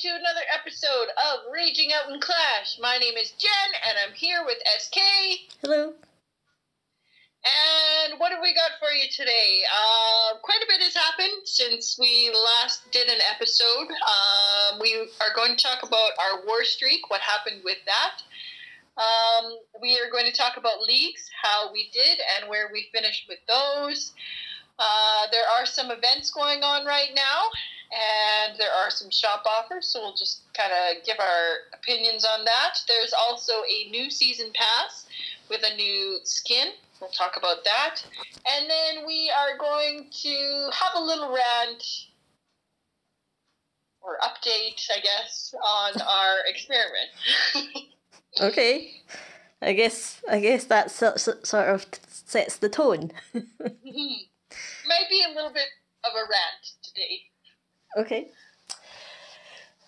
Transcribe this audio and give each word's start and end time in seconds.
to 0.00 0.08
another 0.08 0.40
episode 0.58 1.12
of 1.12 1.52
Raging 1.52 1.90
Out 1.92 2.10
in 2.10 2.20
Clash. 2.20 2.78
My 2.80 2.96
name 2.96 3.18
is 3.20 3.32
Jen, 3.32 3.70
and 3.86 3.98
I'm 4.00 4.14
here 4.14 4.42
with 4.46 4.56
SK. 4.78 4.96
Hello. 5.60 5.92
And 7.44 8.18
what 8.18 8.32
have 8.32 8.40
we 8.40 8.54
got 8.54 8.80
for 8.80 8.88
you 8.96 9.10
today? 9.10 9.60
Uh, 9.68 10.38
quite 10.40 10.60
a 10.64 10.66
bit 10.68 10.80
has 10.80 10.94
happened 10.94 11.44
since 11.44 11.98
we 12.00 12.32
last 12.32 12.90
did 12.92 13.08
an 13.08 13.20
episode. 13.30 13.92
Um, 13.92 14.80
we 14.80 15.06
are 15.20 15.34
going 15.36 15.54
to 15.54 15.62
talk 15.62 15.82
about 15.82 16.12
our 16.16 16.46
war 16.46 16.64
streak, 16.64 17.10
what 17.10 17.20
happened 17.20 17.60
with 17.62 17.84
that. 17.84 18.22
Um, 18.96 19.52
we 19.82 20.00
are 20.00 20.10
going 20.10 20.24
to 20.24 20.32
talk 20.32 20.56
about 20.56 20.80
leagues, 20.80 21.28
how 21.42 21.70
we 21.74 21.90
did, 21.92 22.20
and 22.38 22.48
where 22.48 22.70
we 22.72 22.88
finished 22.90 23.26
with 23.28 23.40
those. 23.46 24.14
Uh, 24.80 25.26
there 25.30 25.44
are 25.46 25.66
some 25.66 25.90
events 25.90 26.30
going 26.30 26.62
on 26.62 26.86
right 26.86 27.10
now, 27.14 27.42
and 27.92 28.58
there 28.58 28.72
are 28.72 28.90
some 28.90 29.10
shop 29.10 29.44
offers, 29.44 29.86
so 29.86 30.00
we'll 30.00 30.16
just 30.16 30.42
kind 30.54 30.72
of 30.72 31.04
give 31.04 31.18
our 31.20 31.74
opinions 31.74 32.24
on 32.24 32.46
that. 32.46 32.78
There's 32.88 33.12
also 33.12 33.52
a 33.52 33.90
new 33.90 34.10
season 34.10 34.46
pass 34.54 35.06
with 35.50 35.60
a 35.70 35.76
new 35.76 36.18
skin. 36.24 36.68
We'll 37.00 37.10
talk 37.10 37.36
about 37.36 37.64
that. 37.64 37.96
And 38.48 38.70
then 38.70 39.06
we 39.06 39.30
are 39.30 39.58
going 39.58 40.06
to 40.22 40.70
have 40.72 40.92
a 40.96 41.04
little 41.04 41.28
rant 41.28 41.84
or 44.00 44.16
update, 44.22 44.86
I 44.94 45.00
guess, 45.00 45.54
on 45.54 46.00
our 46.00 46.36
experiment. 46.46 47.90
okay. 48.40 48.94
I 49.62 49.74
guess 49.74 50.22
I 50.30 50.40
guess 50.40 50.64
that 50.64 50.90
so, 50.90 51.16
so, 51.16 51.34
sort 51.42 51.68
of 51.68 51.86
sets 52.08 52.56
the 52.56 52.70
tone. 52.70 53.12
Might 53.34 53.74
be 55.10 55.24
a 55.28 55.34
little 55.34 55.52
bit 55.52 55.68
of 56.04 56.12
a 56.14 56.22
rant 56.22 56.64
today. 56.82 57.20
Okay. 57.98 58.28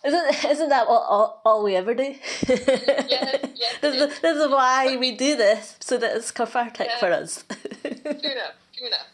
Isn't 0.04 0.44
isn't 0.44 0.68
that 0.70 0.88
all, 0.88 0.98
all, 0.98 1.42
all 1.44 1.62
we 1.62 1.76
ever 1.76 1.94
do? 1.94 2.14
yes, 2.48 3.38
yes, 3.54 3.76
this, 3.80 3.94
is, 3.94 4.20
this 4.20 4.36
is 4.36 4.50
why 4.50 4.96
we 4.96 5.12
do 5.12 5.36
this, 5.36 5.76
so 5.78 5.96
that 5.96 6.16
it's 6.16 6.32
cathartic 6.32 6.90
for 6.98 7.12
us. 7.12 7.44
True 7.82 7.92
enough. 8.04 8.56
True 8.76 8.88
enough. 8.88 9.06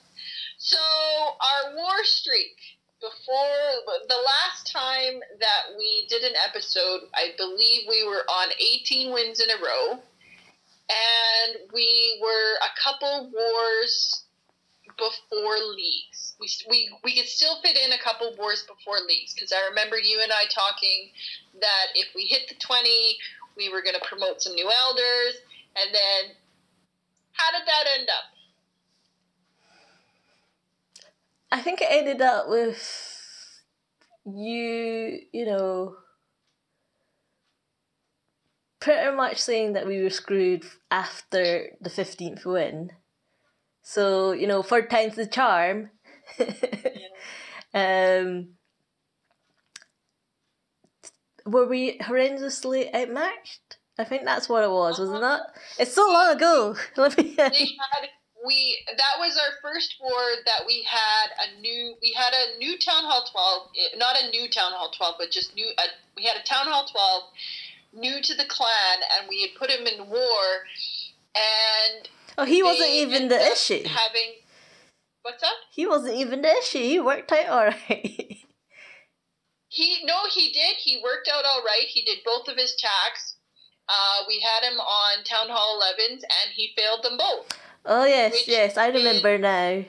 So 0.56 0.78
our 0.78 1.76
war 1.76 2.02
streak 2.04 2.56
before 3.00 3.98
the 4.08 4.14
last 4.14 4.72
time 4.72 5.20
that 5.38 5.76
we 5.76 6.06
did 6.08 6.22
an 6.22 6.32
episode, 6.48 7.02
I 7.14 7.32
believe 7.36 7.82
we 7.86 8.04
were 8.04 8.24
on 8.28 8.48
18 8.58 9.12
wins 9.12 9.40
in 9.40 9.50
a 9.50 9.62
row, 9.62 9.92
and 9.92 11.58
we 11.74 12.18
were 12.22 12.54
a 12.56 12.82
couple 12.82 13.30
wars 13.30 14.24
before 14.98 15.56
leagues. 15.74 16.34
We, 16.40 16.48
we, 16.68 16.90
we 17.04 17.16
could 17.16 17.28
still 17.28 17.60
fit 17.62 17.78
in 17.78 17.92
a 17.92 18.02
couple 18.02 18.34
wars 18.36 18.64
before 18.68 18.98
leagues 19.06 19.34
because 19.34 19.52
I 19.52 19.68
remember 19.68 19.98
you 19.98 20.20
and 20.22 20.32
I 20.32 20.44
talking 20.52 21.10
that 21.60 21.86
if 21.94 22.08
we 22.14 22.24
hit 22.24 22.48
the 22.48 22.54
20, 22.54 23.16
we 23.56 23.68
were 23.70 23.82
going 23.82 23.94
to 23.94 24.06
promote 24.06 24.42
some 24.42 24.54
new 24.54 24.70
elders. 24.70 25.40
And 25.76 25.94
then, 25.94 26.36
how 27.32 27.58
did 27.58 27.66
that 27.66 27.84
end 27.98 28.08
up? 28.08 28.24
I 31.50 31.62
think 31.62 31.80
it 31.80 31.88
ended 31.90 32.20
up 32.20 32.48
with 32.48 32.78
you, 34.26 35.20
you 35.32 35.46
know, 35.46 35.96
pretty 38.80 39.16
much 39.16 39.38
saying 39.38 39.72
that 39.72 39.86
we 39.86 40.02
were 40.02 40.10
screwed 40.10 40.64
after 40.90 41.70
the 41.80 41.90
15th 41.90 42.44
win. 42.44 42.90
So, 43.88 44.32
you 44.32 44.46
know, 44.46 44.62
third 44.62 44.90
time's 44.90 45.14
the 45.14 45.26
charm. 45.26 45.88
um, 47.72 48.48
were 51.46 51.66
we 51.66 51.96
horrendously 51.96 52.94
outmatched? 52.94 53.78
I 53.98 54.04
think 54.04 54.24
that's 54.26 54.46
what 54.46 54.62
it 54.62 54.70
was, 54.70 54.98
wasn't 54.98 55.24
it? 55.24 55.40
It's 55.78 55.94
so 55.94 56.06
long 56.06 56.36
ago. 56.36 56.76
Let 56.98 57.16
me. 57.16 57.24
we 57.24 57.34
had 57.38 58.08
we 58.44 58.78
that 58.88 59.16
was 59.18 59.38
our 59.38 59.56
first 59.62 59.96
war 60.02 60.20
that 60.44 60.66
we 60.66 60.86
had 60.86 61.48
a 61.48 61.58
new 61.62 61.94
we 62.02 62.12
had 62.12 62.34
a 62.34 62.58
new 62.58 62.78
town 62.78 63.04
hall 63.04 63.24
12 63.32 63.68
eh, 63.74 63.96
not 63.96 64.16
a 64.22 64.30
new 64.30 64.50
town 64.50 64.72
hall 64.72 64.92
12 64.96 65.14
but 65.18 65.30
just 65.30 65.54
new 65.56 65.66
uh, 65.78 65.82
we 66.14 66.24
had 66.24 66.36
a 66.36 66.44
town 66.44 66.66
hall 66.66 66.86
12 66.86 68.04
new 68.04 68.22
to 68.22 68.34
the 68.36 68.44
clan 68.44 68.98
and 69.18 69.28
we 69.28 69.40
had 69.40 69.50
put 69.58 69.70
him 69.70 69.86
in 69.86 70.08
war 70.08 70.44
and 71.34 72.08
Oh, 72.38 72.44
he 72.44 72.62
wasn't 72.62 72.90
even 72.90 73.28
the 73.28 73.40
issue. 73.52 73.82
having 73.84 74.34
what's 75.22 75.42
that 75.42 75.54
He 75.72 75.86
wasn't 75.86 76.14
even 76.14 76.42
the 76.42 76.56
issue. 76.58 76.78
He 76.78 77.00
worked 77.00 77.32
out 77.32 77.48
alright. 77.48 78.38
he 79.68 79.98
no 80.04 80.16
he 80.32 80.50
did 80.52 80.76
he 80.78 81.00
worked 81.02 81.28
out 81.32 81.44
all 81.44 81.62
right 81.62 81.86
he 81.88 82.02
did 82.02 82.18
both 82.24 82.48
of 82.48 82.56
his 82.56 82.74
attacks 82.74 83.36
uh, 83.90 84.24
we 84.26 84.40
had 84.40 84.70
him 84.70 84.78
on 84.78 85.24
town 85.24 85.48
hall 85.48 85.80
11s 85.80 86.22
and 86.22 86.48
he 86.54 86.72
failed 86.76 87.02
them 87.02 87.18
both 87.18 87.58
oh 87.84 88.04
yes, 88.04 88.46
yes, 88.46 88.76
I 88.76 88.88
remember 88.88 89.38
now. 89.38 89.84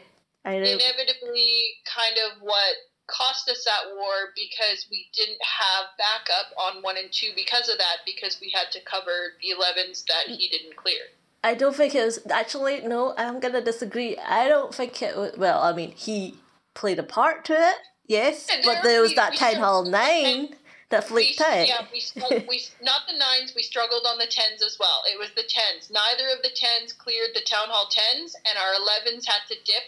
I 0.46 0.58
know. 0.58 0.64
inevitably 0.64 1.76
kind 1.86 2.16
of 2.18 2.42
what 2.42 2.76
cost 3.08 3.50
us 3.50 3.66
that 3.66 3.96
war 3.96 4.32
because 4.36 4.88
we 4.90 5.10
didn't 5.14 5.42
have 5.42 5.92
backup 5.98 6.54
on 6.58 6.82
one 6.82 6.96
and 6.98 7.12
two 7.12 7.32
because 7.36 7.68
of 7.68 7.78
that 7.78 8.06
because 8.06 8.40
we 8.40 8.54
had 8.54 8.72
to 8.72 8.80
cover 8.86 9.34
the 9.42 9.50
11s 9.52 10.06
that 10.08 10.28
he 10.28 10.48
didn't 10.48 10.76
clear 10.78 11.02
I 11.44 11.54
don't 11.56 11.76
think 11.76 11.96
it 11.96 12.04
was 12.06 12.20
actually. 12.30 12.82
No, 12.82 13.14
I'm 13.18 13.40
gonna 13.40 13.62
disagree. 13.62 14.18
I 14.18 14.48
don't 14.48 14.74
think 14.74 15.02
it 15.02 15.16
was. 15.16 15.38
Well, 15.38 15.62
I 15.62 15.74
mean, 15.74 15.92
he 15.92 16.36
played 16.74 17.00
a 17.00 17.04
part 17.04 17.46
to 17.46 17.54
it. 17.54 17.76
Yes, 18.08 18.48
And 18.52 18.64
but 18.66 18.82
there 18.82 18.84
there 18.84 19.02
was 19.02 19.12
we- 19.12 19.16
that 19.16 19.32
we 19.32 19.38
town 19.38 19.56
hall 19.56 19.84
nine 19.86 20.56
that 20.90 21.04
we, 21.12 21.34
flicked 21.36 21.42
out. 21.42 21.68
yeah 21.68 21.86
we, 21.94 22.02
we 22.50 22.60
not 22.82 23.02
the 23.08 23.14
nines 23.16 23.54
we 23.56 23.62
struggled 23.62 24.06
on 24.10 24.18
the 24.18 24.26
tens 24.26 24.64
as 24.66 24.78
well 24.80 25.04
it 25.06 25.20
was 25.20 25.30
the 25.36 25.46
tens 25.48 25.92
neither 25.94 26.26
of 26.34 26.42
the 26.42 26.50
tens 26.50 26.92
cleared 26.92 27.30
the 27.36 27.46
town 27.46 27.70
hall 27.70 27.88
tens 27.92 28.34
and 28.50 28.58
our 28.58 28.74
11s 28.82 29.24
had 29.30 29.46
to 29.48 29.54
dip 29.64 29.84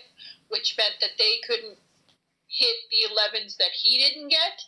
which 0.50 0.78
meant 0.78 0.94
that 1.02 1.18
they 1.18 1.42
couldn't 1.48 1.76
hit 2.48 2.78
the 2.92 3.10
11s 3.10 3.58
that 3.58 3.74
he 3.74 3.98
didn't 3.98 4.30
get 4.30 4.62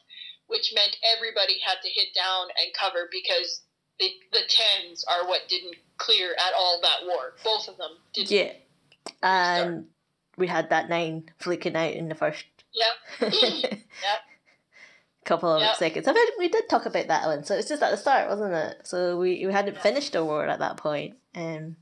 which 0.47 0.73
meant 0.73 0.97
everybody 1.15 1.59
had 1.63 1.77
to 1.83 1.89
hit 1.89 2.07
down 2.15 2.47
and 2.57 2.73
cover 2.73 3.07
because 3.11 3.61
the, 3.99 4.09
the 4.31 4.41
tens 4.49 5.05
are 5.05 5.27
what 5.27 5.41
didn't 5.47 5.75
clear 5.97 6.31
at 6.33 6.53
all 6.57 6.79
that 6.81 7.05
war 7.07 7.33
both 7.43 7.67
of 7.67 7.77
them 7.77 7.91
didn't 8.13 8.31
Yeah, 8.31 8.51
and 9.21 9.85
we 10.37 10.47
had 10.47 10.69
that 10.71 10.89
nine 10.89 11.29
flicking 11.39 11.75
out 11.75 11.93
in 11.93 12.09
the 12.09 12.15
first 12.15 12.45
yep 12.73 13.31
yep 13.33 13.79
couple 15.25 15.53
of 15.53 15.61
Yep. 15.61 15.75
seconds. 15.77 16.07
I 16.07 16.11
think 16.13 16.37
we 16.37 16.49
did 16.49 16.67
talk 16.69 16.85
about 16.85 17.07
that 17.07 17.25
one, 17.27 17.45
so 17.45 17.55
it's 17.55 17.69
just 17.69 17.81
at 17.81 17.91
the 17.91 17.97
start, 17.97 18.27
wasn't 18.27 18.53
it? 18.53 18.81
So 18.83 19.17
we, 19.17 19.45
we 19.45 19.53
hadn't 19.53 19.79
finished 19.81 20.11
the 20.11 20.25
war 20.25 20.45
at 20.45 20.59
that 20.59 20.75
point, 20.75 21.15
um, 21.33 21.77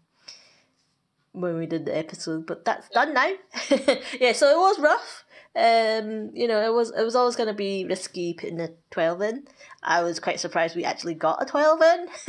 when 1.31 1.57
we 1.57 1.66
did 1.66 1.85
the 1.85 1.97
episode, 1.97 2.45
but 2.45 2.66
that's 2.66 2.88
done 2.89 3.16
now. 3.16 3.31
yeah, 4.19 4.33
so 4.33 4.47
it 4.47 4.57
was 4.57 4.79
rough. 4.79 5.25
Um, 5.53 6.31
you 6.34 6.47
know, 6.47 6.62
it 6.66 6.73
was 6.73 6.91
it 6.91 7.03
was 7.03 7.16
always 7.16 7.35
going 7.35 7.47
to 7.47 7.53
be 7.53 7.85
risky 7.85 8.34
putting 8.34 8.62
a 8.62 8.69
twelve 8.89 9.22
in. 9.22 9.45
I 9.84 10.03
was 10.03 10.19
quite 10.19 10.39
surprised 10.39 10.75
we 10.75 10.85
actually 10.85 11.16
got 11.16 11.41
a 11.41 11.45
twelve 11.45 11.81
in 11.81 12.07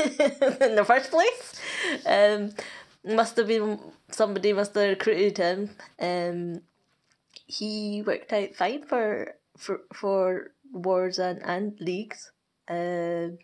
in 0.60 0.74
the 0.74 0.84
first 0.84 1.10
place. 1.10 1.60
Um, 2.04 2.50
must 3.04 3.36
have 3.36 3.46
been 3.46 3.78
somebody 4.10 4.52
must 4.52 4.74
have 4.74 4.88
recruited 4.88 5.38
him. 5.38 5.70
Um, 6.00 6.62
he 7.46 8.02
worked 8.04 8.32
out 8.32 8.56
fine 8.56 8.84
for 8.86 9.36
for 9.56 9.82
for 9.92 10.50
wars 10.72 11.18
and, 11.18 11.40
and 11.44 11.80
leagues. 11.80 12.32
Um, 12.68 13.38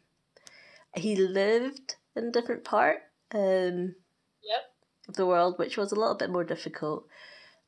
he 0.95 1.15
lived 1.15 1.97
in 2.17 2.25
a 2.27 2.33
different 2.33 2.65
part 2.65 2.99
um, 3.33 3.95
yep 4.43 4.73
of 5.09 5.17
the 5.17 5.27
world, 5.27 5.59
which 5.59 5.77
was 5.77 5.91
a 5.93 5.97
little 5.97 6.15
bit 6.15 6.31
more 6.31 6.45
difficult. 6.45 7.07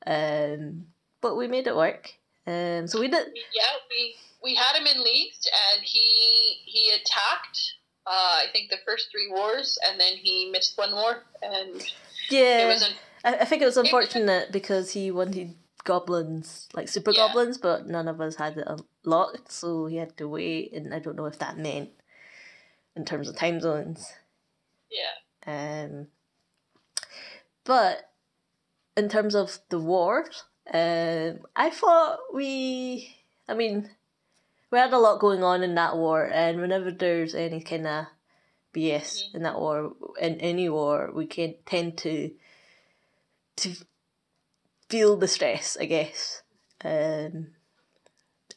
Um, 0.06 0.86
but 1.20 1.36
we 1.36 1.46
made 1.48 1.66
it 1.66 1.76
work. 1.76 2.12
Um, 2.46 2.86
so 2.86 3.00
we 3.00 3.08
did. 3.08 3.26
Yeah, 3.54 3.62
we 3.90 4.14
we 4.42 4.54
had 4.54 4.76
him 4.76 4.86
in 4.86 5.02
leagues, 5.02 5.46
and 5.74 5.84
he 5.84 6.58
he 6.64 6.90
attacked. 6.90 7.74
Uh, 8.06 8.10
I 8.42 8.46
think 8.52 8.70
the 8.70 8.78
first 8.84 9.08
three 9.10 9.28
wars, 9.30 9.78
and 9.86 10.00
then 10.00 10.14
he 10.14 10.50
missed 10.50 10.76
one 10.78 10.92
war, 10.92 11.22
and 11.42 11.82
yeah, 12.30 12.64
it 12.64 12.66
wasn't. 12.66 12.94
I, 13.24 13.34
I 13.36 13.44
think 13.44 13.62
it 13.62 13.66
was 13.66 13.76
unfortunate 13.76 14.50
because 14.50 14.92
he 14.92 15.10
wanted 15.10 15.54
goblins, 15.84 16.68
like 16.72 16.88
super 16.88 17.10
Yeah. 17.12 17.26
goblins, 17.28 17.58
but 17.58 17.86
none 17.86 18.08
of 18.08 18.20
us 18.20 18.36
had 18.36 18.56
it 18.56 18.66
unlocked, 19.04 19.52
so 19.52 19.86
he 19.86 19.96
had 19.96 20.16
to 20.16 20.26
wait. 20.28 20.72
And 20.72 20.94
I 20.94 20.98
don't 20.98 21.16
know 21.16 21.26
if 21.26 21.38
that 21.38 21.58
meant 21.58 21.90
in 22.96 23.04
terms 23.04 23.28
of 23.28 23.36
time 23.36 23.60
zones. 23.60 24.12
Yeah, 24.90 25.14
Um, 25.46 26.08
but 27.64 28.10
in 28.96 29.08
terms 29.08 29.34
of 29.34 29.58
the 29.68 29.78
wars, 29.78 30.44
um, 30.72 31.40
I 31.56 31.70
thought 31.70 32.18
we, 32.32 33.16
I 33.48 33.54
mean, 33.54 33.90
we 34.70 34.78
had 34.78 34.92
a 34.92 34.98
lot 34.98 35.20
going 35.20 35.42
on 35.42 35.62
in 35.62 35.74
that 35.74 35.96
war, 35.96 36.24
and 36.24 36.60
whenever 36.60 36.90
there's 36.90 37.34
any 37.34 37.60
kind 37.60 37.86
of 37.86 38.06
BS 38.74 39.34
in 39.34 39.42
that 39.42 39.58
war, 39.58 39.92
in 40.20 40.40
any 40.40 40.68
war, 40.68 41.10
we 41.12 41.26
can 41.26 41.54
tend 41.66 41.98
to 41.98 42.30
to 43.56 43.74
feel 44.88 45.16
the 45.16 45.28
stress, 45.28 45.76
I 45.80 45.84
guess. 45.86 46.42
Um, 46.84 47.48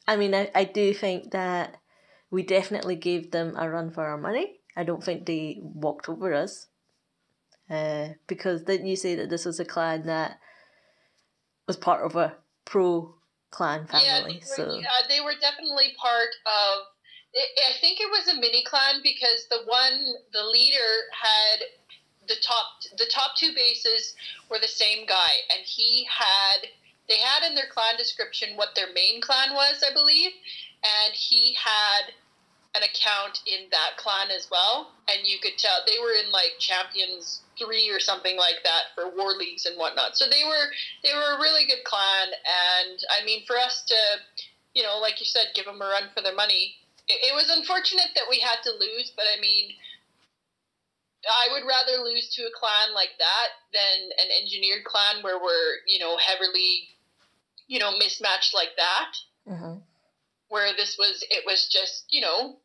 I 0.07 0.15
mean, 0.15 0.33
I, 0.33 0.49
I 0.53 0.63
do 0.65 0.93
think 0.93 1.31
that 1.31 1.77
we 2.29 2.43
definitely 2.43 2.95
gave 2.95 3.31
them 3.31 3.55
a 3.57 3.69
run 3.69 3.91
for 3.91 4.05
our 4.05 4.17
money. 4.17 4.59
I 4.75 4.83
don't 4.83 5.03
think 5.03 5.25
they 5.25 5.59
walked 5.61 6.09
over 6.09 6.33
us. 6.33 6.67
Uh, 7.69 8.09
because 8.27 8.63
didn't 8.63 8.87
you 8.87 8.95
say 8.95 9.15
that 9.15 9.29
this 9.29 9.45
was 9.45 9.59
a 9.59 9.65
clan 9.65 10.05
that 10.05 10.39
was 11.67 11.77
part 11.77 12.05
of 12.05 12.15
a 12.15 12.35
pro 12.65 13.13
clan 13.51 13.87
family? 13.87 14.05
Yeah, 14.05 14.21
they 14.21 14.33
were, 14.35 14.41
so 14.41 14.79
yeah, 14.79 15.07
they 15.07 15.21
were 15.21 15.35
definitely 15.39 15.95
part 15.99 16.29
of. 16.45 16.87
I 17.35 17.73
think 17.81 17.99
it 17.99 18.09
was 18.11 18.27
a 18.27 18.39
mini 18.39 18.63
clan 18.63 19.01
because 19.01 19.47
the 19.49 19.61
one, 19.65 20.13
the 20.33 20.43
leader 20.43 21.09
had 21.11 21.65
the 22.27 22.35
top, 22.43 22.65
the 22.97 23.09
top 23.09 23.31
two 23.37 23.53
bases 23.55 24.13
were 24.51 24.59
the 24.59 24.67
same 24.67 25.07
guy, 25.07 25.31
and 25.49 25.65
he 25.65 26.07
had 26.09 26.69
they 27.07 27.17
had 27.17 27.47
in 27.47 27.55
their 27.55 27.67
clan 27.71 27.97
description 27.97 28.55
what 28.55 28.75
their 28.75 28.93
main 28.93 29.19
clan 29.21 29.53
was, 29.53 29.83
I 29.87 29.93
believe, 29.93 30.31
and 30.83 31.13
he 31.13 31.55
had 31.55 32.13
an 32.75 32.81
account 32.81 33.41
in 33.45 33.69
that 33.71 33.97
clan 33.97 34.31
as 34.31 34.49
well, 34.49 34.91
and 35.07 35.27
you 35.27 35.37
could 35.39 35.57
tell 35.57 35.79
they 35.85 35.99
were 35.99 36.13
in 36.13 36.31
like 36.31 36.57
champions 36.59 37.41
three 37.57 37.89
or 37.89 37.99
something 37.99 38.37
like 38.37 38.63
that 38.63 38.93
for 38.95 39.15
war 39.15 39.33
leagues 39.33 39.65
and 39.65 39.77
whatnot. 39.77 40.17
So 40.17 40.25
they 40.25 40.43
were 40.43 40.67
they 41.03 41.13
were 41.13 41.37
a 41.37 41.41
really 41.41 41.65
good 41.65 41.83
clan, 41.85 42.27
and 42.31 42.99
I 43.11 43.25
mean 43.25 43.45
for 43.45 43.57
us 43.57 43.83
to, 43.87 43.99
you 44.73 44.83
know, 44.83 44.99
like 44.99 45.19
you 45.19 45.25
said, 45.25 45.55
give 45.55 45.65
them 45.65 45.81
a 45.81 45.85
run 45.85 46.09
for 46.15 46.21
their 46.21 46.35
money. 46.35 46.75
It, 47.07 47.31
it 47.31 47.35
was 47.35 47.49
unfortunate 47.49 48.09
that 48.15 48.29
we 48.29 48.39
had 48.39 48.61
to 48.63 48.71
lose, 48.71 49.11
but 49.15 49.25
I 49.35 49.39
mean. 49.39 49.73
I 51.23 51.53
would 51.53 51.65
rather 51.65 52.03
lose 52.03 52.35
to 52.35 52.41
a 52.41 52.51
clan 52.51 52.93
like 52.93 53.15
that 53.17 53.49
than 53.71 54.11
an 54.11 54.29
engineered 54.43 54.83
clan 54.83 55.23
where 55.23 55.39
we're, 55.39 55.79
you 55.87 55.97
know, 55.97 56.17
heavily, 56.17 56.89
you 57.65 57.79
know, 57.79 57.97
mismatched 57.97 58.53
like 58.53 58.75
that. 58.75 59.11
mm-hmm. 59.47 59.79
Where 60.49 60.75
this 60.75 60.97
was, 60.99 61.23
it 61.29 61.45
was 61.45 61.69
just, 61.71 62.07
you 62.09 62.19
know, 62.19 62.57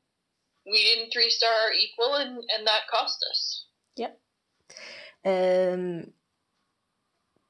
we 0.66 0.82
didn't 0.82 1.12
three 1.12 1.30
star 1.30 1.72
equal, 1.72 2.16
and 2.16 2.38
and 2.50 2.66
that 2.66 2.88
cost 2.90 3.24
us. 3.30 3.64
Yep. 3.96 4.18
Um. 5.24 6.12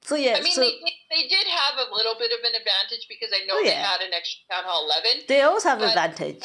So 0.03 0.17
yeah, 0.17 0.37
I 0.39 0.41
mean, 0.41 0.53
so 0.55 0.63
they, 0.63 0.73
they 1.11 1.29
did 1.29 1.47
have 1.47 1.77
a 1.87 1.95
little 1.95 2.15
bit 2.19 2.33
of 2.33 2.39
an 2.43 2.53
advantage 2.59 3.07
because 3.11 3.29
I 3.31 3.45
know 3.45 3.57
Oh, 3.59 3.63
they 3.63 3.73
had 3.73 4.01
an 4.01 4.15
extra 4.15 4.41
town 4.51 4.65
hall 4.65 4.87
eleven. 4.89 5.23
they 5.29 5.43
always 5.43 5.65
have 5.65 5.81
but- 5.81 5.89
advantage. 5.91 6.43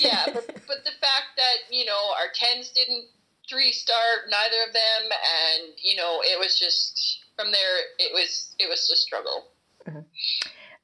yeah, 0.00 0.24
but, 0.32 0.46
but 0.66 0.80
the 0.84 0.96
fact 0.98 1.36
that 1.36 1.56
you 1.70 1.84
know 1.84 2.12
our 2.18 2.28
tens 2.34 2.70
didn't 2.70 3.04
three 3.50 3.70
star, 3.72 4.00
neither 4.30 4.56
of 4.66 4.72
them, 4.72 5.12
and 5.12 5.74
you 5.82 5.94
know 5.96 6.20
it 6.22 6.38
was 6.40 6.58
just 6.58 7.24
from 7.36 7.52
there. 7.52 7.76
It 7.98 8.12
was 8.14 8.54
it 8.58 8.68
was 8.70 8.88
a 8.90 8.96
struggle. 8.96 9.48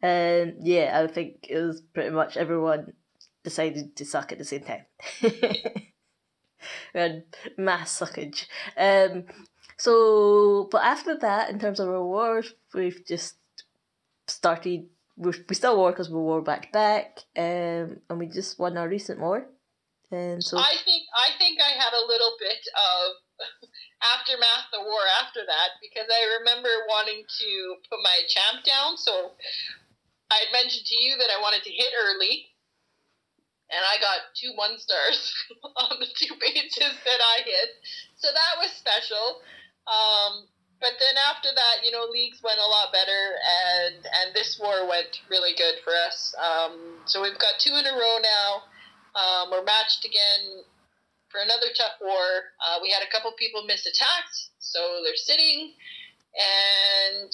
Um, 0.04 0.54
yeah, 0.60 1.00
I 1.02 1.06
think 1.06 1.46
it 1.48 1.58
was 1.58 1.80
pretty 1.80 2.10
much 2.10 2.36
everyone 2.36 2.92
decided 3.42 3.96
to 3.96 4.04
suck 4.04 4.32
at 4.32 4.38
the 4.38 4.44
same 4.44 4.64
time. 4.64 4.84
we 6.94 7.00
had 7.00 7.24
mass 7.56 8.00
suckage. 8.00 8.46
Um, 8.76 9.24
so, 9.78 10.68
but 10.70 10.84
after 10.84 11.16
that, 11.18 11.50
in 11.50 11.58
terms 11.58 11.80
of 11.80 11.88
rewards, 11.88 12.54
we've 12.74 13.02
just 13.06 13.34
started. 14.28 14.86
We're, 15.16 15.34
we 15.48 15.54
still 15.54 15.76
war 15.76 15.90
because 15.90 16.08
we 16.08 16.16
war 16.16 16.40
back 16.40 16.62
to 16.62 16.72
back, 16.72 17.20
um, 17.36 18.00
and 18.08 18.18
we 18.18 18.26
just 18.26 18.58
won 18.58 18.76
our 18.76 18.88
recent 18.88 19.20
war. 19.20 19.46
And 20.12 20.44
so, 20.44 20.58
I 20.58 20.76
think 20.84 21.02
I 21.16 21.36
think 21.38 21.58
I 21.60 21.72
had 21.72 21.92
a 21.96 22.06
little 22.06 22.36
bit 22.38 22.62
of 22.76 23.02
aftermath 24.14 24.68
the 24.72 24.84
war 24.84 25.00
after 25.24 25.40
that 25.40 25.80
because 25.80 26.06
I 26.06 26.38
remember 26.38 26.68
wanting 26.88 27.24
to 27.24 27.50
put 27.88 27.98
my 28.04 28.20
champ 28.28 28.64
down. 28.64 28.96
So 28.96 29.32
I 30.30 30.46
had 30.46 30.52
mentioned 30.52 30.86
to 30.86 30.96
you 31.02 31.16
that 31.16 31.32
I 31.32 31.40
wanted 31.40 31.64
to 31.64 31.72
hit 31.72 31.92
early, 31.96 32.51
and 33.72 33.80
I 33.80 33.96
got 34.00 34.36
two 34.36 34.52
one 34.54 34.78
stars 34.78 35.32
on 35.88 35.96
the 35.98 36.06
two 36.12 36.34
bases 36.36 36.94
that 37.04 37.20
I 37.20 37.42
hit. 37.42 37.80
So 38.20 38.28
that 38.28 38.60
was 38.60 38.70
special. 38.76 39.40
Um, 39.88 40.46
but 40.78 40.98
then 40.98 41.14
after 41.30 41.48
that, 41.54 41.86
you 41.86 41.90
know, 41.90 42.04
leagues 42.10 42.42
went 42.42 42.58
a 42.58 42.66
lot 42.66 42.92
better, 42.92 43.38
and 43.38 44.02
and 44.04 44.34
this 44.34 44.58
war 44.60 44.86
went 44.86 45.22
really 45.30 45.54
good 45.56 45.78
for 45.84 45.94
us. 45.94 46.34
Um, 46.36 46.98
so 47.06 47.22
we've 47.22 47.38
got 47.38 47.58
two 47.58 47.74
in 47.74 47.86
a 47.86 47.94
row 47.94 48.18
now. 48.20 48.50
Um, 49.14 49.50
we're 49.50 49.64
matched 49.64 50.04
again 50.04 50.66
for 51.30 51.40
another 51.40 51.70
tough 51.76 51.96
war. 52.00 52.52
Uh, 52.60 52.82
we 52.82 52.90
had 52.90 53.02
a 53.02 53.10
couple 53.10 53.32
people 53.38 53.64
miss 53.64 53.86
attacks, 53.86 54.50
so 54.58 55.00
they're 55.04 55.16
sitting, 55.16 55.72
and 56.34 57.32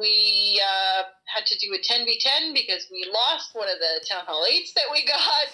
we 0.00 0.60
uh, 0.62 1.02
had 1.26 1.46
to 1.46 1.58
do 1.58 1.74
a 1.74 1.78
10v10 1.78 2.54
because 2.54 2.86
we 2.90 3.10
lost 3.12 3.54
one 3.54 3.68
of 3.68 3.78
the 3.78 4.04
Town 4.08 4.24
Hall 4.26 4.44
8s 4.48 4.72
that 4.74 4.84
we 4.90 5.04
got. 5.06 5.48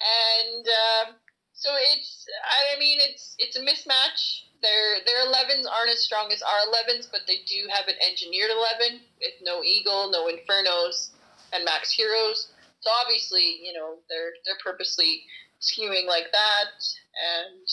And 0.00 0.66
uh, 0.66 1.12
so 1.52 1.70
it's, 1.92 2.26
I 2.44 2.78
mean, 2.78 2.98
it's 3.00 3.36
it's 3.38 3.56
a 3.56 3.60
mismatch. 3.60 4.42
Their, 4.62 5.04
their 5.04 5.26
11s 5.26 5.68
aren't 5.70 5.90
as 5.90 6.02
strong 6.02 6.32
as 6.32 6.40
our 6.40 6.72
11s, 6.72 7.08
but 7.12 7.20
they 7.26 7.44
do 7.46 7.68
have 7.68 7.86
an 7.86 7.96
engineered 8.00 8.50
11 8.50 9.00
with 9.20 9.34
no 9.42 9.62
Eagle, 9.62 10.10
no 10.10 10.26
Infernos, 10.26 11.10
and 11.52 11.66
Max 11.66 11.92
Heroes. 11.92 12.48
So 12.80 12.90
obviously, 13.00 13.60
you 13.62 13.72
know, 13.72 13.96
they're 14.10 14.32
they're 14.44 14.58
purposely 14.62 15.22
skewing 15.60 16.06
like 16.06 16.30
that, 16.32 16.72
and 17.16 17.66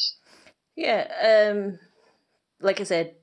yeah, 0.75 1.51
um, 1.51 1.79
like 2.61 2.79
I 2.79 2.83
said, 2.83 3.15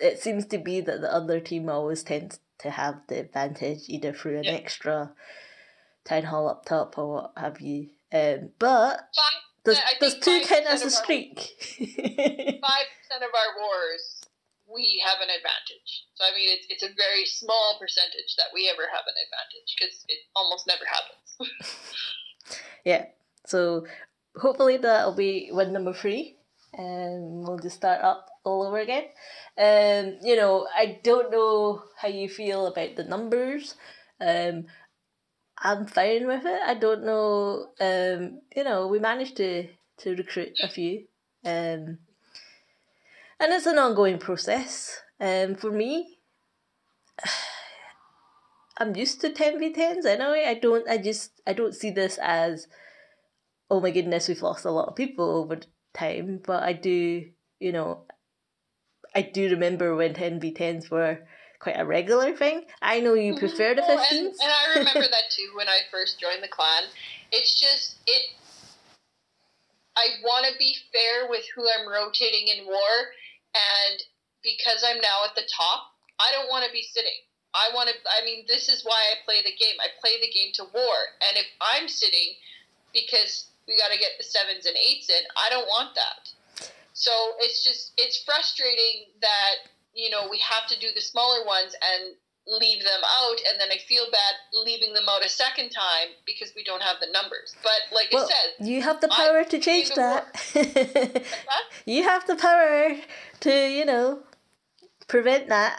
it 0.00 0.20
seems 0.20 0.46
to 0.46 0.58
be 0.58 0.80
that 0.80 1.00
the 1.00 1.12
other 1.12 1.40
team 1.40 1.68
always 1.68 2.02
tends 2.02 2.40
to 2.58 2.70
have 2.70 3.00
the 3.08 3.20
advantage 3.20 3.88
either 3.88 4.12
through 4.12 4.38
an 4.38 4.44
Yeah. 4.44 4.52
extra 4.52 5.12
town 6.04 6.24
hall 6.24 6.48
up 6.48 6.64
top 6.64 6.98
or 6.98 7.06
what 7.08 7.32
have 7.36 7.60
you. 7.60 7.90
Um, 8.12 8.50
but 8.58 9.08
there's, 9.64 9.78
there's 10.00 10.18
two 10.18 10.40
5% 10.40 10.48
kind 10.48 10.66
as 10.66 10.82
a 10.82 10.90
streak. 10.90 11.38
five 11.78 12.86
percent 12.98 13.22
of 13.22 13.30
our 13.34 13.60
wars 13.62 14.20
we 14.72 15.02
have 15.04 15.18
an 15.20 15.28
advantage. 15.28 16.06
So 16.14 16.24
I 16.24 16.34
mean, 16.36 16.48
it's 16.48 16.66
it's 16.70 16.82
a 16.82 16.94
very 16.96 17.26
small 17.26 17.76
percentage 17.80 18.36
that 18.36 18.46
we 18.54 18.70
ever 18.72 18.82
have 18.92 19.04
an 19.06 19.14
advantage 19.18 19.74
because 19.76 20.04
it 20.08 20.18
almost 20.34 20.66
never 20.66 20.84
happens. 20.86 21.52
yeah, 22.84 23.06
so 23.46 23.86
hopefully 24.36 24.76
that'll 24.76 25.14
be 25.14 25.50
win 25.52 25.72
number 25.72 25.92
three, 25.92 26.36
and 26.72 27.46
we'll 27.46 27.58
just 27.58 27.76
start 27.76 28.02
up 28.02 28.28
all 28.44 28.66
over 28.66 28.78
again. 28.78 29.04
Um, 29.58 30.18
you 30.22 30.36
know, 30.36 30.66
I 30.74 31.00
don't 31.02 31.30
know 31.30 31.82
how 31.96 32.08
you 32.08 32.28
feel 32.28 32.66
about 32.66 32.96
the 32.96 33.04
numbers. 33.04 33.74
Um, 34.20 34.66
I'm 35.58 35.86
fine 35.86 36.26
with 36.26 36.44
it. 36.46 36.60
I 36.64 36.74
don't 36.74 37.04
know. 37.04 37.68
Um, 37.80 38.40
you 38.56 38.64
know, 38.64 38.86
we 38.86 38.98
managed 38.98 39.36
to 39.36 39.68
to 39.98 40.14
recruit 40.14 40.52
a 40.62 40.68
few. 40.68 41.04
Um, 41.44 41.98
and 43.38 43.52
it's 43.52 43.66
an 43.66 43.78
ongoing 43.78 44.18
process. 44.18 45.00
Um, 45.20 45.54
for 45.54 45.70
me, 45.70 46.18
I'm 48.78 48.96
used 48.96 49.20
to 49.20 49.30
ten 49.30 49.58
v 49.58 49.72
tens 49.72 50.06
anyway. 50.06 50.44
I 50.46 50.54
don't. 50.54 50.88
I 50.88 50.96
just. 50.96 51.32
I 51.46 51.52
don't 51.52 51.74
see 51.74 51.90
this 51.90 52.18
as, 52.22 52.66
oh 53.70 53.80
my 53.80 53.90
goodness, 53.90 54.28
we've 54.28 54.42
lost 54.42 54.64
a 54.64 54.70
lot 54.70 54.88
of 54.88 54.96
people 54.96 55.30
over 55.30 55.60
time. 55.94 56.40
But 56.44 56.62
I 56.62 56.72
do. 56.72 57.26
You 57.58 57.72
know, 57.72 58.04
I 59.14 59.22
do 59.22 59.50
remember 59.50 59.94
when 59.94 60.14
ten 60.14 60.40
v 60.40 60.52
tens 60.52 60.90
were 60.90 61.18
quite 61.60 61.78
a 61.78 61.84
regular 61.84 62.34
thing. 62.34 62.64
I 62.82 63.00
know 63.00 63.14
you 63.14 63.32
mm-hmm. 63.32 63.38
prefer 63.38 63.74
the 63.74 63.84
Oh, 63.84 64.04
and, 64.10 64.26
and 64.26 64.34
I 64.40 64.78
remember 64.78 65.08
that 65.10 65.30
too 65.30 65.52
when 65.54 65.68
I 65.68 65.80
first 65.90 66.18
joined 66.18 66.42
the 66.42 66.48
clan. 66.48 66.84
It's 67.30 67.60
just 67.60 67.96
it. 68.06 68.32
I 69.96 70.22
want 70.24 70.46
to 70.50 70.58
be 70.58 70.74
fair 70.92 71.28
with 71.28 71.44
who 71.54 71.62
I'm 71.62 71.86
rotating 71.86 72.48
in 72.48 72.64
war, 72.64 72.94
and 73.54 74.00
because 74.42 74.82
I'm 74.86 74.96
now 74.96 75.28
at 75.28 75.34
the 75.36 75.44
top, 75.44 75.92
I 76.18 76.32
don't 76.32 76.48
want 76.48 76.64
to 76.64 76.72
be 76.72 76.82
sitting. 76.82 77.20
I 77.52 77.74
want 77.74 77.90
to. 77.90 77.94
I 78.08 78.24
mean, 78.24 78.44
this 78.48 78.68
is 78.68 78.82
why 78.84 78.96
I 79.12 79.20
play 79.24 79.42
the 79.44 79.52
game. 79.52 79.76
I 79.78 79.92
play 80.00 80.16
the 80.20 80.32
game 80.32 80.52
to 80.54 80.64
war, 80.72 80.96
and 81.28 81.36
if 81.36 81.46
I'm 81.60 81.88
sitting, 81.88 82.34
because 82.94 83.50
we 83.70 83.78
got 83.78 83.94
to 83.94 83.98
get 83.98 84.18
the 84.18 84.24
sevens 84.24 84.66
and 84.66 84.74
eights 84.74 85.08
in, 85.08 85.22
I 85.38 85.48
don't 85.48 85.66
want 85.70 85.94
that. 85.94 86.66
So 86.92 87.12
it's 87.38 87.62
just 87.62 87.92
it's 87.96 88.22
frustrating 88.24 89.14
that 89.22 89.70
you 89.94 90.10
know 90.10 90.28
we 90.28 90.42
have 90.42 90.68
to 90.68 90.78
do 90.78 90.88
the 90.94 91.00
smaller 91.00 91.46
ones 91.46 91.72
and 91.78 92.16
leave 92.46 92.82
them 92.82 93.00
out 93.04 93.38
and 93.48 93.60
then 93.60 93.68
I 93.70 93.78
feel 93.86 94.04
bad 94.10 94.34
leaving 94.64 94.92
them 94.92 95.04
out 95.08 95.24
a 95.24 95.28
second 95.28 95.70
time 95.70 96.08
because 96.26 96.52
we 96.56 96.64
don't 96.64 96.82
have 96.82 96.96
the 97.00 97.06
numbers. 97.12 97.54
But 97.62 97.94
like 97.94 98.08
well, 98.12 98.24
I 98.24 98.28
said, 98.28 98.66
you 98.66 98.82
have 98.82 99.00
the 99.00 99.08
I 99.12 99.16
power 99.16 99.44
to 99.44 99.58
change 99.58 99.90
that. 99.94 101.22
you 101.86 102.02
have 102.02 102.26
the 102.26 102.34
power 102.34 102.96
to, 103.40 103.68
you 103.68 103.84
know, 103.84 104.20
prevent 105.06 105.48
that. 105.48 105.78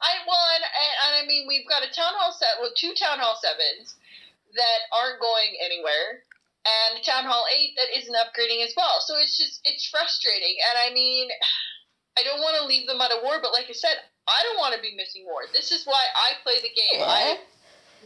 I 0.00 0.12
well 0.24 0.46
and, 0.54 0.64
and, 0.64 0.92
and 1.04 1.24
I 1.24 1.26
mean 1.26 1.46
we've 1.48 1.68
got 1.68 1.82
a 1.82 1.92
town 1.92 2.14
hall 2.16 2.32
set 2.32 2.60
well 2.60 2.72
two 2.76 2.94
town 2.94 3.18
hall 3.18 3.36
sevens 3.42 3.96
that 4.54 4.80
aren't 4.96 5.20
going 5.20 5.58
anywhere 5.60 6.24
and 6.66 7.02
town 7.04 7.24
hall 7.24 7.44
eight 7.56 7.72
that 7.76 7.88
isn't 7.96 8.14
upgrading 8.14 8.64
as 8.64 8.74
well. 8.76 9.00
So 9.00 9.16
it's 9.18 9.36
just 9.38 9.60
it's 9.64 9.88
frustrating 9.88 10.56
and 10.70 10.90
I 10.90 10.94
mean 10.94 11.28
I 12.18 12.22
don't 12.22 12.40
want 12.40 12.56
to 12.60 12.66
leave 12.66 12.86
them 12.86 13.00
out 13.00 13.12
of 13.12 13.22
war, 13.22 13.38
but 13.40 13.52
like 13.52 13.66
I 13.68 13.72
said, 13.72 13.96
I 14.26 14.42
don't 14.44 14.58
want 14.58 14.74
to 14.74 14.82
be 14.82 14.94
missing 14.96 15.24
war. 15.24 15.42
This 15.52 15.72
is 15.72 15.84
why 15.84 16.02
I 16.14 16.32
play 16.42 16.56
the 16.60 16.68
game. 16.68 17.00
Yeah. 17.00 17.06
I 17.06 17.38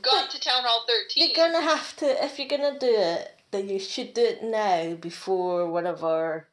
got 0.02 0.30
to 0.30 0.40
Town 0.40 0.62
Hall 0.64 0.84
13. 0.87 1.28
You're 1.28 1.37
gonna 1.37 1.62
have 1.62 1.96
to 1.96 2.25
if 2.25 2.38
you're 2.38 2.49
gonna 2.49 2.78
do 2.78 2.94
it, 2.94 3.28
then 3.50 3.68
you 3.68 3.78
should 3.78 4.14
do 4.14 4.23
it 4.23 4.42
now 4.42 4.94
before 4.94 5.70
one 5.70 5.87
of 5.87 6.04
our 6.04 6.49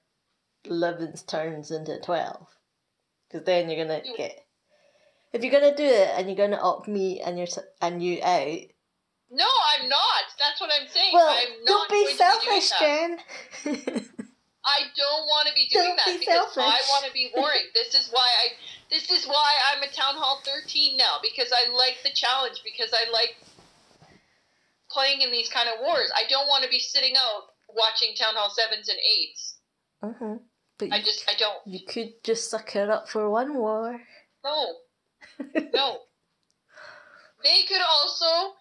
11s 0.66 1.26
turns 1.26 1.72
into 1.72 2.00
12. 2.00 2.48
Because 3.28 3.46
then 3.46 3.70
you're 3.70 3.86
gonna 3.86 4.02
get. 4.18 4.46
If 5.34 5.44
you're 5.44 5.52
gonna 5.52 5.76
do 5.76 5.86
it 5.86 6.10
and 6.18 6.28
you're 6.28 6.36
gonna 6.36 6.62
opt 6.62 6.88
me 6.88 7.22
and 7.22 7.38
your 7.38 7.48
and 7.82 8.04
you 8.04 8.22
out, 8.24 8.60
No, 9.32 9.48
I'm 9.48 9.88
not. 9.88 10.24
That's 10.38 10.60
what 10.60 10.70
I'm 10.70 10.88
saying. 10.88 11.14
well, 11.14 11.30
I'm 11.30 11.64
not 11.64 11.88
don't 11.88 11.92
be 11.92 12.14
selfish, 12.16 12.72
be. 12.72 12.86
Jen. 12.86 13.20
I 14.64 14.86
don't 14.96 15.26
want 15.26 15.48
to 15.48 15.54
be 15.56 15.68
doing 15.72 15.88
Don't 15.88 15.98
that 15.98 16.06
be 16.06 16.20
because 16.20 16.58
I 16.58 16.78
want 16.92 17.06
to 17.08 17.14
be 17.14 17.32
boring. 17.34 17.66
this 17.74 17.96
is 17.96 18.10
why 18.12 18.28
I. 18.44 18.48
This 18.92 19.10
is 19.10 19.26
why 19.26 19.50
I'm 19.72 19.82
a 19.82 19.88
Town 19.88 20.16
Hall 20.16 20.42
13 20.46 20.98
now 20.98 21.18
because 21.24 21.52
I 21.56 21.72
like 21.72 21.98
the 22.04 22.12
challenge 22.14 22.62
because 22.64 22.94
I 22.94 23.10
like 23.10 23.36
playing 24.92 25.22
in 25.22 25.32
these 25.32 25.50
kind 25.50 25.70
of 25.70 25.80
wars. 25.82 26.12
I 26.14 26.30
don't 26.30 26.48
want 26.48 26.64
to 26.66 26.70
be 26.70 26.80
sitting 26.80 27.16
out 27.16 27.44
watching 27.74 28.14
Town 28.16 28.36
Hall 28.36 28.50
sevens 28.52 28.90
and 28.90 29.00
eights. 29.00 29.58
hmm 30.04 30.44
But 30.78 30.92
I 30.92 30.98
you, 30.98 31.04
just 31.04 31.24
I 31.30 31.34
don't. 31.40 31.58
you 31.66 31.80
could 31.88 32.22
just 32.24 32.52
suck 32.52 32.76
it 32.76 32.90
up 32.90 33.08
for 33.08 33.30
one 33.30 33.56
war. 33.56 34.02
No, 34.44 34.74
no. 35.74 36.00
They 37.44 37.64
could 37.68 37.82
also 37.82 38.54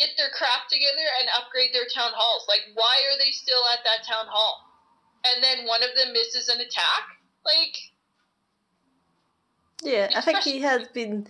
get 0.00 0.16
their 0.16 0.32
crap 0.32 0.66
together 0.72 1.04
and 1.20 1.28
upgrade 1.36 1.76
their 1.76 1.84
town 1.94 2.12
halls. 2.16 2.48
Like, 2.48 2.72
why 2.72 3.04
are 3.12 3.18
they 3.18 3.30
still 3.30 3.60
at 3.68 3.84
that 3.84 4.08
town 4.08 4.24
hall? 4.26 4.64
And 5.28 5.44
then 5.44 5.66
one 5.66 5.82
of 5.82 5.90
them 5.94 6.14
misses 6.14 6.48
an 6.48 6.60
attack. 6.60 7.04
Like, 7.44 7.76
Yeah, 9.82 10.10
I 10.16 10.22
think 10.22 10.38
he 10.38 10.60
has 10.60 10.88
been 10.88 11.28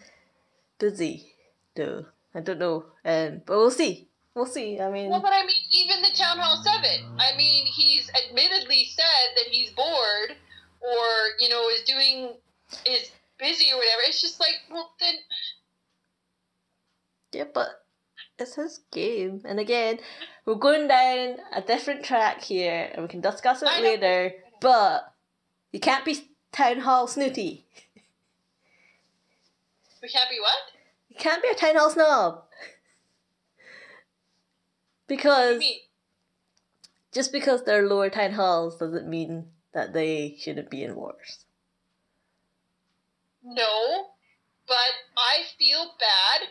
busy, 0.78 1.34
though. 1.74 2.06
I 2.32 2.40
don't 2.40 2.60
know, 2.60 2.84
um, 3.04 3.42
but 3.44 3.56
we'll 3.58 3.72
see. 3.72 4.06
We'll 4.34 4.46
see. 4.46 4.78
I 4.80 4.88
mean, 4.88 5.10
well, 5.10 5.20
but 5.20 5.32
I 5.32 5.42
mean, 5.42 5.56
even 5.72 6.02
the 6.02 6.16
town 6.16 6.38
hall 6.38 6.62
seven. 6.62 7.18
I 7.18 7.36
mean, 7.36 7.66
he's 7.66 8.08
admittedly 8.14 8.84
said 8.84 9.34
that 9.34 9.46
he's 9.50 9.70
bored, 9.70 10.36
or 10.80 11.06
you 11.40 11.48
know, 11.48 11.68
is 11.70 11.82
doing 11.82 12.34
is 12.86 13.10
busy 13.38 13.72
or 13.72 13.78
whatever. 13.78 14.02
It's 14.06 14.20
just 14.20 14.38
like, 14.38 14.54
well, 14.70 14.92
then 15.00 15.14
yeah, 17.32 17.44
but 17.52 17.79
it's 18.40 18.54
his 18.54 18.80
game. 18.90 19.42
And 19.44 19.60
again, 19.60 19.98
we're 20.44 20.54
going 20.54 20.88
down 20.88 21.36
a 21.52 21.60
different 21.60 22.04
track 22.04 22.42
here, 22.42 22.90
and 22.92 23.02
we 23.02 23.08
can 23.08 23.20
discuss 23.20 23.62
it 23.62 23.68
I 23.70 23.80
know. 23.80 23.88
later. 23.88 24.32
But 24.60 25.12
you 25.72 25.80
can't 25.80 26.04
be 26.04 26.28
town 26.52 26.80
hall 26.80 27.06
snooty. 27.06 27.66
we 30.02 30.08
can't 30.08 30.30
be 30.30 30.40
what? 30.40 30.58
You 31.08 31.16
can't 31.18 31.42
be 31.42 31.48
a 31.48 31.54
town 31.54 31.76
hall 31.76 31.90
snob. 31.90 32.42
Because 35.06 35.62
just 37.12 37.32
because 37.32 37.64
they're 37.64 37.86
lower 37.86 38.10
town 38.10 38.32
halls 38.32 38.76
doesn't 38.78 39.08
mean 39.08 39.46
that 39.72 39.92
they 39.92 40.36
shouldn't 40.38 40.70
be 40.70 40.84
in 40.84 40.94
wars. 40.94 41.44
No, 43.42 44.06
but 44.66 44.76
I 45.16 45.42
feel 45.58 45.94
bad 45.98 46.48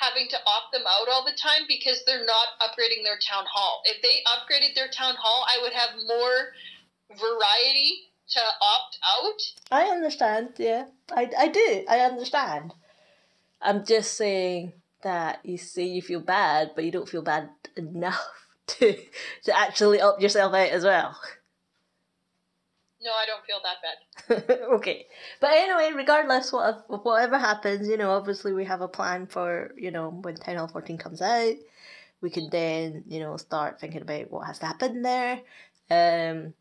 having 0.00 0.28
to 0.28 0.36
opt 0.36 0.72
them 0.72 0.82
out 0.86 1.08
all 1.10 1.24
the 1.24 1.36
time 1.36 1.62
because 1.66 2.02
they're 2.06 2.24
not 2.24 2.58
upgrading 2.60 3.04
their 3.04 3.18
town 3.18 3.44
hall. 3.50 3.82
If 3.84 4.02
they 4.02 4.22
upgraded 4.26 4.74
their 4.74 4.88
town 4.88 5.14
hall, 5.18 5.44
I 5.48 5.62
would 5.62 5.72
have 5.72 5.90
more 6.06 6.52
variety 7.16 8.08
to 8.30 8.40
opt 8.40 8.98
out. 9.02 9.40
I 9.70 9.90
understand, 9.90 10.50
yeah. 10.58 10.86
I, 11.10 11.30
I 11.38 11.48
do, 11.48 11.84
I 11.88 12.00
understand. 12.00 12.74
I'm 13.60 13.84
just 13.84 14.14
saying 14.14 14.72
that 15.02 15.40
you 15.44 15.58
say 15.58 15.84
you 15.84 16.02
feel 16.02 16.20
bad, 16.20 16.72
but 16.74 16.84
you 16.84 16.92
don't 16.92 17.08
feel 17.08 17.22
bad 17.22 17.50
enough 17.76 18.28
to 18.66 18.96
to 19.44 19.58
actually 19.58 20.00
up 20.00 20.20
yourself 20.20 20.54
out 20.54 20.68
as 20.68 20.84
well. 20.84 21.18
No, 23.00 23.12
I 23.12 23.26
don't 23.26 23.44
feel 23.46 23.60
that 23.62 24.46
bad. 24.48 24.60
okay. 24.74 25.06
But 25.40 25.50
anyway, 25.52 25.92
regardless 25.94 26.52
what 26.52 26.84
of 26.88 27.04
whatever 27.04 27.38
happens, 27.38 27.88
you 27.88 27.96
know, 27.96 28.10
obviously 28.10 28.52
we 28.52 28.64
have 28.64 28.80
a 28.80 28.88
plan 28.88 29.26
for, 29.26 29.72
you 29.76 29.90
know, 29.90 30.10
when 30.10 30.34
Town 30.36 30.56
Hall 30.56 30.68
14 30.68 30.98
comes 30.98 31.22
out. 31.22 31.54
We 32.20 32.30
can 32.30 32.50
then, 32.50 33.04
you 33.06 33.20
know, 33.20 33.36
start 33.36 33.80
thinking 33.80 34.02
about 34.02 34.30
what 34.32 34.46
has 34.48 34.58
to 34.58 34.66
happen 34.66 35.02
there. 35.02 35.40
Um 35.90 36.54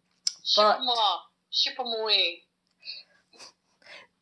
Ship 0.46 0.64
But- 0.64 0.80
off. 0.80 1.22
Ship 1.50 1.74
'em 1.80 1.88
away. 2.02 2.44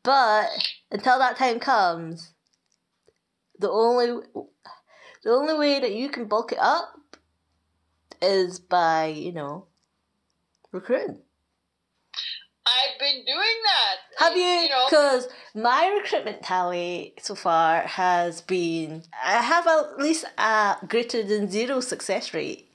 But 0.04 0.50
until 0.92 1.20
that 1.20 1.36
time 1.36 1.60
comes, 1.60 2.32
the 3.60 3.70
only 3.70 4.22
the 5.24 5.32
only 5.32 5.56
way 5.56 5.80
that 5.80 5.94
you 5.94 6.10
can 6.10 6.26
bulk 6.28 6.52
it 6.54 6.60
up 6.60 7.18
is 8.22 8.60
by 8.60 9.08
you 9.08 9.34
know 9.34 9.66
recruiting. 10.72 11.25
Been 13.06 13.24
doing 13.24 13.58
that. 13.70 13.98
Have 14.26 14.36
you? 14.36 14.44
You 14.44 14.70
know, 14.70 14.86
Because 14.90 15.28
my 15.54 15.94
recruitment 15.96 16.42
tally 16.42 17.14
so 17.22 17.36
far 17.36 17.82
has 17.82 18.42
been 18.42 19.04
I 19.24 19.34
have 19.44 19.68
at 19.68 20.00
least 20.00 20.26
a 20.40 20.78
greater 20.88 21.22
than 21.22 21.52
zero 21.52 21.82
success 21.82 22.34
rate. 22.34 22.68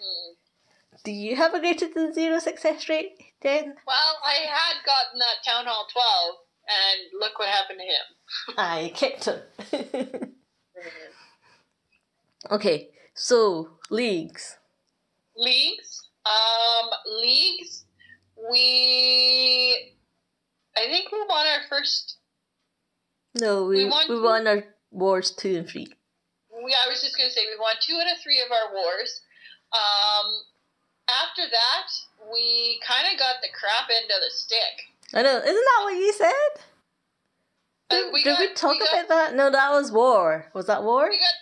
Hmm. 0.00 0.32
Do 1.04 1.12
you 1.12 1.36
have 1.36 1.54
a 1.54 1.60
greater 1.60 1.86
than 1.94 2.12
zero 2.12 2.40
success 2.40 2.88
rate, 2.88 3.12
then? 3.42 3.76
well, 3.86 4.12
I 4.24 4.38
had 4.50 4.84
gotten 4.84 5.20
that 5.20 5.44
Town 5.48 5.66
Hall 5.66 5.86
12, 5.92 6.34
and 6.66 7.20
look 7.20 7.38
what 7.38 7.48
happened 7.48 7.78
to 7.78 7.86
him. 7.86 8.06
I 8.58 8.92
kicked 8.92 9.26
him. 9.26 10.34
okay, 12.50 12.88
so 13.14 13.68
leagues. 13.88 14.56
leagues. 15.36 16.08
Um, 16.26 16.90
leagues. 17.22 17.79
We, 18.50 19.92
I 20.76 20.86
think 20.86 21.10
we 21.12 21.18
won 21.28 21.46
our 21.46 21.60
first. 21.68 22.16
No, 23.40 23.64
we, 23.66 23.76
We 23.76 23.84
we, 23.84 23.90
won 23.90 24.06
two- 24.06 24.22
won 24.22 24.46
our 24.46 24.64
wars 24.90 25.30
two 25.32 25.56
and 25.56 25.68
three. 25.68 25.88
We, 26.64 26.74
I 26.74 26.88
was 26.88 27.00
just 27.02 27.16
gonna 27.16 27.30
say 27.30 27.42
we 27.50 27.58
won 27.58 27.74
two 27.80 27.94
out 28.00 28.12
of 28.12 28.22
three 28.22 28.40
of 28.40 28.50
our 28.50 28.74
wars. 28.74 29.20
Um, 29.72 30.26
after 31.08 31.42
that, 31.50 31.88
we 32.32 32.80
kind 32.86 33.06
of 33.12 33.18
got 33.18 33.36
the 33.42 33.48
crap 33.58 33.88
end 33.90 34.10
of 34.10 34.20
the 34.20 34.30
stick. 34.30 34.76
I 35.14 35.22
know, 35.22 35.38
isn't 35.38 35.44
that 35.54 35.80
what 35.84 35.94
you 35.94 36.12
said? 36.12 36.62
Uh, 37.90 37.94
Did, 37.96 38.12
we 38.12 38.22
did 38.22 38.38
we 38.38 38.54
talk 38.54 38.72
we 38.72 38.78
got- 38.80 38.92
about 39.04 39.08
that? 39.08 39.34
No, 39.34 39.50
that 39.50 39.70
was 39.70 39.90
war. 39.92 40.46
Was 40.54 40.66
that 40.66 40.82
war? 40.84 41.08
We 41.08 41.18
got 41.18 41.34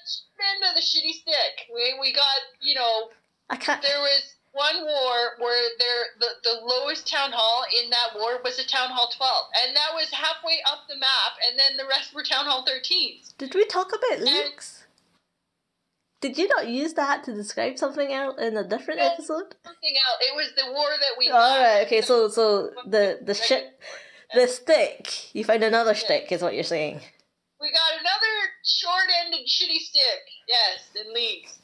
end 0.54 0.64
of 0.70 0.74
the 0.76 0.80
shitty 0.80 1.12
stick. 1.20 1.66
We 1.74 1.96
we 2.00 2.12
got 2.12 2.40
you 2.60 2.74
know 2.74 3.10
I 3.50 3.56
can't. 3.56 3.82
there 3.82 3.98
was 4.00 4.34
one 4.52 4.84
war 4.84 5.16
where 5.38 5.70
there 5.78 6.04
the, 6.20 6.28
the 6.42 6.60
lowest 6.64 7.06
town 7.06 7.30
hall 7.32 7.64
in 7.82 7.90
that 7.90 8.10
war 8.16 8.40
was 8.42 8.58
a 8.58 8.66
town 8.66 8.90
hall 8.90 9.10
12 9.16 9.46
and 9.64 9.76
that 9.76 9.94
was 9.94 10.10
halfway 10.10 10.58
up 10.70 10.80
the 10.88 10.96
map 10.96 11.32
and 11.48 11.58
then 11.58 11.76
the 11.76 11.86
rest 11.88 12.14
were 12.14 12.22
town 12.22 12.46
hall 12.46 12.64
13s 12.66 13.36
Did 13.38 13.54
we 13.54 13.64
talk 13.66 13.88
about 13.88 14.20
leagues? 14.24 14.84
Did 16.20 16.36
you 16.36 16.48
not 16.48 16.66
use 16.68 16.94
that 16.94 17.22
to 17.24 17.34
describe 17.34 17.78
something 17.78 18.12
else 18.12 18.40
in 18.40 18.56
a 18.56 18.66
different 18.66 19.00
episode? 19.00 19.54
something 19.64 19.94
else 20.06 20.18
it 20.20 20.34
was 20.34 20.50
the 20.56 20.72
war 20.72 20.88
that 20.98 21.14
we 21.18 21.28
All 21.30 21.60
right. 21.62 21.86
Okay. 21.86 22.00
So 22.00 22.28
so 22.28 22.70
the 22.84 23.20
the 23.22 23.34
shit 23.34 23.78
the 24.34 24.46
stick. 24.48 25.34
You 25.34 25.44
find 25.44 25.62
another 25.62 25.94
stick, 25.94 26.32
is 26.32 26.42
what 26.42 26.54
you're 26.54 26.64
saying. 26.64 27.00
we 27.60 27.70
got 27.70 27.92
another 28.00 28.34
short-ended 28.64 29.46
shitty 29.46 29.78
stick 29.78 30.22
yes 30.48 30.90
in 31.00 31.14
leagues 31.14 31.58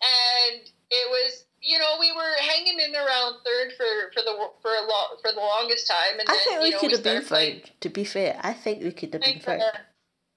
and 0.00 0.70
it 0.90 1.06
was 1.10 1.44
you 1.60 1.78
know 1.78 1.96
we 2.00 2.12
were 2.12 2.34
hanging 2.40 2.78
in 2.80 2.94
around 2.94 3.36
third 3.44 3.72
for 3.76 4.12
for 4.14 4.22
the 4.22 4.34
for 4.62 4.72
a 4.74 4.82
lo- 4.82 5.16
for 5.20 5.32
the 5.32 5.40
longest 5.40 5.86
time 5.88 6.18
and 6.20 6.28
I 6.28 6.32
then 6.32 6.44
think 6.44 6.60
we 6.60 6.66
you 6.66 6.72
know, 6.72 6.80
could 6.80 6.92
have 6.92 7.02
been 7.02 7.22
third. 7.22 7.70
To 7.80 7.88
be 7.88 8.04
fair, 8.04 8.38
I 8.42 8.52
think 8.52 8.82
we 8.82 8.92
could 8.92 9.12
have 9.12 9.22
been 9.22 9.40
third. 9.40 9.60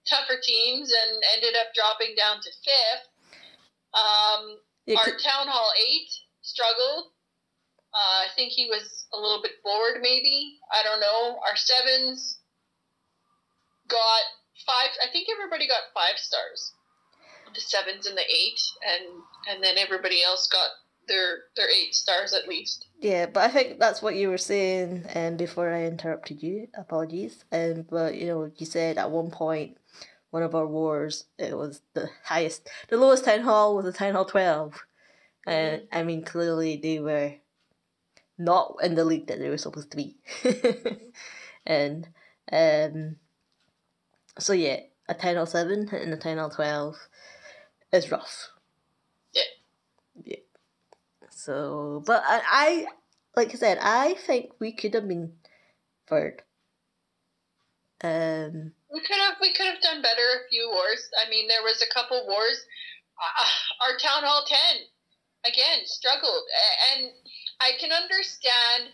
tougher 0.10 0.39
teams 0.41 0.91
and 0.91 1.22
ended 1.38 1.55
up 1.60 1.74
dropping 1.75 2.15
down 2.17 2.38
to 2.41 2.50
fifth. 2.63 3.08
Um, 3.93 4.58
our 4.98 5.05
could- 5.05 5.20
town 5.24 5.48
hall 5.48 5.72
eight 5.77 6.10
struggled. 6.41 7.12
Uh, 7.93 8.24
I 8.24 8.27
think 8.36 8.53
he 8.53 8.67
was 8.67 9.05
a 9.13 9.17
little 9.20 9.41
bit 9.41 9.62
bored, 9.63 10.00
maybe. 10.01 10.60
I 10.72 10.81
don't 10.81 11.01
know. 11.01 11.39
Our 11.46 11.58
sevens 11.58 12.39
got 13.89 14.22
five. 14.65 14.89
I 15.03 15.12
think 15.12 15.27
everybody 15.29 15.67
got 15.67 15.91
five 15.93 16.17
stars. 16.17 16.72
The 17.53 17.62
sevens 17.62 18.08
and 18.08 18.17
the 18.17 18.22
eight, 18.22 18.62
and 18.88 19.22
and 19.50 19.63
then 19.63 19.77
everybody 19.77 20.24
else 20.24 20.48
got 20.48 20.70
their 21.08 21.39
their 21.55 21.70
eight 21.70 21.93
stars 21.96 22.34
at 22.34 22.48
least. 22.48 22.88
Yeah, 23.00 23.25
but 23.25 23.43
I 23.43 23.48
think 23.50 23.79
that's 23.79 24.01
what 24.01 24.15
you 24.15 24.29
were 24.29 24.38
saying 24.38 25.05
um, 25.15 25.38
before 25.38 25.72
I 25.72 25.86
interrupted 25.86 26.41
you. 26.41 26.67
Apologies. 26.75 27.43
Um, 27.51 27.86
but 27.89 28.15
you 28.15 28.27
know, 28.27 28.51
you 28.58 28.65
said 28.65 28.98
at 28.98 29.12
one 29.12 29.31
point, 29.31 29.77
one 30.29 30.43
of 30.43 30.55
our 30.55 30.67
wars, 30.67 31.25
it 31.38 31.55
was 31.58 31.81
the 31.93 32.10
highest, 32.24 32.70
the 32.89 32.98
lowest 32.98 33.25
town 33.25 33.41
hall 33.41 33.75
was 33.75 33.86
a 33.86 33.93
town 33.93 34.13
hall 34.13 34.25
twelve, 34.25 34.84
and 35.46 35.84
I 35.91 36.03
mean 36.03 36.24
clearly 36.24 36.77
they 36.77 37.00
were 37.00 37.34
not 38.38 38.77
in 38.81 38.96
the 38.96 39.05
league 39.05 39.27
that 39.27 39.39
they 39.39 39.50
were 39.50 39.58
supposed 39.58 39.91
to 39.91 39.98
be, 39.98 40.17
and 41.65 42.08
um, 42.51 43.17
so 44.39 44.53
yeah, 44.53 44.79
a 45.10 45.13
town 45.13 45.36
hall 45.36 45.46
seven 45.46 45.89
and 45.91 46.13
a 46.13 46.17
town 46.17 46.38
hall 46.38 46.50
twelve. 46.50 46.96
Is 47.91 48.12
rough. 48.12 48.50
Yeah. 49.33 49.43
Yeah. 50.24 50.38
So, 51.29 52.03
but 52.05 52.24
I, 52.25 52.41
I 52.45 52.86
like 53.36 53.50
I 53.50 53.57
said, 53.57 53.79
I 53.81 54.15
think 54.15 54.51
we 54.60 54.71
could 54.71 54.93
have 54.93 55.07
been 55.07 55.33
third. 56.07 56.43
Um, 58.03 58.74
We 58.91 59.00
could 59.01 59.17
have 59.17 59.36
we 59.39 59.53
could 59.53 59.67
have 59.67 59.81
done 59.81 60.01
better 60.01 60.21
a 60.21 60.50
few 60.50 60.69
wars. 60.74 61.07
I 61.25 61.29
mean, 61.29 61.48
there 61.48 61.63
was 61.63 61.81
a 61.81 61.93
couple 61.93 62.25
wars. 62.27 62.65
Uh, 63.21 63.86
our 63.86 63.98
town 63.98 64.24
hall 64.24 64.43
ten 64.48 64.88
again 65.45 65.86
struggled, 65.86 66.43
and 66.93 67.12
I 67.60 67.71
can 67.79 67.91
understand, 67.91 68.89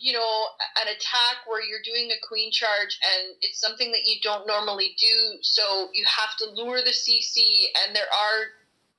you 0.00 0.12
know, 0.12 0.46
an 0.80 0.88
attack 0.88 1.46
where 1.46 1.62
you're 1.62 1.82
doing 1.84 2.10
a 2.10 2.26
queen 2.26 2.52
charge 2.52 2.98
and 3.02 3.34
it's 3.40 3.60
something 3.60 3.90
that 3.92 4.06
you 4.06 4.16
don't 4.22 4.46
normally 4.46 4.94
do. 4.98 5.38
So 5.42 5.88
you 5.92 6.04
have 6.06 6.36
to 6.38 6.50
lure 6.54 6.80
the 6.80 6.94
CC, 6.94 7.66
and 7.84 7.94
there 7.94 8.10
are 8.10 8.54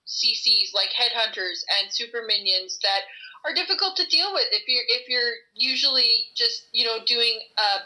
CCs 0.08 0.74
like 0.74 0.90
headhunters 0.90 1.64
and 1.80 1.92
super 1.92 2.24
minions 2.28 2.80
that 2.82 3.02
are 3.46 3.54
difficult 3.54 3.96
to 3.98 4.06
deal 4.08 4.34
with 4.34 4.48
if 4.52 4.68
you're 4.68 4.84
if 4.88 5.08
you're 5.08 5.34
usually 5.54 6.28
just 6.36 6.68
you 6.74 6.86
know 6.86 6.98
doing 7.06 7.40
uh, 7.58 7.80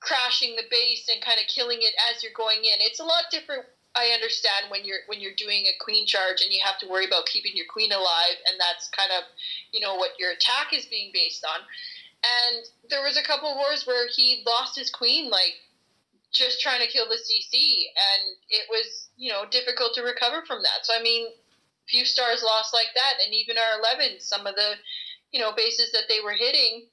crashing 0.00 0.56
the 0.56 0.66
base 0.70 1.08
and 1.12 1.24
kind 1.24 1.38
of 1.38 1.46
killing 1.46 1.78
it 1.80 1.94
as 2.10 2.22
you're 2.22 2.36
going 2.36 2.58
in. 2.58 2.82
It's 2.82 3.00
a 3.00 3.04
lot 3.04 3.30
different. 3.30 3.64
I 3.94 4.10
understand 4.16 4.68
when 4.70 4.84
you're 4.84 5.04
when 5.06 5.20
you're 5.20 5.36
doing 5.36 5.64
a 5.68 5.76
queen 5.78 6.06
charge 6.06 6.42
and 6.42 6.52
you 6.52 6.60
have 6.64 6.78
to 6.80 6.88
worry 6.88 7.06
about 7.06 7.26
keeping 7.26 7.52
your 7.54 7.66
queen 7.70 7.92
alive, 7.92 8.36
and 8.50 8.58
that's 8.58 8.88
kind 8.88 9.10
of 9.16 9.24
you 9.70 9.80
know 9.80 9.94
what 9.96 10.18
your 10.18 10.32
attack 10.32 10.72
is 10.72 10.86
being 10.86 11.10
based 11.14 11.44
on. 11.44 11.60
And 12.22 12.64
there 12.88 13.02
was 13.02 13.16
a 13.16 13.22
couple 13.22 13.54
wars 13.56 13.86
where 13.86 14.06
he 14.08 14.42
lost 14.46 14.78
his 14.78 14.90
queen, 14.90 15.30
like 15.30 15.54
just 16.32 16.60
trying 16.60 16.80
to 16.80 16.92
kill 16.92 17.08
the 17.08 17.18
CC, 17.18 17.90
and 17.92 18.36
it 18.48 18.66
was 18.70 19.08
you 19.16 19.30
know 19.30 19.44
difficult 19.50 19.94
to 19.94 20.02
recover 20.02 20.42
from 20.46 20.62
that. 20.62 20.84
So 20.84 20.94
I 20.98 21.02
mean, 21.02 21.28
few 21.88 22.04
stars 22.04 22.42
lost 22.42 22.72
like 22.72 22.94
that, 22.94 23.14
and 23.24 23.34
even 23.34 23.56
our 23.58 23.78
11, 23.80 24.20
some 24.20 24.46
of 24.46 24.54
the 24.54 24.74
you 25.32 25.40
know 25.40 25.52
bases 25.52 25.92
that 25.92 26.08
they 26.08 26.20
were 26.22 26.32
hitting, 26.32 26.86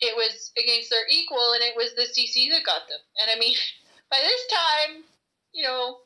it 0.00 0.14
was 0.16 0.52
against 0.58 0.90
their 0.90 1.06
equal, 1.08 1.52
and 1.54 1.62
it 1.62 1.76
was 1.76 1.94
the 1.94 2.10
CC 2.10 2.50
that 2.50 2.66
got 2.66 2.88
them. 2.88 3.00
And 3.20 3.30
I 3.30 3.38
mean, 3.38 3.56
by 4.10 4.18
this 4.20 4.42
time, 4.50 5.04
you 5.52 5.64
know, 5.64 5.98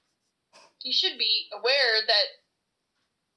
you 0.82 0.92
should 0.92 1.18
be 1.18 1.48
aware 1.52 2.04
that 2.06 2.28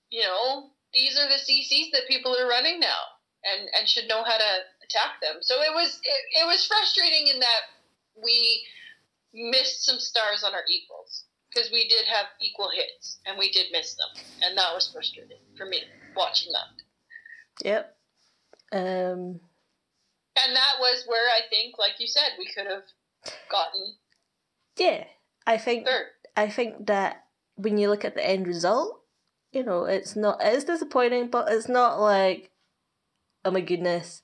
you 0.10 0.24
know 0.24 0.70
these 0.94 1.18
are 1.18 1.28
the 1.28 1.42
CCs 1.42 1.92
that 1.94 2.08
people 2.08 2.36
are 2.38 2.48
running 2.48 2.80
now, 2.80 3.18
and 3.44 3.70
and 3.78 3.88
should 3.88 4.08
know 4.08 4.24
how 4.24 4.38
to 4.38 4.52
attack 4.92 5.22
them. 5.22 5.42
So 5.42 5.62
it 5.62 5.74
was 5.74 6.00
it, 6.04 6.44
it 6.44 6.48
was 6.48 6.66
frustrating 6.68 7.28
in 7.28 7.40
that 7.40 7.62
we 8.22 8.64
missed 9.34 9.86
some 9.86 10.00
stars 10.00 10.44
on 10.44 10.54
our 10.54 10.64
equals 10.70 11.24
because 11.50 11.72
we 11.72 11.88
did 11.88 12.06
have 12.06 12.26
equal 12.42 12.70
hits 12.70 13.20
and 13.26 13.40
we 13.40 13.52
did 13.52 13.68
miss 13.72 13.96
them, 13.96 14.24
and 14.44 14.58
that 14.58 14.74
was 14.74 14.92
frustrating 14.92 15.40
for 15.58 15.66
me 15.66 15.80
watching 16.16 16.52
that. 16.52 17.66
yep. 17.66 17.98
Um, 18.74 19.40
And 20.38 20.56
that 20.56 20.80
was 20.80 21.04
where 21.08 21.30
I 21.30 21.42
think, 21.50 21.78
like 21.78 22.00
you 22.00 22.08
said, 22.08 22.36
we 22.38 22.48
could 22.54 22.68
have 22.68 22.84
gotten 23.50 23.96
yeah, 24.78 25.06
I 25.46 25.58
think 25.58 25.86
third. 25.86 26.08
I 26.36 26.50
think 26.50 26.88
that 26.88 27.26
when 27.56 27.78
you 27.78 27.90
look 27.90 28.06
at 28.06 28.16
the 28.16 28.26
end 28.26 28.48
result, 28.48 29.02
you 29.52 29.64
know, 29.64 29.86
it's 29.86 30.16
not 30.16 30.44
it 30.44 30.54
is 30.54 30.64
disappointing, 30.64 31.28
but 31.28 31.52
it's 31.52 31.68
not 31.68 32.00
like, 32.00 32.52
oh 33.44 33.52
my 33.52 33.62
goodness, 33.62 34.24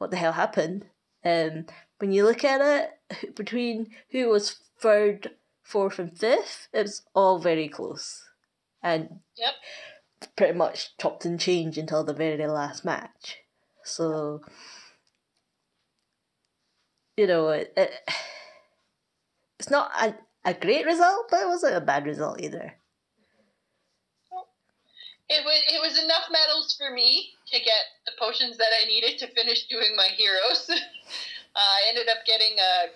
what 0.00 0.10
the 0.10 0.16
hell 0.16 0.32
happened? 0.32 0.86
Um, 1.24 1.66
when 1.98 2.10
you 2.12 2.24
look 2.24 2.42
at 2.44 2.60
it 2.62 3.34
between 3.36 3.88
who 4.10 4.28
was 4.30 4.56
third, 4.80 5.32
fourth, 5.62 5.98
and 5.98 6.18
fifth, 6.18 6.68
it 6.72 6.82
was 6.82 7.02
all 7.14 7.38
very 7.38 7.68
close, 7.68 8.24
and 8.82 9.20
Yep. 9.36 9.54
pretty 10.36 10.54
much 10.58 10.96
chopped 10.96 11.26
and 11.26 11.38
changed 11.38 11.76
until 11.78 12.02
the 12.02 12.14
very 12.14 12.46
last 12.46 12.84
match. 12.84 13.38
So, 13.84 14.40
you 17.16 17.26
know, 17.26 17.50
it, 17.50 17.72
it 17.76 17.92
it's 19.58 19.70
not 19.70 19.90
a, 20.00 20.14
a 20.44 20.54
great 20.54 20.86
result, 20.86 21.26
but 21.30 21.42
it 21.42 21.48
wasn't 21.48 21.76
a 21.76 21.80
bad 21.82 22.06
result 22.06 22.40
either. 22.40 22.79
It 25.30 25.44
was 25.46 25.62
it 25.70 25.80
was 25.80 25.94
enough 26.02 26.26
medals 26.30 26.74
for 26.76 26.90
me 26.90 27.30
to 27.54 27.58
get 27.62 28.02
the 28.04 28.12
potions 28.18 28.58
that 28.58 28.74
I 28.82 28.86
needed 28.86 29.18
to 29.22 29.30
finish 29.30 29.66
doing 29.70 29.94
my 29.96 30.08
heroes. 30.18 30.66
uh, 30.70 30.74
I 31.54 31.86
ended 31.88 32.08
up 32.10 32.26
getting 32.26 32.58
a 32.58 32.90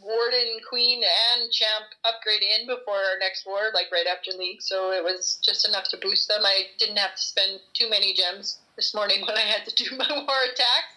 warden, 0.00 0.58
queen, 0.66 1.04
and 1.04 1.52
champ 1.52 1.84
upgrade 2.08 2.40
in 2.40 2.66
before 2.66 2.96
our 2.96 3.18
next 3.20 3.44
war, 3.44 3.68
like 3.74 3.92
right 3.92 4.06
after 4.08 4.32
league. 4.32 4.62
So 4.62 4.92
it 4.92 5.04
was 5.04 5.38
just 5.44 5.68
enough 5.68 5.84
to 5.92 5.98
boost 6.00 6.28
them. 6.28 6.40
I 6.40 6.72
didn't 6.78 6.96
have 6.96 7.14
to 7.14 7.20
spend 7.22 7.60
too 7.74 7.90
many 7.90 8.14
gems 8.14 8.58
this 8.76 8.94
morning 8.94 9.20
when 9.26 9.36
I 9.36 9.44
had 9.44 9.66
to 9.68 9.74
do 9.76 9.94
my 9.96 10.08
war 10.26 10.40
attacks. 10.48 10.96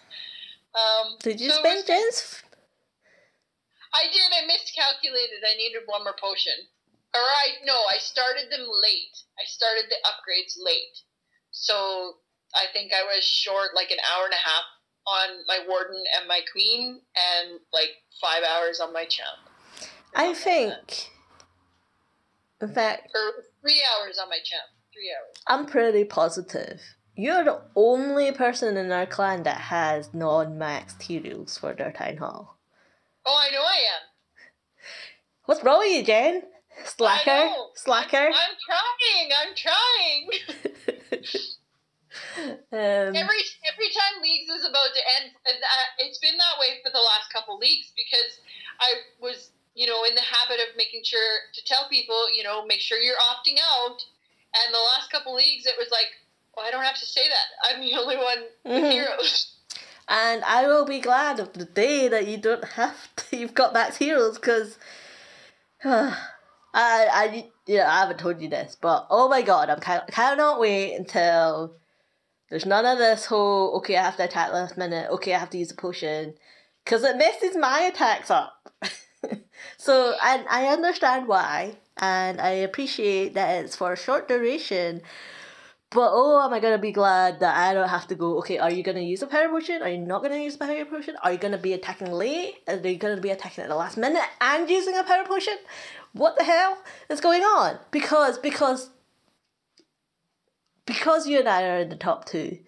Um, 0.74 1.16
Did 1.20 1.38
you 1.40 1.50
so 1.50 1.60
it 1.60 1.62
was- 1.62 1.84
spend 1.84 2.00
gems? 2.00 2.40
I 3.92 4.10
did. 4.10 4.26
I 4.32 4.46
miscalculated. 4.46 5.44
I 5.46 5.54
needed 5.56 5.82
one 5.86 6.02
more 6.02 6.16
potion. 6.18 6.66
Or 7.14 7.20
I 7.20 7.46
no, 7.64 7.74
I 7.88 7.98
started 7.98 8.50
them 8.50 8.66
late. 8.82 9.16
I 9.38 9.44
started 9.46 9.84
the 9.88 9.96
upgrades 10.04 10.56
late, 10.58 10.98
so 11.50 12.14
I 12.54 12.66
think 12.72 12.92
I 12.92 13.04
was 13.04 13.24
short 13.24 13.70
like 13.74 13.90
an 13.90 13.98
hour 14.12 14.24
and 14.24 14.34
a 14.34 14.36
half 14.36 14.64
on 15.06 15.44
my 15.46 15.60
warden 15.68 16.02
and 16.18 16.26
my 16.26 16.40
queen, 16.50 17.00
and 17.14 17.60
like 17.72 17.90
five 18.20 18.42
hours 18.42 18.80
on 18.80 18.92
my 18.92 19.04
champ, 19.04 19.38
I 20.14 20.34
think, 20.34 21.10
in 22.60 22.72
fact, 22.72 23.10
or 23.14 23.44
three 23.60 23.82
hours 23.94 24.18
on 24.18 24.28
my 24.28 24.38
champ. 24.44 24.64
Three 24.92 25.10
hours. 25.10 25.36
I'm 25.46 25.66
pretty 25.66 26.04
positive. 26.04 26.80
You're 27.16 27.44
the 27.44 27.60
only 27.76 28.32
person 28.32 28.76
in 28.76 28.90
our 28.90 29.06
clan 29.06 29.44
that 29.44 29.60
has 29.60 30.12
non-maxed 30.12 31.02
heroes 31.02 31.58
for 31.58 31.72
their 31.72 31.92
town 31.92 32.16
hall. 32.16 32.58
Oh, 33.24 33.38
I 33.40 33.50
know 33.52 33.62
I 33.62 33.76
am. 33.94 34.02
What's 35.44 35.62
wrong 35.62 35.78
with 35.78 35.92
you, 35.92 36.02
Jen? 36.02 36.42
Slacker, 36.84 37.48
slacker. 37.74 38.16
I'm, 38.16 38.32
I'm 38.34 38.56
trying. 38.66 39.28
I'm 39.32 39.54
trying. 39.54 40.30
um, 42.72 43.14
every 43.16 43.40
every 43.66 43.90
time 43.90 44.22
leagues 44.22 44.50
is 44.50 44.64
about 44.68 44.90
to 44.94 45.02
end, 45.20 45.32
and 45.46 45.56
that, 45.62 45.86
it's 45.98 46.18
been 46.18 46.36
that 46.36 46.58
way 46.60 46.80
for 46.84 46.90
the 46.90 46.98
last 46.98 47.32
couple 47.32 47.58
leagues 47.58 47.92
because 47.96 48.38
I 48.80 48.94
was, 49.20 49.50
you 49.74 49.86
know, 49.86 50.04
in 50.04 50.14
the 50.14 50.22
habit 50.22 50.60
of 50.60 50.76
making 50.76 51.02
sure 51.04 51.38
to 51.54 51.64
tell 51.64 51.88
people, 51.88 52.26
you 52.34 52.42
know, 52.42 52.64
make 52.66 52.80
sure 52.80 52.98
you're 52.98 53.16
opting 53.16 53.58
out. 53.58 54.04
And 54.54 54.72
the 54.72 54.78
last 54.94 55.10
couple 55.10 55.34
leagues, 55.34 55.66
it 55.66 55.74
was 55.78 55.88
like, 55.90 56.06
well, 56.56 56.66
I 56.66 56.70
don't 56.70 56.84
have 56.84 56.98
to 56.98 57.06
say 57.06 57.22
that. 57.28 57.48
I'm 57.74 57.80
the 57.80 57.94
only 57.98 58.16
one 58.16 58.44
with 58.64 58.84
Mhm. 58.84 58.92
heroes. 58.92 59.52
and 60.08 60.44
I 60.44 60.66
will 60.68 60.84
be 60.84 61.00
glad 61.00 61.40
of 61.40 61.54
the 61.54 61.64
day 61.64 62.06
that 62.08 62.28
you 62.28 62.36
don't 62.36 62.64
have 62.64 63.14
to. 63.16 63.36
You've 63.36 63.54
got 63.54 63.72
max 63.72 63.96
heroes 63.96 64.38
because. 64.38 64.78
Uh, 66.74 66.80
I, 66.80 67.08
I, 67.12 67.50
yeah, 67.66 67.88
I 67.88 68.00
haven't 68.00 68.18
told 68.18 68.42
you 68.42 68.48
this, 68.48 68.76
but 68.80 69.06
oh 69.08 69.28
my 69.28 69.42
god, 69.42 69.70
I'm 69.70 69.78
kind 69.78 70.02
cannot 70.10 70.58
wait 70.58 70.96
until 70.96 71.76
there's 72.50 72.66
none 72.66 72.84
of 72.84 72.98
this 72.98 73.26
whole 73.26 73.76
okay, 73.76 73.96
I 73.96 74.02
have 74.02 74.16
to 74.16 74.24
attack 74.24 74.52
last 74.52 74.76
minute, 74.76 75.08
okay, 75.12 75.34
I 75.34 75.38
have 75.38 75.50
to 75.50 75.58
use 75.58 75.70
a 75.70 75.76
potion, 75.76 76.34
because 76.84 77.04
it 77.04 77.16
messes 77.16 77.56
my 77.56 77.82
attacks 77.82 78.28
up. 78.28 78.72
so, 79.76 80.14
and 80.24 80.46
I 80.50 80.66
understand 80.66 81.28
why, 81.28 81.76
and 81.98 82.40
I 82.40 82.50
appreciate 82.50 83.34
that 83.34 83.64
it's 83.64 83.76
for 83.76 83.92
a 83.92 83.96
short 83.96 84.26
duration. 84.26 85.00
But 85.90 86.10
oh, 86.12 86.44
am 86.44 86.52
I 86.52 86.58
gonna 86.58 86.78
be 86.78 86.90
glad 86.90 87.38
that 87.38 87.56
I 87.56 87.72
don't 87.72 87.88
have 87.88 88.08
to 88.08 88.16
go? 88.16 88.38
Okay, 88.38 88.58
are 88.58 88.72
you 88.72 88.82
gonna 88.82 88.98
use 88.98 89.22
a 89.22 89.28
power 89.28 89.48
potion? 89.48 89.80
Are 89.80 89.88
you 89.88 89.98
not 89.98 90.24
gonna 90.24 90.38
use 90.38 90.56
a 90.56 90.58
power 90.58 90.84
potion? 90.86 91.14
Are 91.22 91.30
you 91.30 91.38
gonna 91.38 91.56
be 91.56 91.72
attacking 91.72 92.10
late? 92.10 92.56
Are 92.66 92.74
you 92.74 92.96
gonna 92.96 93.20
be 93.20 93.30
attacking 93.30 93.62
at 93.62 93.70
the 93.70 93.76
last 93.76 93.96
minute 93.96 94.24
and 94.40 94.68
using 94.68 94.96
a 94.96 95.04
power 95.04 95.24
potion? 95.24 95.54
What 96.14 96.38
the 96.38 96.44
hell 96.44 96.78
is 97.10 97.20
going 97.20 97.42
on? 97.42 97.78
Because 97.90 98.38
because 98.38 98.90
because 100.86 101.26
you 101.26 101.40
and 101.40 101.48
I 101.48 101.64
are 101.68 101.78
in 101.80 101.88
the 101.88 101.96
top 101.96 102.24
two, 102.24 102.58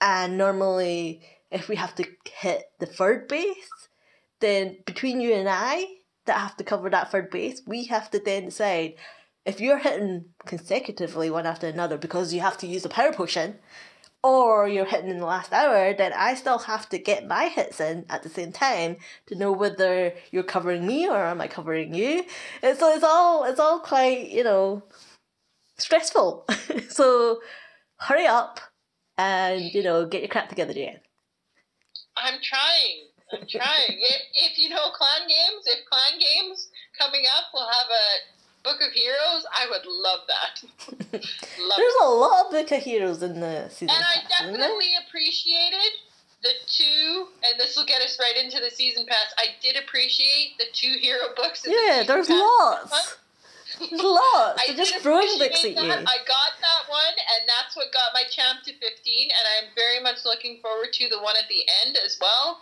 and 0.00 0.36
normally 0.36 1.22
if 1.50 1.68
we 1.68 1.76
have 1.76 1.94
to 1.96 2.04
hit 2.32 2.64
the 2.80 2.86
third 2.86 3.28
base, 3.28 3.70
then 4.40 4.78
between 4.86 5.20
you 5.20 5.34
and 5.34 5.48
I 5.48 5.86
that 6.26 6.38
have 6.38 6.56
to 6.56 6.64
cover 6.64 6.90
that 6.90 7.12
third 7.12 7.30
base, 7.30 7.62
we 7.64 7.84
have 7.86 8.10
to 8.10 8.18
then 8.18 8.46
decide 8.46 8.94
if 9.46 9.60
you're 9.60 9.78
hitting 9.78 10.26
consecutively 10.44 11.30
one 11.30 11.46
after 11.46 11.68
another 11.68 11.96
because 11.96 12.34
you 12.34 12.40
have 12.40 12.58
to 12.58 12.66
use 12.66 12.84
a 12.84 12.88
power 12.88 13.12
potion, 13.12 13.58
or 14.22 14.68
you're 14.68 14.84
hitting 14.84 15.10
in 15.10 15.18
the 15.18 15.26
last 15.26 15.52
hour, 15.52 15.94
then 15.94 16.12
I 16.14 16.34
still 16.34 16.58
have 16.58 16.88
to 16.90 16.98
get 16.98 17.26
my 17.26 17.46
hits 17.48 17.80
in 17.80 18.04
at 18.10 18.22
the 18.22 18.28
same 18.28 18.52
time 18.52 18.96
to 19.26 19.34
know 19.34 19.52
whether 19.52 20.12
you're 20.30 20.42
covering 20.42 20.86
me 20.86 21.08
or 21.08 21.16
am 21.16 21.40
I 21.40 21.48
covering 21.48 21.94
you. 21.94 22.24
And 22.62 22.76
so 22.78 22.92
it's 22.94 23.04
all 23.04 23.44
it's 23.44 23.60
all 23.60 23.80
quite 23.80 24.28
you 24.28 24.44
know 24.44 24.82
stressful. 25.78 26.46
so 26.88 27.40
hurry 27.96 28.26
up 28.26 28.60
and 29.16 29.62
you 29.72 29.82
know 29.82 30.06
get 30.06 30.20
your 30.20 30.28
crap 30.28 30.48
together, 30.48 30.74
Jan. 30.74 31.00
I'm 32.16 32.38
trying. 32.42 33.08
I'm 33.32 33.46
trying. 33.48 33.86
if, 33.88 34.22
if 34.34 34.58
you 34.58 34.68
know 34.68 34.90
clan 34.90 35.28
games, 35.28 35.64
if 35.66 35.84
clan 35.88 36.18
games 36.18 36.68
coming 36.98 37.22
up, 37.36 37.44
we'll 37.54 37.68
have 37.68 37.86
a 37.86 38.39
Book 38.62 38.80
of 38.86 38.92
Heroes, 38.92 39.46
I 39.56 39.66
would 39.70 39.86
love 39.86 40.20
that. 40.28 40.62
love 41.12 41.78
There's 41.78 41.94
it. 41.94 42.02
a 42.02 42.08
lot 42.08 42.46
of 42.46 42.50
Book 42.52 42.70
of 42.72 42.82
Heroes 42.82 43.22
in 43.22 43.40
the 43.40 43.68
season 43.70 43.88
And 43.94 44.04
I 44.04 44.20
pass, 44.28 44.42
isn't 44.42 44.52
definitely 44.60 44.92
appreciated 45.06 45.92
the 46.42 46.52
two, 46.66 47.28
and 47.44 47.58
this 47.60 47.76
will 47.76 47.86
get 47.86 48.00
us 48.02 48.18
right 48.18 48.42
into 48.42 48.60
the 48.60 48.70
season 48.70 49.06
pass. 49.06 49.32
I 49.38 49.46
did 49.62 49.76
appreciate 49.76 50.56
the 50.58 50.64
two 50.72 50.96
hero 51.00 51.32
books. 51.36 51.64
In 51.64 51.72
the 51.72 51.78
Yeah, 51.78 52.00
season 52.00 52.06
there's 52.06 52.26
pass. 52.28 52.38
lots. 52.40 53.16
There's 53.78 54.02
lots. 54.02 54.60
I 54.60 54.66
They're 54.68 54.76
just 54.76 54.96
throwing 55.00 55.38
books 55.38 55.64
at 55.64 55.70
you. 55.70 55.74
that. 55.76 56.00
I 56.04 56.18
got 56.28 56.52
that 56.60 56.84
one, 56.88 57.14
and 57.16 57.48
that's 57.48 57.76
what 57.76 57.92
got 57.92 58.12
my 58.12 58.24
champ 58.30 58.60
to 58.64 58.72
15. 58.72 58.82
And 59.30 59.44
I'm 59.56 59.72
very 59.76 60.00
much 60.02 60.24
looking 60.24 60.60
forward 60.60 60.92
to 60.94 61.08
the 61.08 61.20
one 61.20 61.36
at 61.36 61.48
the 61.48 61.64
end 61.86 61.96
as 62.04 62.18
well, 62.20 62.60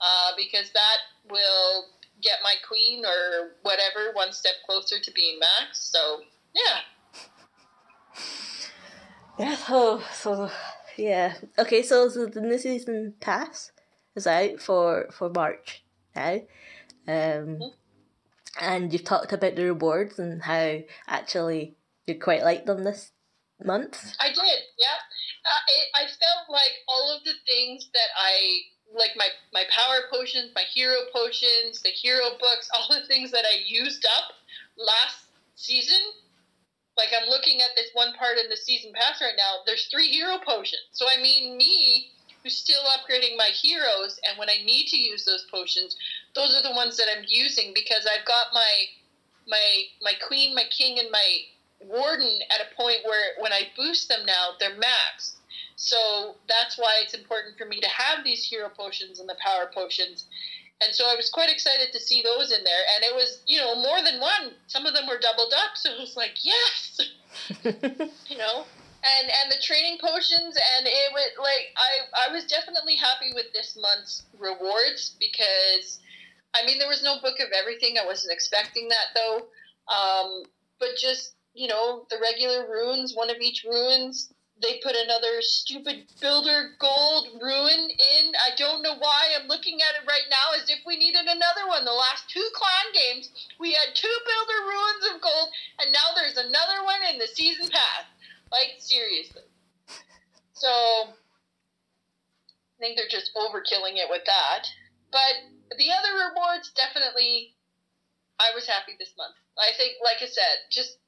uh, 0.00 0.32
because 0.36 0.70
that 0.70 0.98
will 1.30 1.86
get 2.22 2.38
my 2.42 2.54
queen 2.66 3.04
or 3.04 3.52
whatever 3.62 4.12
one 4.12 4.32
step 4.32 4.54
closer 4.66 4.96
to 5.00 5.10
being 5.12 5.38
max. 5.38 5.90
So 5.92 6.20
yeah, 6.54 6.80
Yeah, 9.38 9.56
so, 9.56 10.02
so 10.12 10.50
yeah. 10.96 11.34
Okay, 11.58 11.82
so, 11.82 12.08
so 12.08 12.26
the 12.26 12.40
new 12.40 12.58
season 12.58 13.14
pass 13.20 13.72
is 14.14 14.26
out 14.26 14.60
for 14.60 15.08
for 15.12 15.28
March 15.28 15.84
now. 16.14 16.40
Um 17.06 17.60
and 18.58 18.92
you've 18.92 19.04
talked 19.04 19.32
about 19.32 19.54
the 19.54 19.64
rewards 19.64 20.18
and 20.18 20.42
how 20.42 20.78
actually 21.06 21.76
you 22.06 22.18
quite 22.18 22.42
like 22.42 22.64
them 22.64 22.84
this 22.84 23.12
month. 23.62 24.16
I 24.18 24.28
did. 24.28 24.60
Yeah, 24.78 24.96
uh, 25.44 25.62
it, 25.68 25.88
I 25.94 26.06
felt 26.06 26.48
like 26.48 26.72
all 26.88 27.14
of 27.14 27.24
the 27.24 27.34
things 27.46 27.90
that 27.92 28.08
I 28.16 28.60
like 28.96 29.12
my 29.16 29.28
my 29.52 29.64
power 29.70 30.08
potions, 30.10 30.50
my 30.54 30.64
hero 30.72 30.96
potions, 31.12 31.82
the 31.82 31.90
hero 31.90 32.30
books, 32.40 32.68
all 32.74 32.88
the 32.88 33.06
things 33.06 33.30
that 33.30 33.44
I 33.44 33.62
used 33.66 34.04
up 34.16 34.32
last 34.76 35.26
season. 35.54 36.00
Like 36.96 37.10
I'm 37.12 37.28
looking 37.28 37.60
at 37.60 37.76
this 37.76 37.90
one 37.92 38.14
part 38.14 38.38
in 38.38 38.48
the 38.48 38.56
season 38.56 38.92
pass 38.94 39.20
right 39.20 39.36
now. 39.36 39.60
There's 39.66 39.86
three 39.86 40.08
hero 40.08 40.38
potions. 40.44 40.88
So 40.92 41.06
I 41.08 41.20
mean, 41.20 41.56
me 41.56 42.10
who's 42.42 42.56
still 42.56 42.82
upgrading 42.94 43.36
my 43.36 43.50
heroes, 43.52 44.18
and 44.26 44.38
when 44.38 44.48
I 44.48 44.64
need 44.64 44.86
to 44.88 44.96
use 44.96 45.24
those 45.24 45.44
potions, 45.50 45.96
those 46.34 46.54
are 46.56 46.62
the 46.62 46.74
ones 46.74 46.96
that 46.96 47.08
I'm 47.14 47.24
using 47.26 47.72
because 47.74 48.06
I've 48.06 48.24
got 48.24 48.46
my 48.54 48.84
my 49.46 49.82
my 50.02 50.12
queen, 50.26 50.54
my 50.54 50.64
king, 50.70 50.98
and 50.98 51.10
my 51.10 51.38
warden 51.80 52.40
at 52.50 52.64
a 52.64 52.74
point 52.74 53.00
where 53.04 53.34
when 53.40 53.52
I 53.52 53.68
boost 53.76 54.08
them 54.08 54.24
now, 54.26 54.50
they're 54.58 54.76
maxed. 54.76 55.35
So 55.76 56.36
that's 56.48 56.78
why 56.78 57.00
it's 57.02 57.14
important 57.14 57.58
for 57.58 57.66
me 57.66 57.80
to 57.80 57.88
have 57.88 58.24
these 58.24 58.42
hero 58.42 58.68
potions 58.68 59.20
and 59.20 59.28
the 59.28 59.36
power 59.44 59.70
potions. 59.72 60.26
And 60.80 60.94
so 60.94 61.04
I 61.06 61.14
was 61.14 61.30
quite 61.30 61.50
excited 61.50 61.92
to 61.92 62.00
see 62.00 62.22
those 62.22 62.50
in 62.50 62.64
there. 62.64 62.84
And 62.94 63.04
it 63.04 63.14
was, 63.14 63.40
you 63.46 63.60
know, 63.60 63.76
more 63.76 64.02
than 64.02 64.20
one. 64.20 64.52
Some 64.66 64.84
of 64.86 64.94
them 64.94 65.06
were 65.06 65.18
doubled 65.18 65.52
up. 65.54 65.76
So 65.76 65.90
it 65.90 66.00
was 66.00 66.16
like, 66.16 66.44
yes, 66.44 67.00
you 68.28 68.38
know. 68.38 68.64
And 69.06 69.30
and 69.30 69.52
the 69.52 69.62
training 69.62 69.98
potions 70.00 70.56
and 70.74 70.86
it 70.86 71.12
was 71.12 71.30
like 71.38 71.70
I 71.76 72.26
I 72.28 72.32
was 72.32 72.44
definitely 72.46 72.96
happy 72.96 73.30
with 73.34 73.52
this 73.52 73.78
month's 73.80 74.24
rewards 74.36 75.14
because 75.20 76.00
I 76.54 76.66
mean 76.66 76.80
there 76.80 76.88
was 76.88 77.04
no 77.04 77.20
book 77.22 77.38
of 77.38 77.52
everything. 77.52 77.96
I 78.02 78.06
wasn't 78.06 78.32
expecting 78.32 78.88
that 78.88 79.14
though. 79.14 79.46
Um, 79.86 80.42
but 80.80 80.96
just 81.00 81.34
you 81.54 81.68
know 81.68 82.06
the 82.10 82.18
regular 82.20 82.66
runes, 82.68 83.14
one 83.14 83.30
of 83.30 83.36
each 83.40 83.64
runes. 83.64 84.32
They 84.62 84.80
put 84.82 84.96
another 84.96 85.42
stupid 85.42 86.06
builder 86.20 86.74
gold 86.78 87.28
rune 87.42 87.90
in. 87.90 88.32
I 88.40 88.56
don't 88.56 88.82
know 88.82 88.96
why. 88.96 89.34
I'm 89.36 89.48
looking 89.48 89.82
at 89.82 90.02
it 90.02 90.08
right 90.08 90.24
now 90.30 90.56
as 90.56 90.70
if 90.70 90.78
we 90.86 90.96
needed 90.96 91.26
another 91.26 91.68
one. 91.68 91.84
The 91.84 91.92
last 91.92 92.30
two 92.30 92.48
clan 92.54 92.92
games, 92.94 93.30
we 93.60 93.72
had 93.72 93.94
two 93.94 94.16
builder 94.24 94.60
runes 94.64 95.14
of 95.14 95.20
gold, 95.20 95.50
and 95.80 95.92
now 95.92 96.14
there's 96.16 96.38
another 96.38 96.84
one 96.84 97.02
in 97.12 97.18
the 97.18 97.26
season 97.26 97.68
pass. 97.68 98.06
Like 98.50 98.76
seriously. 98.78 99.42
So 100.54 100.68
I 100.68 101.12
think 102.80 102.96
they're 102.96 103.10
just 103.10 103.32
overkilling 103.36 104.00
it 104.00 104.08
with 104.08 104.24
that. 104.24 104.66
But 105.12 105.76
the 105.76 105.92
other 105.92 106.30
rewards 106.30 106.72
definitely 106.72 107.56
I 108.38 108.52
was 108.54 108.66
happy 108.66 108.92
this 108.98 109.12
month. 109.16 109.34
I 109.58 109.72
think 109.76 109.96
like 110.02 110.18
I 110.20 110.26
said, 110.26 110.68
just 110.70 110.98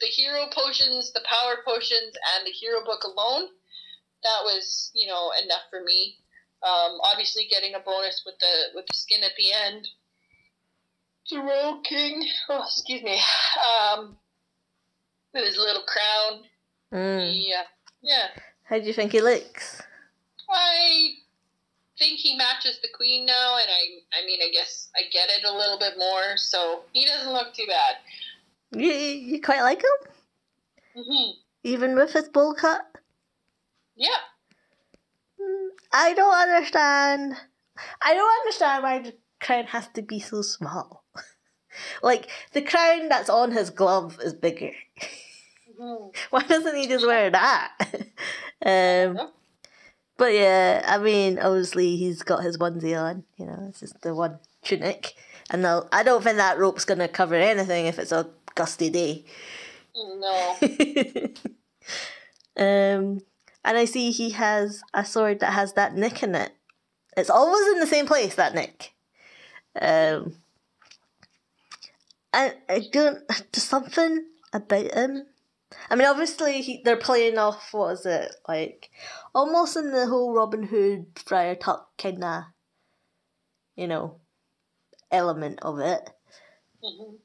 the 0.00 0.06
hero 0.06 0.46
potions, 0.52 1.12
the 1.12 1.24
power 1.24 1.56
potions 1.66 2.14
and 2.36 2.46
the 2.46 2.50
hero 2.50 2.84
book 2.84 3.04
alone, 3.04 3.48
that 4.22 4.40
was, 4.44 4.90
you 4.94 5.08
know, 5.08 5.30
enough 5.42 5.62
for 5.70 5.82
me. 5.82 6.16
Um, 6.62 6.98
obviously 7.12 7.46
getting 7.48 7.74
a 7.74 7.80
bonus 7.80 8.22
with 8.26 8.34
the 8.40 8.74
with 8.74 8.86
the 8.86 8.94
skin 8.94 9.22
at 9.22 9.32
the 9.36 9.52
end. 9.52 9.88
The 11.30 11.38
Royal 11.38 11.80
King, 11.82 12.26
oh 12.48 12.64
excuse 12.64 13.02
me. 13.02 13.20
Um 13.96 14.16
with 15.32 15.44
his 15.44 15.56
little 15.56 15.82
crown. 15.82 16.44
Mm. 16.92 17.32
Yeah. 17.34 17.62
Yeah. 18.02 18.28
How 18.64 18.78
do 18.78 18.84
you 18.84 18.92
think 18.92 19.12
he 19.12 19.20
looks? 19.20 19.82
I 20.50 21.10
think 21.98 22.18
he 22.18 22.36
matches 22.36 22.78
the 22.80 22.88
queen 22.96 23.26
now, 23.26 23.58
and 23.58 23.68
I, 23.68 24.18
I 24.22 24.26
mean, 24.26 24.40
I 24.42 24.50
guess 24.52 24.88
I 24.96 25.02
get 25.12 25.28
it 25.28 25.44
a 25.44 25.54
little 25.54 25.78
bit 25.78 25.94
more. 25.98 26.36
So 26.36 26.82
he 26.92 27.04
doesn't 27.04 27.32
look 27.32 27.54
too 27.54 27.66
bad. 27.66 27.96
You 28.72 28.90
you 28.90 29.40
quite 29.42 29.62
like 29.62 29.82
him, 29.82 30.12
hmm 30.94 31.30
even 31.62 31.94
with 31.96 32.12
his 32.12 32.28
bowl 32.28 32.54
cut. 32.54 32.82
Yeah, 33.96 34.16
Mm, 35.40 35.68
I 35.92 36.14
don't 36.14 36.34
understand. 36.34 37.34
I 38.02 38.14
don't 38.14 38.40
understand 38.40 38.82
why 38.82 38.98
the 39.00 39.14
crown 39.40 39.64
has 39.66 39.88
to 39.94 40.02
be 40.02 40.20
so 40.20 40.42
small. 40.42 41.04
like 42.02 42.28
the 42.52 42.62
crown 42.62 43.08
that's 43.08 43.30
on 43.30 43.52
his 43.52 43.70
glove 43.70 44.18
is 44.22 44.34
bigger. 44.34 44.72
Mhm. 45.80 46.14
Why 46.30 46.42
doesn't 46.42 46.76
he 46.76 46.88
just 46.88 47.06
wear 47.06 47.30
that? 47.30 47.72
um, 48.66 49.30
but 50.16 50.34
yeah, 50.34 50.84
I 50.86 50.98
mean, 50.98 51.38
obviously 51.38 51.96
he's 51.96 52.22
got 52.22 52.42
his 52.42 52.58
onesie 52.58 52.98
on. 53.00 53.24
You 53.36 53.46
know, 53.46 53.66
it's 53.68 53.80
just 53.80 54.00
the 54.02 54.14
one 54.14 54.40
tunic, 54.62 55.14
and 55.50 55.66
I 55.66 56.02
don't 56.02 56.22
think 56.24 56.36
that 56.38 56.58
rope's 56.58 56.84
gonna 56.84 57.08
cover 57.08 57.34
anything 57.36 57.86
if 57.86 57.98
it's 57.98 58.12
a 58.12 58.28
gusty 58.58 58.90
day. 58.90 59.24
no, 59.94 60.56
um, 62.58 63.20
and 63.64 63.76
I 63.78 63.84
see 63.84 64.10
he 64.10 64.30
has 64.30 64.82
a 64.92 65.04
sword 65.04 65.40
that 65.40 65.52
has 65.52 65.72
that 65.74 65.94
nick 65.94 66.22
in 66.22 66.34
it. 66.34 66.52
It's 67.16 67.30
always 67.30 67.66
in 67.74 67.80
the 67.80 67.86
same 67.86 68.06
place, 68.06 68.34
that 68.36 68.54
nick. 68.54 68.94
Um, 69.80 70.34
I, 72.32 72.54
I 72.68 72.82
don't, 72.92 73.26
there's 73.28 73.64
something 73.64 74.24
about 74.52 74.92
him. 74.92 75.26
I 75.90 75.96
mean, 75.96 76.06
obviously, 76.08 76.62
he, 76.62 76.82
they're 76.84 76.96
playing 76.96 77.38
off, 77.38 77.72
what 77.72 77.92
is 77.92 78.06
it, 78.06 78.34
like, 78.48 78.90
almost 79.34 79.76
in 79.76 79.92
the 79.92 80.06
whole 80.06 80.32
Robin 80.34 80.62
Hood, 80.64 81.06
Friar 81.16 81.54
Tuck 81.56 81.96
kind 81.98 82.24
of, 82.24 82.44
you 83.76 83.86
know, 83.86 84.16
element 85.10 85.58
of 85.62 85.78
it. 85.80 86.10
Mhm. 86.82 87.18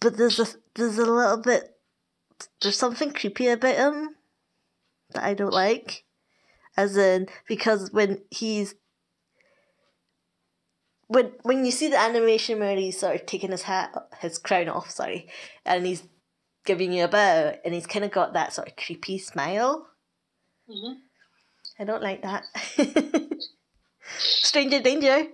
But 0.00 0.16
there's 0.16 0.38
a, 0.38 0.46
there's 0.74 0.98
a 0.98 1.04
little 1.10 1.38
bit, 1.38 1.76
there's 2.60 2.78
something 2.78 3.12
creepy 3.12 3.48
about 3.48 3.76
him 3.76 4.16
that 5.10 5.24
I 5.24 5.34
don't 5.34 5.52
like. 5.52 6.04
As 6.76 6.96
in, 6.96 7.26
because 7.48 7.90
when 7.92 8.20
he's 8.30 8.74
when 11.08 11.32
when 11.42 11.64
you 11.64 11.70
see 11.70 11.88
the 11.88 11.98
animation 11.98 12.58
where 12.58 12.76
he's 12.76 13.00
sort 13.00 13.14
of 13.14 13.24
taking 13.26 13.50
his 13.50 13.62
hat, 13.62 13.94
his 14.20 14.38
crown 14.38 14.68
off, 14.68 14.90
sorry, 14.90 15.30
and 15.64 15.86
he's 15.86 16.02
giving 16.66 16.92
you 16.92 17.04
a 17.04 17.08
bow, 17.08 17.54
and 17.64 17.72
he's 17.72 17.86
kind 17.86 18.04
of 18.04 18.10
got 18.10 18.34
that 18.34 18.52
sort 18.52 18.68
of 18.68 18.76
creepy 18.76 19.18
smile. 19.18 19.88
Mhm. 20.68 20.96
I 21.78 21.84
don't 21.84 22.02
like 22.02 22.22
that. 22.22 22.44
Stranger 24.18 24.80
danger. 24.80 25.28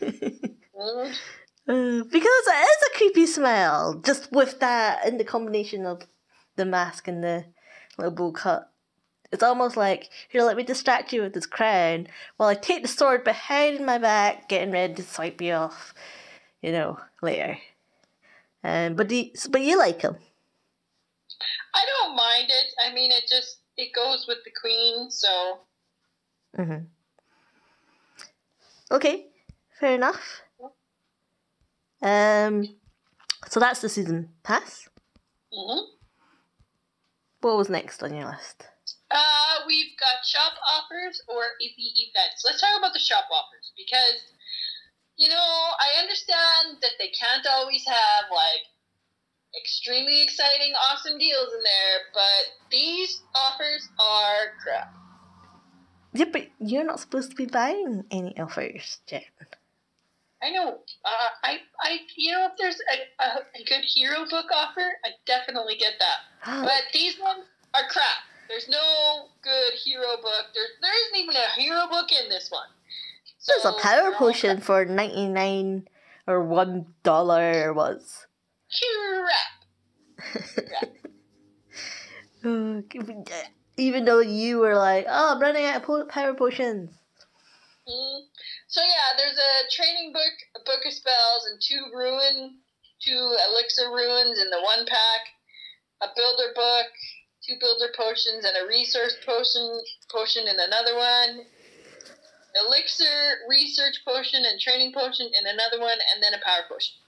Mhm. 0.00 1.14
Uh, 1.66 2.04
because 2.04 2.46
it 2.46 2.68
is 2.68 2.88
a 2.88 2.96
creepy 2.98 3.26
smell, 3.26 4.00
just 4.04 4.30
with 4.32 4.60
that 4.60 5.06
in 5.06 5.16
the 5.16 5.24
combination 5.24 5.86
of 5.86 6.02
the 6.56 6.64
mask 6.64 7.08
and 7.08 7.24
the 7.24 7.46
little 7.96 8.12
bowl 8.12 8.32
cut. 8.32 8.70
It's 9.32 9.42
almost 9.42 9.76
like, 9.76 10.10
here, 10.28 10.42
let 10.42 10.56
me 10.56 10.62
distract 10.62 11.12
you 11.12 11.22
with 11.22 11.32
this 11.32 11.46
crown 11.46 12.06
while 12.36 12.48
I 12.48 12.54
take 12.54 12.82
the 12.82 12.88
sword 12.88 13.24
behind 13.24 13.84
my 13.84 13.98
back, 13.98 14.48
getting 14.48 14.72
ready 14.72 14.94
to 14.94 15.02
swipe 15.02 15.40
you 15.40 15.54
off, 15.54 15.94
you 16.62 16.70
know, 16.70 16.98
later. 17.22 17.58
Um, 18.62 18.94
but, 18.94 19.08
do 19.08 19.16
you, 19.16 19.30
but 19.50 19.62
you 19.62 19.76
like 19.78 20.02
him. 20.02 20.16
I 21.74 21.84
don't 21.84 22.14
mind 22.14 22.46
it. 22.48 22.74
I 22.86 22.94
mean, 22.94 23.10
it 23.10 23.24
just 23.28 23.58
it 23.76 23.92
goes 23.92 24.26
with 24.28 24.38
the 24.44 24.52
queen. 24.58 25.10
So 25.10 25.58
hmm 26.54 26.84
Okay, 28.90 29.26
fair 29.80 29.94
enough. 29.94 30.43
Um, 32.04 32.68
so 33.48 33.58
that's 33.60 33.80
the 33.80 33.88
season 33.88 34.28
pass. 34.42 34.88
mhm. 35.52 35.82
What 37.40 37.56
was 37.56 37.68
next 37.68 38.02
on 38.02 38.14
your 38.14 38.26
list? 38.30 38.68
uh, 39.10 39.54
we've 39.66 39.94
got 39.98 40.26
shop 40.26 40.52
offers 40.74 41.22
or 41.28 41.42
the 41.60 41.88
events. 42.10 42.42
Let's 42.44 42.60
talk 42.60 42.76
about 42.78 42.92
the 42.92 42.98
shop 42.98 43.24
offers 43.30 43.72
because 43.76 44.20
you 45.16 45.28
know 45.28 45.34
I 45.78 46.00
understand 46.02 46.82
that 46.82 46.98
they 46.98 47.08
can't 47.08 47.46
always 47.46 47.84
have 47.86 48.26
like 48.30 48.66
extremely 49.56 50.22
exciting, 50.22 50.74
awesome 50.90 51.18
deals 51.18 51.52
in 51.54 51.62
there, 51.62 51.98
but 52.12 52.70
these 52.70 53.22
offers 53.34 53.88
are 54.00 54.58
crap. 54.62 54.92
Yeah, 56.12 56.26
but 56.32 56.48
you're 56.58 56.84
not 56.84 57.00
supposed 57.00 57.30
to 57.30 57.36
be 57.36 57.46
buying 57.46 58.04
any 58.10 58.38
offers, 58.38 58.98
Jen. 59.06 59.22
I 60.44 60.50
know. 60.50 60.78
Uh, 61.04 61.28
I, 61.42 61.58
I, 61.80 61.98
you 62.16 62.32
know, 62.32 62.48
if 62.50 62.52
there's 62.58 62.76
a, 62.92 63.24
a, 63.24 63.28
a 63.60 63.64
good 63.64 63.84
hero 63.84 64.26
book 64.28 64.46
offer, 64.54 64.92
I 65.04 65.10
definitely 65.24 65.76
get 65.76 65.94
that. 65.98 66.62
but 66.64 66.82
these 66.92 67.18
ones 67.18 67.44
are 67.72 67.88
crap. 67.88 68.28
There's 68.48 68.68
no 68.68 69.28
good 69.42 69.72
hero 69.82 70.16
book. 70.20 70.52
There, 70.52 70.64
there 70.82 70.92
isn't 71.06 71.16
even 71.16 71.34
a 71.34 71.60
hero 71.60 71.86
book 71.90 72.12
in 72.12 72.28
this 72.28 72.50
one. 72.50 72.68
So, 73.38 73.52
There's 73.62 73.74
a 73.74 73.80
power 73.80 74.12
potion 74.12 74.60
for 74.60 74.84
ninety 74.84 75.28
nine 75.28 75.88
or 76.26 76.42
one 76.44 76.86
dollar 77.02 77.72
was. 77.72 78.26
Crap. 80.68 80.90
Oh, 82.46 82.82
even 83.78 84.04
though 84.04 84.20
you 84.20 84.58
were 84.58 84.76
like, 84.76 85.06
"Oh, 85.08 85.34
I'm 85.34 85.40
running 85.40 85.64
out 85.64 85.88
of 85.88 86.08
power 86.08 86.34
potions." 86.34 86.90
Mm. 87.88 88.20
So 88.74 88.82
yeah, 88.82 89.14
there's 89.14 89.38
a 89.38 89.70
training 89.70 90.10
book, 90.10 90.34
a 90.58 90.62
book 90.66 90.82
of 90.82 90.92
spells, 90.92 91.46
and 91.46 91.62
two 91.62 91.94
rune, 91.94 92.58
two 92.98 93.36
elixir 93.46 93.86
runes 93.86 94.42
in 94.42 94.50
the 94.50 94.58
one 94.66 94.82
pack, 94.82 95.22
a 96.02 96.10
builder 96.10 96.50
book, 96.58 96.90
two 97.46 97.54
builder 97.60 97.94
potions, 97.94 98.42
and 98.42 98.58
a 98.58 98.66
resource 98.66 99.14
potion 99.22 99.78
potion 100.10 100.48
in 100.50 100.58
another 100.58 100.98
one. 100.98 101.46
Elixir, 102.66 103.46
research 103.48 104.02
potion, 104.04 104.42
and 104.42 104.58
training 104.58 104.90
potion 104.90 105.30
in 105.30 105.46
another 105.46 105.78
one, 105.78 105.98
and 106.10 106.18
then 106.18 106.34
a 106.34 106.42
power 106.42 106.66
potion. 106.66 106.98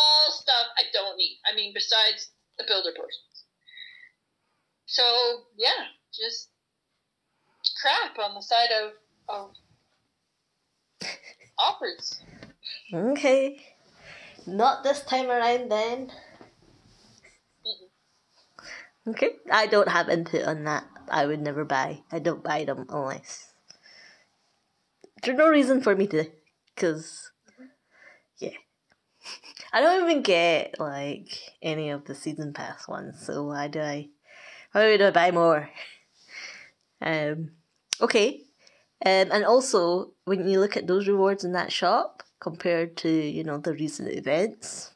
All 0.00 0.32
stuff 0.32 0.72
I 0.80 0.88
don't 0.94 1.18
need. 1.18 1.44
I 1.44 1.54
mean, 1.54 1.76
besides 1.76 2.32
the 2.56 2.64
builder 2.64 2.96
potions. 2.96 3.44
So 4.86 5.44
yeah, 5.60 5.92
just 6.08 6.48
crap 7.82 8.16
on 8.16 8.32
the 8.32 8.40
side 8.40 8.72
of 8.72 8.92
of 9.28 9.52
offers. 11.58 12.20
Okay. 12.92 13.60
Not 14.46 14.84
this 14.84 15.02
time 15.02 15.30
around 15.30 15.70
then. 15.70 16.10
Okay. 19.06 19.30
I 19.50 19.66
don't 19.66 19.88
have 19.88 20.08
input 20.08 20.44
on 20.44 20.64
that. 20.64 20.84
I 21.10 21.26
would 21.26 21.40
never 21.40 21.64
buy. 21.64 22.02
I 22.10 22.18
don't 22.18 22.42
buy 22.42 22.64
them 22.64 22.86
unless. 22.88 23.52
There's 25.22 25.38
no 25.38 25.48
reason 25.48 25.80
for 25.80 25.94
me 25.94 26.06
to. 26.08 26.24
Because. 26.74 27.30
Yeah. 28.38 28.50
I 29.72 29.80
don't 29.80 30.08
even 30.08 30.22
get, 30.22 30.76
like, 30.78 31.28
any 31.62 31.90
of 31.90 32.04
the 32.04 32.14
season 32.14 32.52
pass 32.52 32.86
ones, 32.86 33.24
so 33.24 33.44
why 33.44 33.68
do 33.68 33.80
I. 33.80 34.08
Why 34.72 34.90
would 34.90 35.02
I 35.02 35.10
buy 35.10 35.30
more? 35.30 35.70
Um. 37.02 37.50
Okay. 38.00 38.44
Um, 39.04 39.30
and 39.32 39.44
also, 39.44 40.12
when 40.24 40.48
you 40.48 40.60
look 40.60 40.76
at 40.76 40.86
those 40.86 41.08
rewards 41.08 41.44
in 41.44 41.52
that 41.52 41.72
shop 41.72 42.22
compared 42.40 42.96
to, 42.98 43.08
you 43.08 43.44
know, 43.44 43.58
the 43.58 43.72
recent 43.72 44.08
events, 44.08 44.92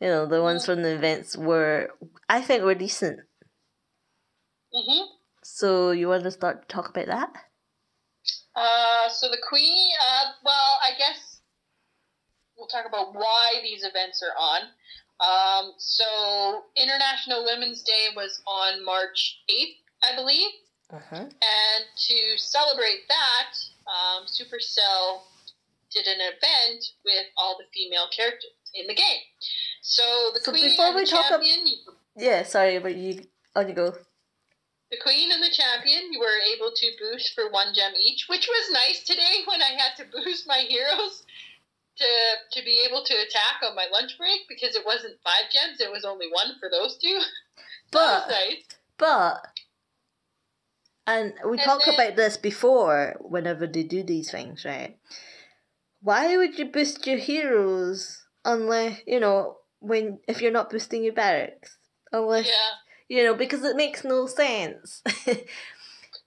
you 0.00 0.08
know, 0.08 0.26
the 0.26 0.42
ones 0.42 0.64
from 0.64 0.82
the 0.82 0.94
events 0.94 1.36
were, 1.36 1.90
I 2.28 2.40
think, 2.40 2.62
were 2.62 2.74
decent. 2.74 3.20
Mm-hmm. 4.74 5.04
So 5.42 5.90
you 5.90 6.08
want 6.08 6.24
to 6.24 6.30
start 6.30 6.68
to 6.68 6.74
talk 6.74 6.88
about 6.88 7.06
that? 7.06 7.30
Uh, 8.54 9.08
so 9.08 9.28
the 9.28 9.38
Queen, 9.48 9.92
uh, 10.00 10.32
well, 10.44 10.78
I 10.84 10.96
guess 10.98 11.40
we'll 12.56 12.68
talk 12.68 12.86
about 12.86 13.14
why 13.14 13.60
these 13.62 13.84
events 13.84 14.22
are 14.22 14.36
on. 14.38 14.62
Um, 15.20 15.72
so 15.78 16.62
International 16.76 17.44
Women's 17.44 17.82
Day 17.82 18.08
was 18.14 18.42
on 18.46 18.84
March 18.84 19.42
8th, 19.50 20.12
I 20.12 20.16
believe. 20.16 20.50
Uh-huh. 20.90 21.16
And 21.16 21.84
to 21.96 22.18
celebrate 22.38 23.04
that, 23.08 23.52
um, 23.86 24.24
Supercell 24.24 25.20
did 25.92 26.06
an 26.06 26.20
event 26.20 26.84
with 27.04 27.26
all 27.36 27.56
the 27.58 27.64
female 27.74 28.08
characters 28.14 28.50
in 28.74 28.86
the 28.86 28.94
game. 28.94 29.24
So 29.82 30.30
the 30.34 30.40
so 30.40 30.52
queen 30.52 30.70
before 30.70 30.86
and 30.86 30.96
we 30.96 31.04
the 31.04 31.10
talk 31.10 31.28
champion. 31.28 31.60
Ab- 31.88 31.94
yeah, 32.16 32.42
sorry, 32.42 32.78
but 32.78 32.96
you 32.96 33.24
on 33.54 33.68
you 33.68 33.74
go. 33.74 33.94
The 34.90 34.98
queen 35.02 35.30
and 35.32 35.42
the 35.42 35.52
champion, 35.52 36.12
you 36.12 36.20
were 36.20 36.40
able 36.56 36.72
to 36.74 36.86
boost 36.98 37.34
for 37.34 37.50
one 37.50 37.74
gem 37.74 37.92
each, 38.00 38.24
which 38.28 38.48
was 38.48 38.72
nice 38.72 39.04
today 39.04 39.44
when 39.46 39.60
I 39.60 39.76
had 39.76 39.96
to 39.98 40.04
boost 40.24 40.48
my 40.48 40.64
heroes 40.68 41.24
to 41.98 42.06
to 42.52 42.64
be 42.64 42.86
able 42.88 43.04
to 43.04 43.14
attack 43.14 43.60
on 43.62 43.74
my 43.76 43.86
lunch 43.92 44.16
break 44.16 44.48
because 44.48 44.74
it 44.74 44.86
wasn't 44.86 45.20
five 45.22 45.52
gems, 45.52 45.80
it 45.80 45.92
was 45.92 46.04
only 46.04 46.28
one 46.32 46.56
for 46.60 46.70
those 46.70 46.96
two. 46.96 47.20
But 47.90 48.28
nice. 48.28 48.64
but 48.98 49.40
and 51.08 51.32
we 51.44 51.56
And 51.58 51.60
talked 51.68 51.86
then- 51.86 51.94
about 51.94 52.16
this 52.16 52.36
before 52.36 53.16
whenever 53.20 53.66
they 53.66 53.82
do 53.82 54.02
these 54.04 54.30
things, 54.30 54.64
right? 54.64 54.96
Why 56.00 56.36
would 56.36 56.58
you 56.58 56.66
boost 56.66 57.06
your 57.06 57.18
heroes 57.18 58.22
unless 58.44 59.00
you 59.06 59.18
know 59.18 59.58
when 59.80 60.20
if 60.28 60.40
you're 60.40 60.52
not 60.58 60.70
boosting 60.70 61.02
your 61.02 61.14
barracks? 61.14 61.76
Unless 62.12 62.46
Yeah. 62.46 62.72
you 63.08 63.24
know, 63.24 63.34
because 63.34 63.64
it 63.64 63.76
makes 63.76 64.04
no 64.04 64.26
sense. 64.26 65.02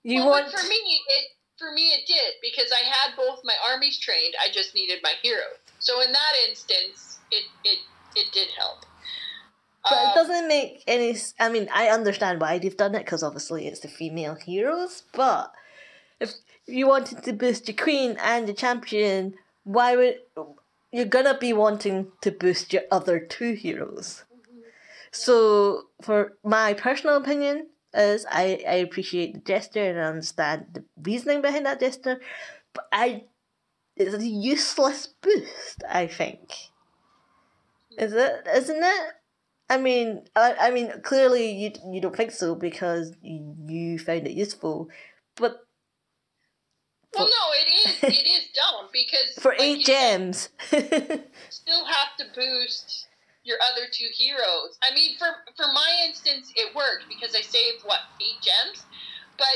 you 0.04 0.20
well, 0.22 0.30
want 0.32 0.52
for 0.52 0.68
me 0.68 0.82
it 1.18 1.26
for 1.58 1.72
me 1.72 1.94
it 1.94 2.06
did 2.08 2.34
because 2.42 2.72
I 2.74 2.84
had 2.84 3.16
both 3.16 3.40
my 3.44 3.56
armies 3.72 3.98
trained. 4.00 4.36
I 4.44 4.52
just 4.52 4.76
needed 4.76 5.00
my 5.04 5.14
heroes. 5.22 5.58
So 5.80 6.02
in 6.02 6.12
that 6.12 6.34
instance, 6.50 7.20
it 7.32 7.46
it 7.64 7.80
it 8.16 8.32
did 8.34 8.50
help. 8.58 8.86
But 9.84 9.94
Um, 9.94 10.10
it 10.10 10.16
doesn't 10.16 10.48
make 10.48 10.84
any. 10.88 11.18
I 11.40 11.50
mean, 11.50 11.68
I 11.74 11.88
understand 11.88 12.40
why 12.40 12.60
they've 12.60 12.78
done 12.78 12.96
it 12.96 13.06
because 13.06 13.24
obviously 13.24 13.68
it's 13.68 13.80
the 13.80 13.88
female 13.88 14.36
heroes. 14.36 15.04
But 15.14 15.52
if 16.20 16.34
you 16.68 16.88
wanted 16.88 17.24
to 17.24 17.34
boost 17.34 17.68
your 17.68 17.78
queen 17.78 18.18
and 18.22 18.48
your 18.48 18.56
champion, 18.56 19.36
why 19.64 19.96
would 19.96 20.20
you're 20.92 21.06
gonna 21.06 21.38
be 21.38 21.54
wanting 21.54 22.12
to 22.22 22.32
boost 22.32 22.74
your 22.74 22.84
other 22.92 23.20
two 23.20 23.54
heroes? 23.54 24.24
So, 25.12 25.88
for 26.02 26.38
my 26.44 26.74
personal 26.74 27.18
opinion, 27.18 27.68
is 27.94 28.26
I 28.30 28.64
I 28.68 28.76
appreciate 28.76 29.34
the 29.34 29.40
gesture 29.40 29.84
and 29.84 30.00
I 30.00 30.04
understand 30.04 30.68
the 30.74 30.84
reasoning 31.02 31.42
behind 31.42 31.66
that 31.66 31.80
gesture, 31.80 32.20
but 32.74 32.88
I 32.92 33.26
it's 33.96 34.16
a 34.16 34.26
useless 34.26 35.08
boost. 35.08 35.84
I 35.90 36.08
think. 36.08 36.54
Is 37.98 38.14
it? 38.14 38.48
Isn't 38.54 38.84
it? 38.84 39.14
I 39.72 39.78
mean, 39.78 40.26
I, 40.36 40.54
I 40.68 40.72
mean, 40.72 40.92
clearly 41.02 41.50
you 41.50 41.72
you 41.88 42.02
don't 42.02 42.14
think 42.14 42.32
so 42.32 42.56
because 42.56 43.14
you, 43.22 43.56
you 43.70 44.00
found 44.00 44.28
it 44.28 44.34
useful, 44.34 44.90
but 45.38 45.64
Well, 47.16 47.30
no, 47.30 47.46
it 47.56 47.70
is 47.88 48.04
it 48.20 48.28
is 48.28 48.50
dumb 48.52 48.90
because 48.92 49.40
for 49.40 49.52
like 49.54 49.62
eight 49.62 49.86
said, 49.86 49.94
gems, 49.94 50.50
still 51.50 51.86
have 51.86 52.18
to 52.20 52.26
boost 52.36 53.08
your 53.46 53.60
other 53.72 53.88
two 53.90 54.10
heroes. 54.12 54.78
I 54.84 54.94
mean, 54.94 55.16
for 55.18 55.28
for 55.56 55.72
my 55.74 56.04
instance, 56.06 56.52
it 56.58 56.76
worked 56.76 57.06
because 57.08 57.34
I 57.34 57.42
saved 57.42 57.86
what 57.86 58.02
eight 58.20 58.44
gems, 58.44 58.84
but 59.38 59.56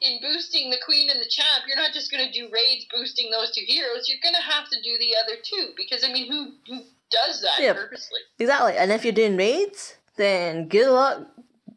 in 0.00 0.20
boosting 0.22 0.70
the 0.70 0.78
queen 0.86 1.10
and 1.10 1.18
the 1.18 1.28
champ, 1.28 1.64
you're 1.66 1.76
not 1.76 1.92
just 1.92 2.12
going 2.12 2.24
to 2.24 2.30
do 2.30 2.46
raids 2.52 2.86
boosting 2.94 3.32
those 3.32 3.50
two 3.50 3.64
heroes. 3.66 4.06
You're 4.06 4.22
going 4.22 4.38
to 4.38 4.52
have 4.54 4.70
to 4.70 4.80
do 4.82 4.94
the 4.98 5.18
other 5.18 5.34
two 5.42 5.74
because 5.76 6.04
I 6.04 6.12
mean, 6.12 6.30
who 6.30 6.54
who 6.70 6.84
does 7.10 7.40
that 7.42 7.60
Yeah. 7.60 7.74
purposely? 7.74 8.20
exactly. 8.38 8.76
And 8.76 8.92
if 8.92 9.04
you're 9.04 9.12
doing 9.12 9.36
raids, 9.36 9.96
then 10.16 10.68
good 10.68 10.90
luck, 10.90 11.26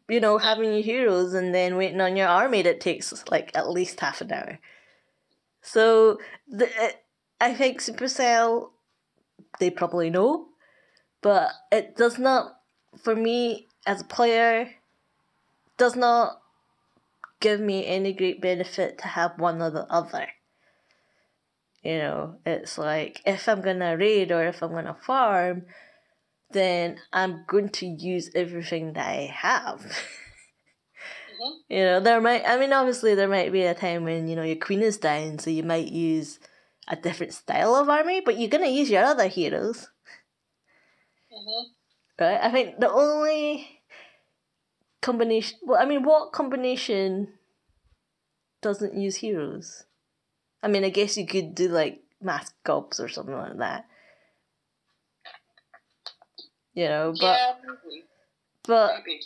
you 0.08 0.20
know, 0.20 0.38
having 0.38 0.72
your 0.72 0.82
heroes 0.82 1.34
and 1.34 1.54
then 1.54 1.76
waiting 1.76 2.00
on 2.00 2.16
your 2.16 2.28
army 2.28 2.62
that 2.62 2.80
takes 2.80 3.12
like 3.30 3.50
at 3.54 3.70
least 3.70 4.00
half 4.00 4.20
an 4.20 4.32
hour. 4.32 4.58
So 5.62 6.18
the 6.48 6.66
it, 6.84 7.04
I 7.40 7.54
think 7.54 7.80
Supercell, 7.80 8.70
they 9.58 9.70
probably 9.70 10.10
know, 10.10 10.48
but 11.22 11.52
it 11.70 11.96
does 11.96 12.18
not, 12.18 12.60
for 13.02 13.14
me 13.14 13.68
as 13.86 14.00
a 14.02 14.04
player, 14.04 14.70
does 15.78 15.96
not 15.96 16.40
give 17.40 17.60
me 17.60 17.86
any 17.86 18.12
great 18.12 18.40
benefit 18.42 18.98
to 18.98 19.06
have 19.08 19.38
one 19.38 19.62
or 19.62 19.70
the 19.70 19.84
other. 19.90 20.28
You 21.82 21.98
know, 21.98 22.38
it's 22.46 22.78
like 22.78 23.20
if 23.26 23.48
I'm 23.48 23.60
gonna 23.62 23.96
raid 23.96 24.32
or 24.32 24.44
if 24.46 24.62
I'm 24.62 24.72
gonna 24.72 24.94
farm, 24.94 25.66
then 26.50 27.00
I'm 27.12 27.44
going 27.48 27.70
to 27.70 27.86
use 27.86 28.30
everything 28.34 28.94
that 28.94 29.08
I 29.08 29.26
have. 29.34 29.80
Mhm. 29.80 31.52
You 31.68 31.84
know, 31.84 32.00
there 32.00 32.20
might, 32.20 32.44
I 32.46 32.58
mean, 32.58 32.72
obviously, 32.72 33.14
there 33.14 33.28
might 33.28 33.52
be 33.52 33.62
a 33.62 33.74
time 33.74 34.04
when, 34.04 34.28
you 34.28 34.36
know, 34.36 34.42
your 34.42 34.56
queen 34.56 34.82
is 34.82 34.98
down, 34.98 35.38
so 35.38 35.50
you 35.50 35.62
might 35.62 35.88
use 35.88 36.38
a 36.88 36.96
different 36.96 37.32
style 37.32 37.74
of 37.74 37.88
army, 37.88 38.20
but 38.20 38.38
you're 38.38 38.50
gonna 38.50 38.66
use 38.66 38.90
your 38.90 39.04
other 39.04 39.28
heroes, 39.28 39.88
hmm 41.30 41.62
right? 42.20 42.40
I 42.42 42.50
think 42.52 42.78
the 42.80 42.90
only 42.90 43.82
combination, 45.02 45.58
well, 45.62 45.80
I 45.80 45.84
mean, 45.86 46.02
what 46.02 46.32
combination 46.32 47.34
doesn't 48.62 48.94
use 48.94 49.16
heroes? 49.16 49.84
I 50.62 50.68
mean, 50.68 50.84
I 50.84 50.90
guess 50.90 51.16
you 51.16 51.26
could 51.26 51.54
do 51.54 51.68
like 51.68 52.02
mass 52.20 52.52
gobs 52.64 53.00
or 53.00 53.08
something 53.08 53.34
like 53.34 53.58
that. 53.58 53.86
you 56.74 56.88
know. 56.88 57.14
But 57.18 57.38
yeah, 57.38 57.52
maybe. 57.64 58.04
but 58.66 58.92
maybe. 59.06 59.20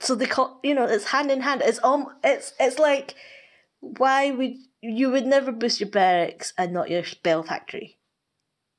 so 0.00 0.14
they 0.14 0.26
call 0.26 0.60
you 0.62 0.74
know 0.74 0.84
it's 0.84 1.06
hand 1.06 1.30
in 1.30 1.40
hand. 1.40 1.62
It's 1.64 1.80
um 1.82 2.08
it's 2.22 2.52
it's 2.60 2.78
like 2.78 3.14
why 3.80 4.30
would 4.30 4.54
you 4.80 5.10
would 5.10 5.26
never 5.26 5.52
boost 5.52 5.80
your 5.80 5.88
barracks 5.90 6.52
and 6.58 6.72
not 6.72 6.90
your 6.90 7.04
spell 7.04 7.42
factory, 7.42 7.98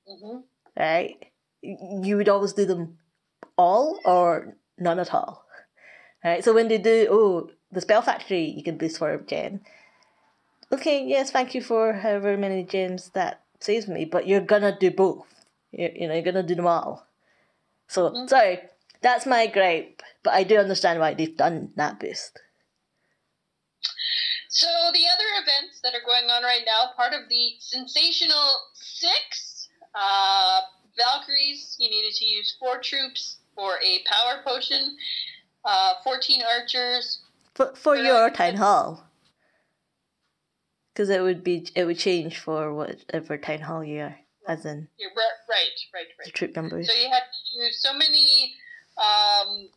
hmm 0.08 0.40
right? 0.78 1.18
You 1.62 2.18
would 2.18 2.30
always 2.30 2.54
do 2.54 2.66
them 2.66 2.98
all 3.58 4.00
or 4.06 4.56
none 4.78 5.00
at 5.00 5.14
all, 5.14 5.46
right? 6.24 6.44
So 6.44 6.54
when 6.54 6.68
they 6.68 6.78
do 6.78 7.08
oh 7.10 7.50
the 7.72 7.82
spell 7.82 8.02
factory 8.02 8.46
you 8.46 8.64
can 8.64 8.78
boost 8.78 8.98
for 9.00 9.14
a 9.14 9.22
gem. 9.24 9.62
Okay, 10.72 11.06
yes, 11.06 11.32
thank 11.32 11.54
you 11.54 11.62
for 11.62 11.94
however 11.94 12.38
many 12.38 12.64
gems 12.64 13.10
that 13.10 13.44
saves 13.60 13.88
me, 13.88 14.06
but 14.06 14.28
you're 14.28 14.42
gonna 14.42 14.78
do 14.78 14.92
both. 14.92 15.26
You 15.72 15.90
you 15.94 16.08
know 16.08 16.14
you're 16.14 16.24
gonna 16.24 16.44
do 16.44 16.56
them 16.56 16.68
all. 16.68 17.08
So 17.88 18.10
Mhm. 18.10 18.30
sorry, 18.30 18.62
that's 19.02 19.26
my 19.26 19.48
gripe, 19.48 20.02
but 20.24 20.34
I 20.34 20.44
do 20.44 20.58
understand 20.58 21.00
why 21.00 21.14
they've 21.14 21.38
done 21.38 21.72
that 21.76 22.00
boost. 22.00 22.40
So 24.50 24.68
the 24.94 25.06
other 25.08 25.30
events 25.44 25.82
that 25.82 25.94
are 25.94 26.06
going 26.06 26.30
on 26.30 26.44
right 26.44 26.64
now, 26.66 26.94
part 26.96 27.14
of 27.14 27.28
the 27.30 27.58
sensational 27.60 28.72
six, 28.74 29.70
uh, 29.94 30.62
Valkyries, 30.98 31.76
you 31.78 31.90
needed 31.90 32.14
to 32.14 32.26
use 32.26 32.56
four 32.58 32.80
troops 32.80 33.40
for 33.54 33.80
a 33.84 34.02
power 34.04 34.42
potion, 34.44 34.98
uh, 35.66 35.96
14 36.04 36.42
archers. 36.42 37.22
For 37.54 37.76
for 37.76 37.98
your 37.98 38.30
town 38.30 38.56
hall. 38.56 39.04
Because 40.96 41.10
it 41.10 41.22
would 41.22 41.44
be 41.44 41.68
it 41.76 41.84
would 41.84 42.00
change 42.00 42.40
for 42.40 42.74
whatever 42.74 43.38
town 43.38 43.60
hall 43.60 43.84
you 43.84 44.00
are, 44.00 44.18
as 44.48 44.66
in 44.66 44.88
Yeah, 44.98 45.08
right, 45.08 45.36
right, 45.50 45.68
right, 45.94 46.08
the 46.24 46.32
troop 46.32 46.56
numbers. 46.56 46.88
So 46.88 46.94
you 46.96 47.10
had 47.10 47.24
to 47.24 47.64
use 47.66 47.82
so 47.82 47.92
many 47.94 48.54
um, 48.98 49.68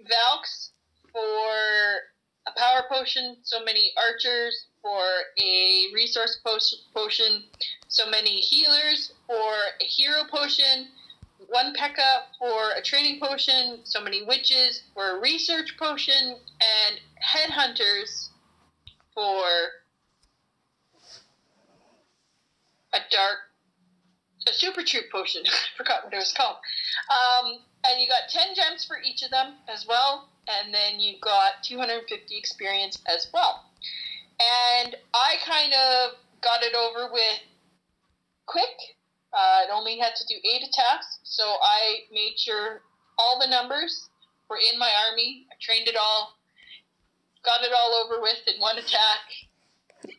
Valks 0.00 0.70
for 1.12 1.52
a 2.48 2.58
power 2.58 2.82
potion, 2.90 3.36
so 3.42 3.62
many 3.64 3.92
archers 3.96 4.66
for 4.82 5.04
a 5.40 5.86
resource 5.94 6.40
potion, 6.44 6.78
potion 6.92 7.44
so 7.86 8.10
many 8.10 8.40
healers 8.40 9.12
for 9.28 9.54
a 9.80 9.84
hero 9.84 10.24
potion, 10.28 10.88
one 11.48 11.72
P.E.K.K.A 11.74 12.38
for 12.40 12.72
a 12.76 12.82
training 12.82 13.20
potion, 13.20 13.78
so 13.84 14.00
many 14.00 14.24
witches 14.24 14.82
for 14.92 15.16
a 15.16 15.20
research 15.20 15.76
potion, 15.78 16.36
and 16.60 17.00
headhunters 17.22 18.30
for 19.14 19.44
a 22.94 23.00
dark, 23.10 23.38
a 24.48 24.52
super 24.52 24.82
troop 24.82 25.10
potion. 25.10 25.42
I 25.46 25.76
forgot 25.76 26.04
what 26.04 26.14
it 26.14 26.16
was 26.16 26.32
called. 26.32 26.56
Um, 27.10 27.58
and 27.86 28.00
you 28.00 28.08
got 28.08 28.30
10 28.30 28.54
gems 28.54 28.84
for 28.84 28.96
each 29.04 29.22
of 29.22 29.30
them 29.30 29.54
as 29.68 29.86
well. 29.86 30.28
And 30.48 30.72
then 30.72 31.00
you 31.00 31.16
got 31.20 31.62
250 31.64 32.36
experience 32.36 32.98
as 33.06 33.28
well. 33.32 33.64
And 34.82 34.94
I 35.14 35.36
kind 35.44 35.72
of 35.72 36.18
got 36.42 36.62
it 36.62 36.74
over 36.74 37.12
with 37.12 37.40
quick. 38.46 38.96
Uh, 39.32 39.36
I 39.36 39.66
only 39.72 39.98
had 39.98 40.14
to 40.16 40.26
do 40.26 40.34
eight 40.34 40.62
attacks. 40.62 41.18
So 41.24 41.42
I 41.44 42.04
made 42.12 42.34
sure 42.36 42.82
all 43.18 43.38
the 43.40 43.48
numbers 43.48 44.08
were 44.48 44.58
in 44.58 44.78
my 44.78 44.90
army. 45.10 45.46
I 45.50 45.54
trained 45.60 45.88
it 45.88 45.96
all. 45.96 46.36
Got 47.44 47.62
it 47.62 47.72
all 47.76 48.04
over 48.04 48.20
with 48.20 48.38
in 48.46 48.60
one 48.60 48.78
attack. 48.78 49.20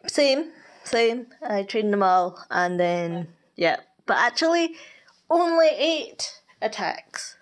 Same, 0.08 0.52
same. 0.88 1.28
I 1.48 1.64
trained 1.64 1.92
them 1.94 2.04
all, 2.04 2.44
and 2.50 2.80
then 2.80 3.30
yeah. 3.56 3.78
But 4.06 4.18
actually, 4.18 4.76
only 5.30 5.68
eight 5.70 6.42
attacks, 6.62 7.38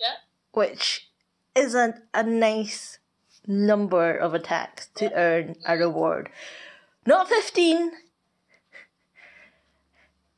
Yeah. 0.00 0.14
which 0.52 1.08
is 1.54 1.74
a 1.74 1.94
a 2.14 2.22
nice 2.22 2.98
number 3.46 4.16
of 4.16 4.34
attacks 4.34 4.88
to 4.96 5.12
earn 5.14 5.56
a 5.66 5.76
reward. 5.76 6.30
Not 7.06 7.28
fifteen. 7.28 7.92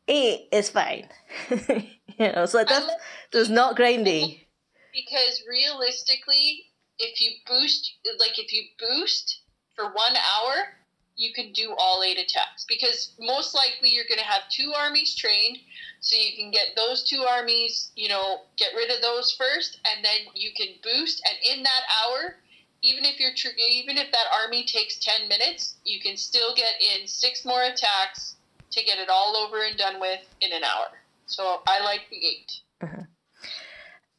Eight 0.06 0.48
is 0.52 0.70
fine. 0.70 1.08
you 1.50 2.32
know, 2.32 2.46
so 2.46 2.64
that's 2.64 2.88
it's 3.32 3.48
not 3.50 3.76
grindy. 3.76 4.46
because 4.92 5.42
realistically 5.48 6.64
if 6.98 7.20
you 7.20 7.30
boost 7.46 7.92
like 8.18 8.38
if 8.38 8.52
you 8.52 8.62
boost 8.78 9.40
for 9.76 9.84
one 9.84 10.16
hour 10.16 10.77
you 11.18 11.32
can 11.34 11.52
do 11.52 11.74
all 11.76 12.02
eight 12.02 12.18
attacks. 12.18 12.64
Because 12.66 13.12
most 13.20 13.54
likely 13.54 13.90
you're 13.90 14.08
going 14.08 14.18
to 14.18 14.24
have 14.24 14.48
two 14.50 14.72
armies 14.74 15.14
trained 15.14 15.58
so 16.00 16.16
you 16.16 16.36
can 16.38 16.50
get 16.50 16.68
those 16.76 17.04
two 17.04 17.24
armies 17.28 17.90
you 17.96 18.08
know 18.08 18.38
get 18.56 18.72
rid 18.74 18.90
of 18.90 19.02
those 19.02 19.32
first 19.32 19.80
and 19.84 20.04
then 20.04 20.32
you 20.34 20.50
can 20.56 20.68
boost. 20.82 21.20
And 21.28 21.58
in 21.58 21.62
that 21.64 21.82
hour 22.00 22.36
even 22.80 23.04
if 23.04 23.18
you're 23.18 23.32
even 23.58 23.98
if 23.98 24.10
that 24.12 24.26
army 24.42 24.64
takes 24.64 24.98
10 25.00 25.28
minutes 25.28 25.74
you 25.84 26.00
can 26.00 26.16
still 26.16 26.54
get 26.54 26.74
in 26.80 27.06
six 27.08 27.44
more 27.44 27.64
attacks 27.64 28.36
to 28.70 28.84
get 28.84 28.98
it 28.98 29.08
all 29.10 29.36
over 29.36 29.64
and 29.64 29.76
done 29.76 30.00
with 30.00 30.20
in 30.40 30.52
an 30.52 30.62
hour. 30.62 30.86
So 31.26 31.60
i 31.66 31.82
like 31.82 32.02
the 32.10 32.16
eight. 32.16 32.52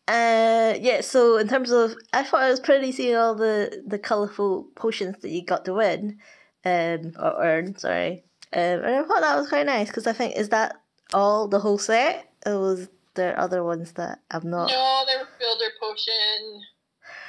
Uh, 0.10 0.74
yeah. 0.82 1.02
So 1.02 1.38
in 1.38 1.48
terms 1.48 1.70
of, 1.70 1.94
I 2.14 2.24
thought 2.24 2.42
I 2.42 2.50
was 2.50 2.60
pretty 2.60 2.92
seeing 2.92 3.16
all 3.16 3.36
the 3.36 3.84
the 3.86 4.00
colorful 4.00 4.68
potions 4.76 5.18
that 5.22 5.30
you 5.30 5.46
got 5.46 5.66
to 5.66 5.76
win, 5.76 6.18
um, 6.66 7.14
or 7.20 7.44
earn. 7.44 7.78
Sorry, 7.78 8.24
um, 8.54 8.62
and 8.62 8.86
I 8.86 9.04
thought 9.04 9.22
that 9.22 9.38
was 9.38 9.50
quite 9.50 9.66
nice 9.66 9.88
because 9.88 10.08
I 10.08 10.14
think 10.14 10.36
is 10.36 10.50
that 10.50 10.82
all 11.14 11.48
the 11.48 11.60
whole 11.60 11.78
set? 11.78 12.32
Or 12.46 12.60
was 12.60 12.90
there 13.16 13.38
other 13.40 13.64
ones 13.64 13.94
that 13.94 14.20
I've 14.32 14.46
not? 14.46 14.70
No, 14.70 15.04
there 15.06 15.20
were 15.20 15.28
builder 15.40 15.72
potion, 15.80 16.62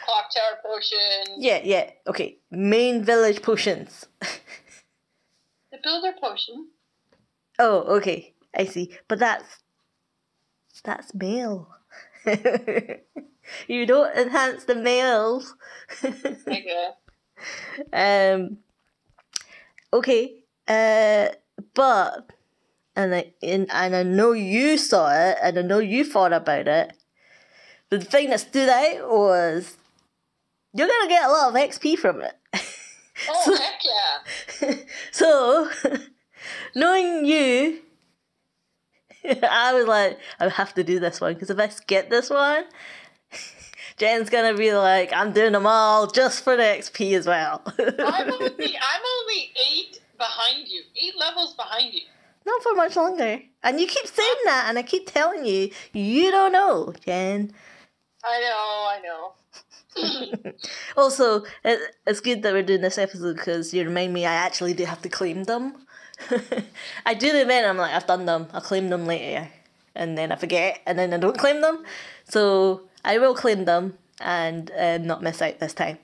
clock 0.05 0.27
tower 0.35 0.59
potion. 0.65 1.37
Yeah, 1.39 1.61
yeah. 1.65 1.91
Okay, 2.07 2.39
main 2.51 3.05
village 3.05 3.43
potions. 3.43 4.07
The 5.73 5.79
builder 5.85 6.13
potion. 6.21 6.69
oh, 7.59 7.97
okay. 7.97 8.35
I 8.57 8.65
see. 8.65 8.97
But 9.09 9.19
that's 9.21 9.61
that's 10.83 11.15
male. 11.15 11.69
you 13.69 13.87
don't 13.87 14.17
enhance 14.17 14.65
the 14.65 14.75
males. 14.75 15.55
Okay. 16.05 16.89
Um. 17.95 18.59
Okay. 19.93 20.45
Uh. 20.67 21.29
But 21.75 22.31
and 22.97 23.15
I 23.15 23.33
and, 23.43 23.71
and 23.71 23.97
I 23.97 24.03
know 24.03 24.33
you 24.33 24.79
saw 24.79 25.11
it, 25.11 25.39
and 25.43 25.59
I 25.59 25.63
know 25.63 25.79
you 25.79 26.05
thought 26.05 26.33
about 26.33 26.69
it. 26.69 26.93
But 27.89 28.01
the 28.01 28.07
thing 28.07 28.31
that 28.31 28.41
stood 28.41 28.69
out 28.69 29.09
was 29.11 29.77
you're 30.73 30.89
gonna 30.89 31.09
get 31.09 31.25
a 31.25 31.33
lot 31.33 31.49
of 31.49 31.55
XP 31.55 31.99
from 31.99 32.23
it. 32.23 32.37
Oh 33.29 33.59
heck 34.61 34.69
yeah! 34.71 34.75
so, 35.11 35.71
knowing 36.75 37.25
you, 37.27 37.81
I 39.25 39.75
was 39.75 39.87
like, 39.87 40.19
I 40.39 40.49
have 40.49 40.75
to 40.75 40.85
do 40.85 41.01
this 41.01 41.21
one 41.21 41.35
because 41.35 41.51
if 41.51 41.59
I 41.59 41.69
skip 41.69 42.11
this 42.11 42.31
one, 42.31 42.65
Jen's 44.01 44.31
gonna 44.31 44.55
be 44.55 44.73
like, 44.73 45.13
I'm 45.13 45.31
doing 45.31 45.53
them 45.53 45.67
all 45.67 46.07
just 46.07 46.43
for 46.43 46.57
the 46.57 46.63
XP 46.63 47.19
as 47.19 47.27
well. 47.27 47.61
I'm 47.79 48.33
only 48.33 48.75
I'm 48.81 49.03
only 49.21 49.53
eight 49.71 50.01
behind 50.17 50.69
you, 50.69 50.81
eight 50.97 51.19
levels 51.19 51.53
behind 51.53 51.93
you. 51.93 52.01
Not 52.47 52.63
for 52.63 52.75
much 52.77 52.97
longer. 52.97 53.43
And 53.63 53.79
you 53.79 53.87
keep 53.87 54.07
saying 54.07 54.37
that, 54.47 54.65
and 54.71 54.79
I 54.79 54.83
keep 54.85 55.13
telling 55.13 55.45
you, 55.45 55.71
you 55.93 56.31
don't 56.31 56.51
know, 56.51 56.95
Jen. 57.05 57.53
I 58.25 58.41
know, 58.41 58.89
I 58.89 59.01
know. 59.05 60.53
Also, 60.97 61.45
it, 61.63 61.81
it's 62.07 62.21
good 62.21 62.43
that 62.43 62.55
we're 62.55 62.63
doing 62.63 62.81
this 62.81 62.97
episode 62.97 63.37
because 63.37 63.75
you 63.75 63.85
remind 63.85 64.15
me 64.15 64.25
I 64.25 64.33
actually 64.33 64.73
do 64.73 64.85
have 64.85 65.03
to 65.03 65.11
claim 65.11 65.45
them. 65.45 65.75
I 67.05 67.13
do 67.13 67.33
the 67.33 67.43
event, 67.43 67.67
I'm 67.67 67.77
like, 67.77 67.93
I've 67.93 68.07
done 68.07 68.25
them, 68.25 68.47
I'll 68.55 68.63
claim 68.63 68.89
them 68.89 69.05
later. 69.05 69.51
And 69.95 70.17
then 70.17 70.33
I 70.33 70.37
forget, 70.37 70.81
and 70.87 70.99
then 70.99 71.13
I 71.13 71.19
don't 71.19 71.37
claim 71.37 71.61
them. 71.61 71.85
So 72.25 72.89
I 73.05 73.19
will 73.19 73.35
clean 73.35 73.65
them 73.65 73.99
and 74.21 74.71
um, 74.79 75.07
not 75.07 75.23
miss 75.23 75.43
out 75.43 75.59
this 75.59 75.75
time. 75.75 75.99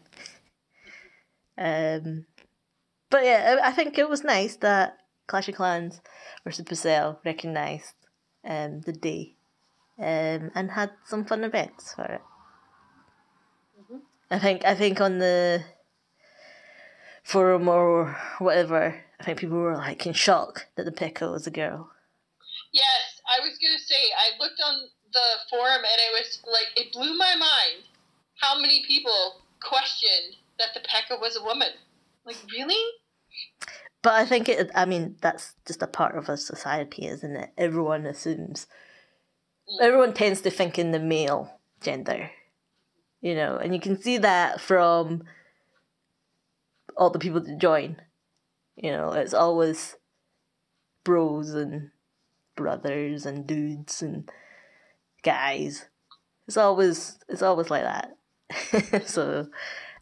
Um, 1.58 2.26
but 3.10 3.24
yeah, 3.24 3.58
I 3.62 3.68
I 3.68 3.72
think 3.72 3.98
it 3.98 4.08
was 4.08 4.24
nice 4.24 4.56
that 4.56 4.98
Clash 5.26 5.48
of 5.48 5.54
Clans 5.54 6.00
or 6.44 6.52
Supercell 6.52 7.18
recognised 7.24 7.94
um, 8.44 8.82
the 8.82 8.92
day 8.92 9.36
um, 9.98 10.50
and 10.54 10.70
had 10.72 10.90
some 11.04 11.24
fun 11.24 11.44
events 11.44 11.94
for 11.94 12.04
it. 12.04 12.22
I 14.30 14.38
think 14.38 14.64
I 14.64 14.74
think 14.74 15.00
on 15.00 15.18
the 15.18 15.64
forum 17.22 17.68
or 17.68 18.16
whatever, 18.38 19.04
I 19.20 19.24
think 19.24 19.38
people 19.38 19.58
were 19.58 19.76
like 19.76 20.06
in 20.06 20.12
shock 20.12 20.66
that 20.76 20.84
the 20.84 20.92
P.E.K.K.A 20.92 21.30
was 21.30 21.46
a 21.46 21.50
girl. 21.50 21.90
Yes, 22.72 23.20
I 23.26 23.40
was 23.40 23.56
gonna 23.58 23.78
say 23.78 23.94
I 23.94 24.42
looked 24.42 24.60
on 24.64 24.88
the 25.16 25.48
forum 25.48 25.80
and 25.80 25.98
it 25.98 26.12
was 26.12 26.42
like 26.44 26.68
it 26.76 26.92
blew 26.92 27.16
my 27.16 27.34
mind 27.34 27.88
how 28.36 28.60
many 28.60 28.84
people 28.86 29.40
questioned 29.60 30.36
that 30.58 30.68
the 30.74 30.80
P.E.K.K.A 30.80 31.18
was 31.18 31.36
a 31.36 31.42
woman. 31.42 31.70
Like 32.24 32.36
really? 32.52 32.82
But 34.02 34.14
I 34.14 34.26
think 34.26 34.48
it. 34.48 34.70
I 34.74 34.84
mean, 34.84 35.16
that's 35.20 35.54
just 35.66 35.82
a 35.82 35.86
part 35.86 36.16
of 36.16 36.28
a 36.28 36.36
society, 36.36 37.06
isn't 37.06 37.36
it? 37.36 37.50
Everyone 37.56 38.06
assumes 38.06 38.66
mm. 39.68 39.84
everyone 39.84 40.12
tends 40.12 40.42
to 40.42 40.50
think 40.50 40.78
in 40.78 40.92
the 40.92 41.00
male 41.00 41.58
gender, 41.80 42.30
you 43.20 43.34
know, 43.34 43.56
and 43.56 43.74
you 43.74 43.80
can 43.80 44.00
see 44.00 44.18
that 44.18 44.60
from 44.60 45.24
all 46.96 47.10
the 47.10 47.18
people 47.18 47.40
that 47.40 47.58
join. 47.58 47.96
You 48.76 48.90
know, 48.90 49.12
it's 49.12 49.34
always 49.34 49.96
bros 51.02 51.54
and 51.54 51.90
brothers 52.56 53.24
and 53.24 53.46
dudes 53.46 54.02
and 54.02 54.30
guys. 55.26 55.84
It's 56.46 56.56
always 56.56 57.18
it's 57.28 57.42
always 57.42 57.68
like 57.68 57.82
that. 57.82 58.16
so, 59.08 59.48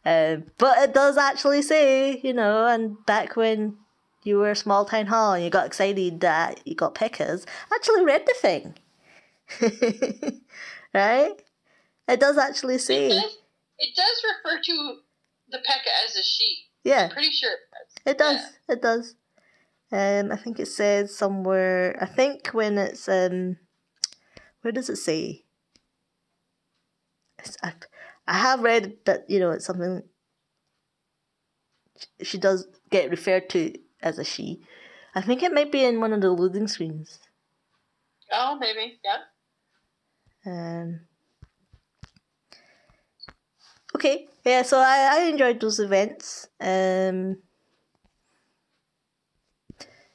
um, 0.05 0.45
but 0.59 0.79
it 0.79 0.95
does 0.95 1.17
actually 1.17 1.63
say, 1.63 2.21
you 2.23 2.35
know, 2.35 2.67
and 2.67 3.05
back 3.07 3.35
when 3.35 3.79
you 4.23 4.39
were 4.39 4.51
a 4.51 4.57
small 4.57 4.85
town 4.85 5.07
hall 5.07 5.33
and 5.33 5.43
you 5.43 5.51
got 5.51 5.67
excited 5.67 6.21
that 6.21 6.61
you 6.67 6.75
got 6.75 6.95
pickers, 6.95 7.47
I 7.73 7.77
actually 7.77 8.05
read 8.05 8.27
the 8.27 8.35
thing. 8.35 8.75
right? 10.95 11.33
It 12.07 12.21
does 12.21 12.37
actually 12.37 12.79
say. 12.79 13.07
It 13.07 13.09
does, 13.09 13.39
it 13.79 13.97
does 13.97 14.25
refer 14.37 14.61
to 14.63 14.97
the 15.49 15.59
Pekka 15.59 16.07
as 16.07 16.17
a 16.17 16.23
sheep. 16.23 16.59
Yeah. 16.85 17.05
I'm 17.05 17.11
pretty 17.11 17.31
sure 17.31 17.53
it 17.53 17.59
does. 17.73 18.13
It 18.13 18.19
does. 18.19 18.53
Yeah. 18.69 18.75
It 18.75 18.83
does. 18.83 19.15
Um, 19.93 20.33
I 20.33 20.37
think 20.37 20.61
it 20.61 20.69
says 20.69 21.17
somewhere. 21.17 21.97
I 22.01 22.07
think 22.07 22.49
when 22.49 22.77
it's 22.77 23.09
um, 23.09 23.57
where 24.65 24.73
does 24.73 24.89
it 24.89 24.97
say? 24.97 25.45
I, 27.63 27.75
I 28.27 28.39
have 28.39 28.61
read 28.63 28.97
that 29.05 29.29
you 29.29 29.39
know 29.39 29.51
it's 29.51 29.67
something. 29.67 30.03
She 32.23 32.39
does 32.39 32.67
get 32.91 33.11
referred 33.11 33.51
to 33.51 33.75
as 34.03 34.19
a 34.19 34.25
she. 34.25 34.63
I 35.15 35.21
think 35.21 35.43
it 35.43 35.53
might 35.53 35.71
be 35.71 35.85
in 35.85 36.01
one 36.01 36.15
of 36.15 36.23
the 36.23 36.31
loading 36.31 36.67
screens. 36.67 37.21
Oh, 38.33 38.57
maybe. 38.59 38.99
Yeah. 39.05 39.21
Um. 40.47 41.01
Okay, 43.95 44.27
yeah. 44.45 44.63
So 44.63 44.79
I, 44.79 45.19
I 45.19 45.25
enjoyed 45.25 45.61
those 45.61 45.79
events. 45.79 46.49
Um. 46.59 47.37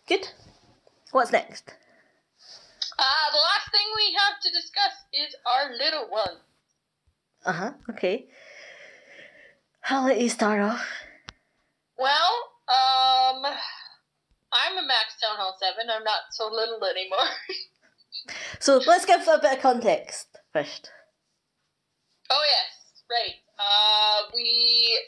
Good. 0.08 0.28
What's 1.12 1.32
next? 1.32 1.76
Uh, 3.00 3.32
the 3.32 3.38
last 3.38 3.72
thing 3.72 3.88
we 3.96 4.14
have 4.20 4.42
to 4.44 4.50
discuss 4.52 4.94
is 5.14 5.34
our 5.48 5.72
little 5.72 6.10
one. 6.10 6.36
Uh 7.46 7.54
huh. 7.54 7.72
Okay. 7.90 8.28
I'll 9.90 10.04
let 10.06 10.20
you 10.20 10.28
start 10.28 10.60
off. 10.60 10.86
Well, 11.98 12.34
um, 12.68 13.46
I'm 14.52 14.78
a 14.78 14.86
Max 14.86 15.16
Town 15.22 15.38
Hall 15.38 15.56
7. 15.60 15.90
I'm 15.90 16.04
not 16.04 16.32
so 16.32 16.50
little 16.52 16.84
anymore. 16.84 17.18
So 18.60 18.82
let's 18.86 19.06
give 19.06 19.22
a 19.28 19.40
bit 19.40 19.54
of 19.54 19.60
context 19.62 20.28
first. 20.52 20.92
oh, 22.30 22.44
yes. 22.48 23.04
Right. 23.10 23.36
Uh, 23.58 24.30
we, 24.36 25.00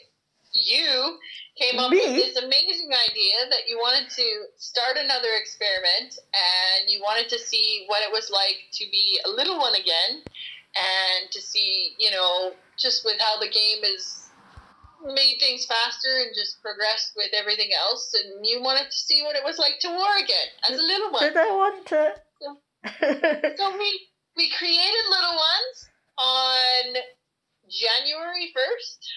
you 0.64 1.18
came 1.56 1.78
up 1.78 1.90
Me? 1.90 1.98
with 1.98 2.16
this 2.16 2.36
amazing 2.36 2.90
idea 3.10 3.34
that 3.50 3.68
you 3.68 3.78
wanted 3.78 4.08
to 4.10 4.26
start 4.56 4.96
another 4.96 5.28
experiment 5.38 6.18
and 6.32 6.88
you 6.88 7.00
wanted 7.02 7.28
to 7.28 7.38
see 7.38 7.84
what 7.88 8.02
it 8.02 8.10
was 8.12 8.30
like 8.30 8.56
to 8.72 8.84
be 8.90 9.20
a 9.26 9.28
little 9.28 9.58
one 9.58 9.74
again 9.74 10.22
and 10.74 11.30
to 11.30 11.40
see, 11.40 11.94
you 11.98 12.10
know, 12.10 12.52
just 12.78 13.04
with 13.04 13.20
how 13.20 13.38
the 13.38 13.48
game 13.48 13.84
is 13.84 14.28
made 15.04 15.36
things 15.40 15.66
faster 15.66 16.22
and 16.22 16.30
just 16.34 16.62
progressed 16.62 17.12
with 17.16 17.30
everything 17.34 17.70
else 17.74 18.14
and 18.14 18.46
you 18.46 18.62
wanted 18.62 18.86
to 18.86 18.96
see 18.96 19.22
what 19.22 19.34
it 19.34 19.42
was 19.44 19.58
like 19.58 19.74
to 19.80 19.88
war 19.88 20.16
again 20.22 20.48
as 20.70 20.78
a 20.78 20.82
little 20.82 21.10
one. 21.10 21.22
Did 21.22 21.36
I 21.36 21.50
want 21.50 21.86
to? 21.86 22.14
So 22.38 22.56
we 23.78 24.08
we 24.36 24.50
created 24.56 25.04
little 25.10 25.34
ones 25.34 25.76
on 26.18 27.02
January 27.68 28.52
first 28.54 29.08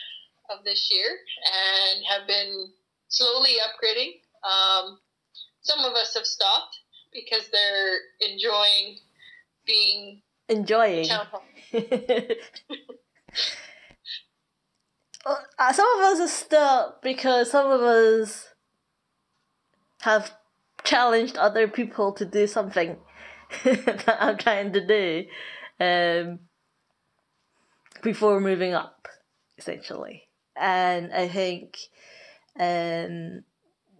of 0.50 0.64
this 0.64 0.90
year 0.92 1.08
and 1.46 2.06
have 2.06 2.28
been 2.28 2.72
slowly 3.08 3.56
upgrading. 3.64 4.14
Um, 4.44 5.00
some 5.62 5.80
of 5.80 5.94
us 5.94 6.14
have 6.16 6.26
stopped 6.26 6.78
because 7.12 7.50
they're 7.50 7.98
enjoying 8.22 8.98
being 9.66 10.22
Enjoying. 10.48 11.08
town 11.08 11.26
hall. 11.32 11.42
Uh, 15.58 15.74
some 15.74 15.88
of 15.98 16.04
us 16.04 16.20
are 16.20 16.28
stuck 16.28 17.02
because 17.02 17.50
some 17.50 17.72
of 17.72 17.82
us 17.82 18.50
have 20.02 20.32
challenged 20.84 21.36
other 21.36 21.68
people 21.68 22.14
to 22.14 22.26
do 22.26 22.46
something 22.46 22.98
that 23.64 24.18
I'm 24.20 24.38
trying 24.38 24.72
to 24.74 24.86
do 24.86 25.26
um, 25.80 26.40
before 28.04 28.40
moving 28.40 28.76
up, 28.76 29.08
essentially. 29.58 30.25
And 30.56 31.14
I 31.14 31.28
think, 31.28 31.78
um, 32.60 33.44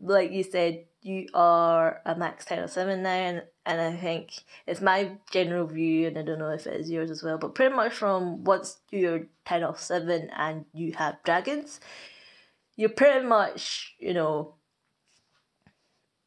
like 0.02 0.32
you 0.32 0.44
said, 0.44 0.86
you 1.06 1.28
are 1.36 2.02
a 2.04 2.16
max 2.16 2.46
10 2.46 2.60
or 2.60 2.68
7 2.68 3.04
now, 3.04 3.10
and, 3.10 3.44
and 3.66 3.80
I 3.80 3.96
think 3.96 4.32
it's 4.66 4.82
my 4.82 5.12
general 5.32 5.68
view, 5.68 6.08
and 6.08 6.18
I 6.18 6.24
don't 6.24 6.40
know 6.40 6.50
if 6.50 6.66
it 6.66 6.80
is 6.80 6.90
yours 6.90 7.12
as 7.12 7.22
well, 7.22 7.38
but 7.38 7.54
pretty 7.54 7.76
much 7.76 7.94
from 7.94 8.44
once 8.44 8.78
you're 8.90 9.28
10 9.46 9.64
or 9.64 9.78
7 9.78 10.30
and 10.36 10.66
you 10.74 10.94
have 10.94 11.22
dragons, 11.24 11.80
you're 12.76 12.90
pretty 12.90 13.24
much, 13.24 13.94
you 14.00 14.16
know, 14.16 14.56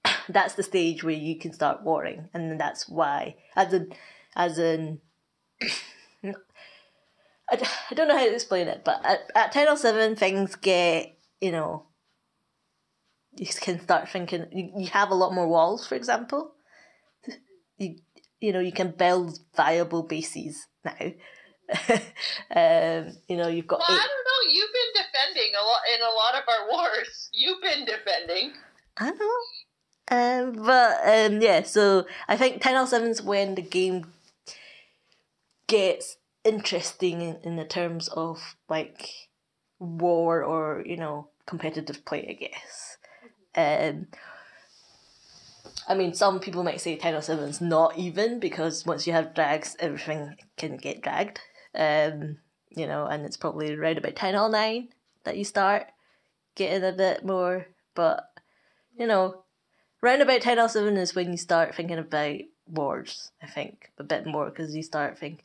that's 0.29 0.55
the 0.55 0.63
stage 0.63 1.03
where 1.03 1.15
you 1.15 1.37
can 1.37 1.53
start 1.53 1.83
warring, 1.83 2.29
and 2.33 2.61
that's 2.61 2.89
why, 2.89 3.35
as 3.57 3.73
in, 3.73 3.93
as 4.37 4.59
in, 4.61 5.01
I, 7.51 7.69
I 7.91 7.95
don't 7.95 8.09
know 8.09 8.17
how 8.17 8.25
to 8.25 8.35
explain 8.35 8.69
it, 8.69 8.83
but 8.85 9.01
at, 9.05 9.31
at 9.35 9.53
10 9.53 9.69
or 9.69 9.77
7, 9.77 10.17
things 10.17 10.57
get, 10.57 11.17
you 11.41 11.53
know, 11.53 11.85
you 13.37 13.47
can 13.47 13.81
start 13.81 14.09
thinking, 14.09 14.47
you, 14.53 14.73
you 14.77 14.87
have 14.89 15.11
a 15.11 15.15
lot 15.15 15.35
more 15.35 15.49
walls, 15.49 15.87
for 15.87 15.95
example. 15.95 16.53
You, 17.79 17.97
you 18.41 18.53
know, 18.53 18.61
you 18.61 18.73
can 18.73 18.91
build 18.91 19.39
viable 19.57 20.03
bases 20.03 20.67
now. 20.85 20.93
um, 21.91 23.13
you 23.29 23.37
know, 23.37 23.49
you've 23.49 23.67
got 23.67 23.81
Well, 23.81 23.89
I 23.91 24.07
don't 24.07 24.25
know. 24.25 24.53
You've 24.53 24.71
been 24.73 25.05
defending 25.05 25.53
a 25.55 25.63
lot 25.63 25.81
in 25.95 26.01
a 26.01 26.15
lot 26.15 26.35
of 26.35 26.49
our 26.49 26.69
wars. 26.71 27.31
You've 27.33 27.63
been 27.63 27.85
defending. 27.85 28.53
I 28.97 29.11
know. 29.11 29.39
Um, 30.11 30.65
but 30.65 31.01
um, 31.07 31.41
yeah, 31.41 31.63
so 31.63 32.07
I 32.27 32.37
think 32.37 32.63
10 32.63 32.77
or 32.77 32.87
7 32.87 33.09
is 33.09 33.23
when 33.23 33.55
the 33.55 33.63
game 33.63 34.07
gets 35.67 36.17
interesting 36.49 37.21
in, 37.43 37.57
the 37.57 37.65
terms 37.65 38.09
of 38.09 38.57
like 38.69 39.29
war 39.79 40.43
or, 40.43 40.83
you 40.85 40.97
know, 40.97 41.29
competitive 41.47 42.05
play, 42.05 42.27
I 42.29 42.33
guess. 42.33 42.97
Um, 43.55 44.07
I 45.87 45.95
mean, 45.95 46.15
some 46.15 46.41
people 46.41 46.65
might 46.65 46.81
say 46.81 46.97
10 46.97 47.15
or 47.15 47.21
7 47.21 47.49
is 47.49 47.61
not 47.61 47.97
even 47.99 48.41
because 48.41 48.87
once 48.87 49.07
you 49.07 49.13
have 49.13 49.35
drags, 49.35 49.77
everything 49.79 50.37
can 50.57 50.77
get 50.77 51.03
dragged. 51.03 51.41
Um, 51.75 52.39
you 52.71 52.87
know, 52.87 53.07
and 53.07 53.25
it's 53.25 53.37
probably 53.37 53.75
around 53.75 53.99
about 53.99 54.17
10 54.17 54.35
or 54.35 54.49
9 54.49 54.89
that 55.25 55.37
you 55.37 55.45
start 55.45 55.87
getting 56.55 56.85
a 56.85 56.93
bit 56.93 57.25
more. 57.25 57.67
But, 57.95 58.31
you 58.99 59.07
know, 59.07 59.45
round 60.01 60.23
about 60.23 60.43
10 60.43 60.59
or 60.59 60.69
7 60.69 60.97
is 60.97 61.15
when 61.15 61.31
you 61.31 61.39
start 61.39 61.75
thinking 61.75 61.99
about 61.99 62.41
wars, 62.67 63.33
I 63.43 63.47
think, 63.47 63.91
a 63.99 64.05
bit 64.05 64.27
more 64.27 64.51
because 64.51 64.75
you 64.75 64.83
start 64.83 65.19
thinking 65.19 65.45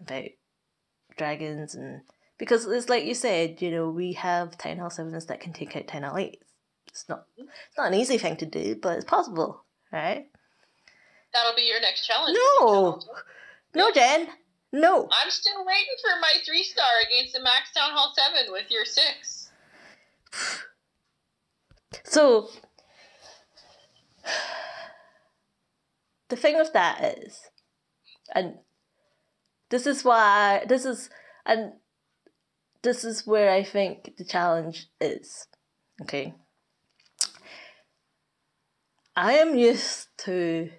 about 0.00 0.24
dragons 1.16 1.74
and. 1.74 2.02
Because 2.38 2.66
it's 2.66 2.90
like 2.90 3.04
you 3.04 3.14
said, 3.14 3.62
you 3.62 3.70
know, 3.70 3.88
we 3.88 4.12
have 4.12 4.58
10 4.58 4.78
or 4.80 4.90
7s 4.90 5.26
that 5.28 5.40
can 5.40 5.54
take 5.54 5.74
out 5.74 5.88
10 5.88 6.04
or 6.04 6.12
8s. 6.12 6.34
It's 6.88 7.08
not, 7.08 7.24
it's 7.38 7.78
not 7.78 7.88
an 7.88 7.94
easy 7.94 8.18
thing 8.18 8.36
to 8.36 8.46
do, 8.46 8.76
but 8.76 8.96
it's 8.96 9.06
possible, 9.06 9.64
right? 9.90 10.26
That'll 11.32 11.56
be 11.56 11.62
your 11.62 11.80
next 11.80 12.06
challenge. 12.06 12.36
No! 12.60 13.00
No, 13.74 13.90
Jen! 13.90 14.28
No! 14.72 15.08
I'm 15.10 15.30
still 15.30 15.64
waiting 15.64 15.96
for 16.02 16.20
my 16.20 16.34
three 16.46 16.62
star 16.62 16.86
against 17.06 17.34
the 17.34 17.42
Max 17.42 17.72
Town 17.72 17.92
Hall 17.92 18.12
7 18.34 18.52
with 18.52 18.70
your 18.70 18.84
six. 18.84 19.50
So, 22.04 22.50
the 26.28 26.36
thing 26.36 26.56
with 26.56 26.72
that 26.72 27.18
is, 27.18 27.40
and 28.34 28.58
this 29.70 29.86
is 29.86 30.04
why, 30.04 30.64
this 30.68 30.84
is, 30.84 31.10
and 31.44 31.72
this 32.82 33.04
is 33.04 33.26
where 33.26 33.50
I 33.50 33.62
think 33.62 34.16
the 34.16 34.24
challenge 34.24 34.88
is. 35.00 35.46
Okay. 36.02 36.34
I 39.16 39.34
am 39.34 39.56
used 39.56 40.08
to 40.18 40.70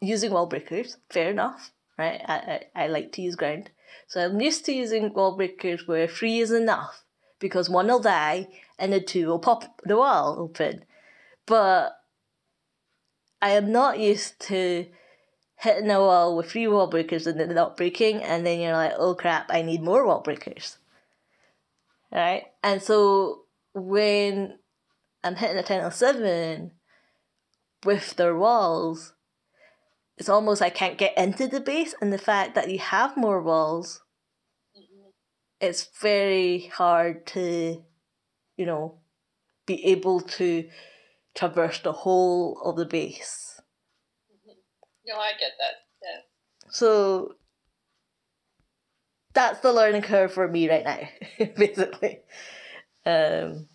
using 0.00 0.32
wall 0.32 0.46
breakers, 0.46 0.96
fair 1.10 1.30
enough, 1.30 1.72
right? 1.98 2.22
I, 2.26 2.34
I, 2.34 2.84
I 2.84 2.86
like 2.88 3.12
to 3.12 3.22
use 3.22 3.36
ground. 3.36 3.70
So 4.06 4.24
I'm 4.24 4.40
used 4.40 4.64
to 4.64 4.72
using 4.72 5.12
wall 5.12 5.36
breakers 5.36 5.86
where 5.86 6.08
three 6.08 6.38
is 6.38 6.50
enough 6.50 7.04
because 7.38 7.68
one 7.68 7.86
will 7.88 8.00
die 8.00 8.48
and 8.78 8.92
the 8.92 9.00
two 9.00 9.26
will 9.26 9.38
pop 9.38 9.80
the 9.84 9.96
wall 9.96 10.36
open. 10.38 10.84
But 11.46 11.92
I 13.42 13.50
am 13.50 13.70
not 13.72 13.98
used 13.98 14.40
to 14.48 14.86
hitting 15.60 15.90
a 15.90 16.00
wall 16.00 16.36
with 16.36 16.50
three 16.50 16.66
wall 16.66 16.86
breakers 16.86 17.26
and 17.26 17.38
they're 17.38 17.46
not 17.48 17.76
breaking, 17.76 18.22
and 18.22 18.46
then 18.46 18.60
you're 18.60 18.72
like, 18.72 18.94
oh 18.96 19.14
crap, 19.14 19.50
I 19.50 19.62
need 19.62 19.82
more 19.82 20.06
wall 20.06 20.20
breakers. 20.20 20.78
Right? 22.10 22.44
And 22.62 22.82
so 22.82 23.42
when 23.74 24.58
I'm 25.22 25.36
hitting 25.36 25.58
a 25.58 25.62
10 25.62 25.84
or 25.84 25.90
7 25.90 26.72
with 27.84 28.16
their 28.16 28.34
walls, 28.34 29.12
it's 30.16 30.28
almost 30.28 30.62
I 30.62 30.70
can't 30.70 30.98
get 30.98 31.16
into 31.16 31.46
the 31.46 31.60
base, 31.60 31.94
and 32.00 32.12
the 32.12 32.18
fact 32.18 32.54
that 32.54 32.70
you 32.70 32.78
have 32.78 33.16
more 33.16 33.42
walls, 33.42 34.00
it's 35.60 35.88
very 36.00 36.70
hard 36.74 37.26
to, 37.28 37.82
you 38.56 38.66
know, 38.66 38.98
be 39.66 39.84
able 39.86 40.20
to 40.20 40.68
traverse 41.34 41.80
the 41.80 41.92
whole 41.92 42.60
of 42.64 42.76
the 42.76 42.86
base. 42.86 43.49
No, 45.10 45.16
I 45.16 45.32
get 45.38 45.52
that. 45.58 45.74
Yeah. 46.02 46.20
So 46.70 47.34
that's 49.34 49.60
the 49.60 49.72
learning 49.72 50.02
curve 50.02 50.32
for 50.32 50.46
me 50.46 50.70
right 50.70 50.84
now, 50.84 51.46
basically. 51.56 52.20
Um, 53.04 53.68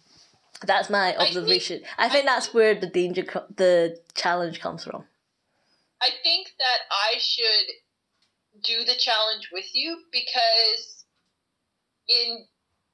that's 0.65 0.89
my 0.89 1.15
observation. 1.17 1.81
I 1.97 2.03
think, 2.03 2.09
I 2.09 2.09
think 2.09 2.25
that's 2.25 2.53
where 2.53 2.75
the 2.75 2.87
danger, 2.87 3.23
co- 3.23 3.45
the 3.55 3.99
challenge 4.13 4.61
comes 4.61 4.85
from. 4.85 5.03
I 6.01 6.09
think 6.23 6.47
that 6.59 6.79
I 6.91 7.17
should 7.19 8.63
do 8.63 8.85
the 8.85 8.95
challenge 8.97 9.49
with 9.51 9.65
you 9.73 9.97
because 10.11 11.05
in 12.07 12.45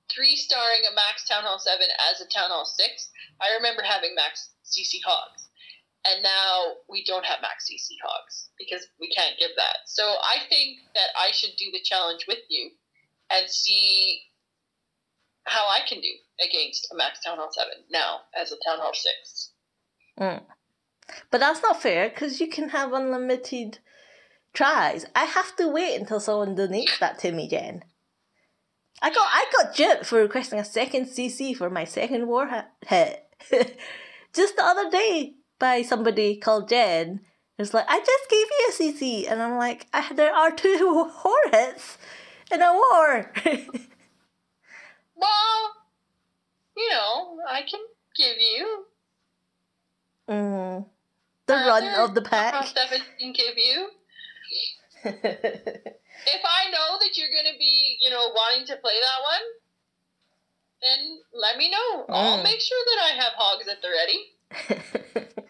three 0.09 0.35
starring 0.35 0.81
a 0.91 0.95
Max 0.95 1.27
Town 1.27 1.43
Hall 1.43 1.59
7 1.59 1.79
as 2.11 2.21
a 2.21 2.25
Town 2.25 2.49
Hall 2.49 2.65
6, 2.65 3.09
I 3.39 3.55
remember 3.55 3.83
having 3.83 4.15
Max 4.15 4.49
CC 4.65 4.99
Hogs. 5.05 5.49
And 6.03 6.23
now 6.23 6.81
we 6.89 7.03
don't 7.05 7.25
have 7.25 7.41
Max 7.41 7.69
CC 7.69 7.93
Hogs 8.03 8.49
because 8.57 8.87
we 8.99 9.09
can't 9.09 9.37
give 9.37 9.51
that. 9.55 9.85
So 9.85 10.03
I 10.03 10.47
think 10.49 10.79
that 10.95 11.09
I 11.17 11.31
should 11.31 11.55
do 11.57 11.65
the 11.71 11.81
challenge 11.83 12.25
with 12.27 12.39
you 12.49 12.71
and 13.29 13.49
see 13.49 14.21
how 15.43 15.61
I 15.69 15.87
can 15.87 16.01
do 16.01 16.09
against 16.43 16.91
a 16.91 16.95
Max 16.95 17.19
Town 17.23 17.37
Hall 17.37 17.49
7 17.51 17.71
now 17.91 18.21
as 18.39 18.51
a 18.51 18.55
Town 18.65 18.79
Hall 18.79 18.93
6. 18.93 19.51
Mm. 20.19 20.41
But 21.29 21.39
that's 21.39 21.61
not 21.61 21.81
fair 21.81 22.09
because 22.09 22.39
you 22.39 22.47
can 22.47 22.69
have 22.69 22.93
unlimited 22.93 23.79
tries. 24.53 25.05
I 25.15 25.25
have 25.25 25.55
to 25.57 25.67
wait 25.67 25.99
until 25.99 26.19
someone 26.19 26.55
donates 26.55 26.99
that 26.99 27.19
to 27.19 27.31
me, 27.31 27.47
Jen. 27.47 27.83
I 29.01 29.09
got 29.09 29.27
I 29.31 29.45
got 29.51 29.75
gypped 29.75 30.05
for 30.05 30.19
requesting 30.19 30.59
a 30.59 30.65
second 30.65 31.05
CC 31.05 31.55
for 31.55 31.69
my 31.69 31.85
second 31.85 32.27
war 32.27 32.65
hit. 32.85 33.25
just 34.33 34.55
the 34.55 34.63
other 34.63 34.89
day 34.91 35.33
by 35.61 35.83
somebody 35.83 36.35
called 36.35 36.67
Jen. 36.67 37.21
It's 37.57 37.73
like 37.73 37.85
I 37.87 37.99
just 37.99 38.29
gave 38.29 38.47
you 38.49 38.67
a 38.67 38.73
CC, 38.73 39.31
and 39.31 39.41
I'm 39.41 39.55
like, 39.55 39.87
I, 39.93 40.11
there 40.13 40.33
are 40.33 40.51
two 40.51 41.09
hits 41.53 41.97
in 42.51 42.61
a 42.61 42.73
war. 42.73 43.31
well, 45.15 45.71
you 46.75 46.89
know, 46.89 47.37
I 47.47 47.61
can 47.61 47.79
give 48.17 48.37
you. 48.39 48.85
Mm, 50.27 50.85
the 51.45 51.53
run 51.53 51.85
of 51.99 52.15
the 52.15 52.21
pack. 52.21 52.65
Seven 52.67 53.01
can 53.19 53.31
give 53.31 53.57
you. 53.57 53.89
if 55.03 56.41
I 56.43 56.71
know 56.71 56.97
that 56.99 57.15
you're 57.15 57.29
going 57.29 57.53
to 57.53 57.57
be, 57.59 57.97
you 58.01 58.09
know, 58.09 58.29
wanting 58.33 58.65
to 58.67 58.75
play 58.77 58.93
that 59.01 59.21
one, 59.23 59.45
then 60.81 61.19
let 61.33 61.57
me 61.57 61.69
know. 61.69 62.05
Mm. 62.05 62.15
I'll 62.15 62.43
make 62.43 62.59
sure 62.59 62.83
that 62.85 62.99
I 63.03 63.09
have 63.21 63.33
hogs 63.35 63.67
at 63.67 63.81
the 63.81 63.89
ready. 63.89 65.41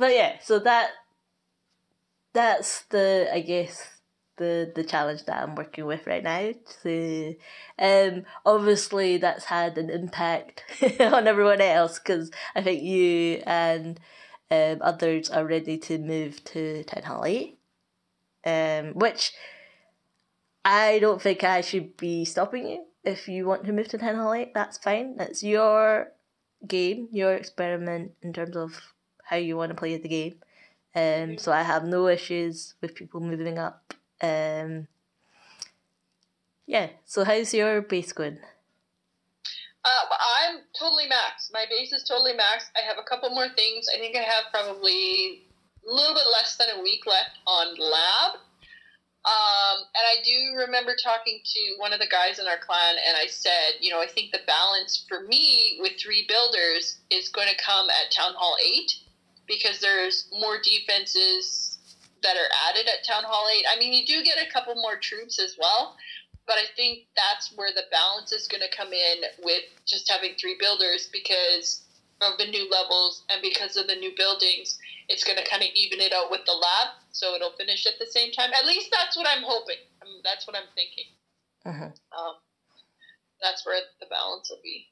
But 0.00 0.14
yeah, 0.14 0.38
so 0.42 0.58
that 0.60 0.90
that's 2.32 2.82
the 2.86 3.28
I 3.32 3.40
guess 3.40 4.00
the 4.38 4.72
the 4.74 4.82
challenge 4.82 5.26
that 5.26 5.42
I'm 5.42 5.54
working 5.54 5.84
with 5.84 6.06
right 6.06 6.24
now. 6.24 6.52
So, 6.82 7.34
um, 7.78 8.24
obviously 8.46 9.18
that's 9.18 9.44
had 9.44 9.76
an 9.76 9.90
impact 9.90 10.64
on 11.00 11.28
everyone 11.28 11.60
else 11.60 11.98
because 11.98 12.30
I 12.56 12.62
think 12.62 12.82
you 12.82 13.42
and 13.46 14.00
um, 14.50 14.78
others 14.80 15.28
are 15.28 15.44
ready 15.46 15.76
to 15.78 15.98
move 15.98 16.42
to 16.44 16.82
Town 16.84 17.02
Hall 17.02 17.24
Eight, 17.26 17.58
um, 18.46 18.94
which 18.94 19.32
I 20.64 20.98
don't 20.98 21.20
think 21.20 21.44
I 21.44 21.60
should 21.60 21.98
be 21.98 22.24
stopping 22.24 22.66
you. 22.66 22.84
If 23.04 23.28
you 23.28 23.46
want 23.46 23.64
to 23.64 23.72
move 23.72 23.88
to 23.88 23.98
Town 23.98 24.16
Hall 24.16 24.32
Eight, 24.32 24.54
that's 24.54 24.78
fine. 24.78 25.16
That's 25.16 25.42
your 25.42 26.12
game, 26.66 27.08
your 27.12 27.34
experiment 27.34 28.12
in 28.22 28.32
terms 28.32 28.56
of 28.56 28.80
how 29.30 29.36
you 29.36 29.56
want 29.56 29.70
to 29.70 29.76
play 29.76 29.96
the 29.96 30.08
game. 30.08 30.34
Um, 30.94 31.38
so 31.38 31.52
I 31.52 31.62
have 31.62 31.84
no 31.84 32.08
issues 32.08 32.74
with 32.82 32.96
people 32.96 33.20
moving 33.20 33.58
up 33.58 33.94
um, 34.20 34.86
yeah, 36.66 36.90
so 37.04 37.24
how's 37.24 37.52
your 37.54 37.82
base 37.82 38.12
going? 38.12 38.38
Uh, 39.82 40.04
I'm 40.46 40.60
totally 40.78 41.04
maxed. 41.04 41.52
My 41.52 41.64
base 41.70 41.92
is 41.92 42.04
totally 42.04 42.32
maxed. 42.32 42.68
I 42.76 42.86
have 42.86 42.98
a 42.98 43.08
couple 43.08 43.30
more 43.30 43.48
things. 43.56 43.86
I 43.94 43.98
think 43.98 44.14
I 44.14 44.20
have 44.20 44.44
probably 44.52 45.48
a 45.88 45.92
little 45.92 46.14
bit 46.14 46.26
less 46.30 46.56
than 46.56 46.68
a 46.78 46.82
week 46.82 47.06
left 47.06 47.38
on 47.46 47.76
lab. 47.78 48.40
Um, 49.22 49.84
and 49.94 50.04
I 50.04 50.22
do 50.24 50.56
remember 50.58 50.94
talking 51.02 51.40
to 51.44 51.74
one 51.78 51.92
of 51.92 51.98
the 51.98 52.06
guys 52.06 52.38
in 52.38 52.46
our 52.46 52.56
clan, 52.56 52.96
and 53.06 53.16
I 53.16 53.26
said, 53.26 53.80
you 53.80 53.90
know, 53.90 54.00
I 54.00 54.06
think 54.06 54.32
the 54.32 54.40
balance 54.46 55.04
for 55.08 55.22
me 55.22 55.78
with 55.80 55.92
three 55.98 56.26
builders 56.26 57.00
is 57.10 57.28
going 57.28 57.48
to 57.48 57.62
come 57.62 57.88
at 57.90 58.12
Town 58.12 58.32
Hall 58.34 58.56
8 58.62 58.94
because 59.50 59.80
there's 59.80 60.30
more 60.38 60.62
defenses 60.62 61.78
that 62.22 62.36
are 62.36 62.50
added 62.70 62.86
at 62.86 63.04
Town 63.04 63.24
Hall 63.26 63.48
8. 63.50 63.64
I 63.74 63.78
mean, 63.78 63.92
you 63.92 64.06
do 64.06 64.22
get 64.22 64.38
a 64.38 64.50
couple 64.52 64.74
more 64.76 64.96
troops 64.96 65.40
as 65.40 65.56
well, 65.58 65.96
but 66.46 66.54
I 66.54 66.70
think 66.76 67.10
that's 67.16 67.52
where 67.56 67.70
the 67.74 67.90
balance 67.90 68.30
is 68.32 68.46
going 68.46 68.62
to 68.62 68.76
come 68.76 68.92
in 68.92 69.26
with 69.42 69.64
just 69.86 70.08
having 70.08 70.34
three 70.40 70.56
builders 70.58 71.10
because 71.12 71.82
of 72.22 72.38
the 72.38 72.46
new 72.46 72.70
levels 72.70 73.24
and 73.30 73.42
because 73.42 73.76
of 73.76 73.88
the 73.88 73.96
new 73.96 74.12
buildings. 74.16 74.78
It's 75.08 75.24
going 75.24 75.38
to 75.38 75.44
kind 75.44 75.62
of 75.62 75.68
even 75.74 75.98
it 75.98 76.12
out 76.12 76.30
with 76.30 76.44
the 76.46 76.52
lab, 76.52 76.94
so 77.10 77.34
it'll 77.34 77.56
finish 77.58 77.86
at 77.86 77.98
the 77.98 78.06
same 78.06 78.30
time. 78.30 78.50
At 78.52 78.66
least 78.66 78.90
that's 78.92 79.16
what 79.16 79.26
I'm 79.26 79.42
hoping. 79.42 79.82
I 80.00 80.04
mean, 80.04 80.20
that's 80.22 80.46
what 80.46 80.54
I'm 80.54 80.70
thinking. 80.76 81.10
Uh-huh. 81.66 81.90
Um, 82.14 82.34
that's 83.42 83.66
where 83.66 83.80
the 83.98 84.06
balance 84.06 84.50
will 84.50 84.60
be. 84.62 84.86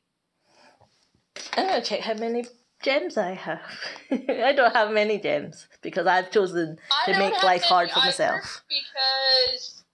I'm 1.56 1.68
gonna 1.68 1.82
check 1.82 2.00
how 2.00 2.14
many 2.14 2.44
gems 2.82 3.16
I 3.16 3.32
have. 3.32 3.60
I 4.10 4.52
don't 4.52 4.74
have 4.74 4.90
many 4.90 5.18
gems 5.18 5.66
because 5.82 6.06
I've 6.06 6.30
chosen 6.30 6.78
to 7.06 7.18
make 7.18 7.42
life 7.42 7.62
hard 7.62 7.90
for 7.90 8.00
myself. 8.00 8.62
Because 8.68 9.84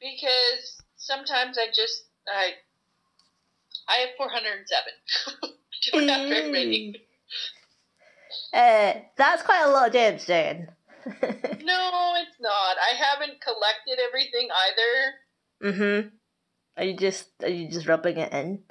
because 0.00 0.82
sometimes 0.96 1.58
I 1.58 1.66
just 1.74 2.04
I 2.28 2.52
I 3.88 4.00
have 4.00 4.10
four 4.16 4.28
hundred 4.28 4.58
and 4.58 4.66
seven. 4.68 5.52
don't 5.92 6.08
have 6.08 6.28
very 6.28 6.50
many. 6.50 7.02
Uh, 8.52 9.00
that's 9.16 9.42
quite 9.42 9.62
a 9.64 9.70
lot 9.70 9.88
of 9.88 9.92
gems, 9.92 10.24
Jane. 10.26 10.68
no, 11.06 12.12
it's 12.16 12.40
not. 12.40 12.76
I 12.78 12.94
haven't 12.94 13.40
collected 13.40 13.98
everything 14.06 14.48
either. 14.52 15.74
Mhm. 15.74 16.10
Are 16.76 16.84
you 16.84 16.96
just 16.96 17.28
are 17.42 17.48
you 17.48 17.68
just 17.68 17.88
rubbing 17.88 18.18
it 18.18 18.32
in? 18.32 18.62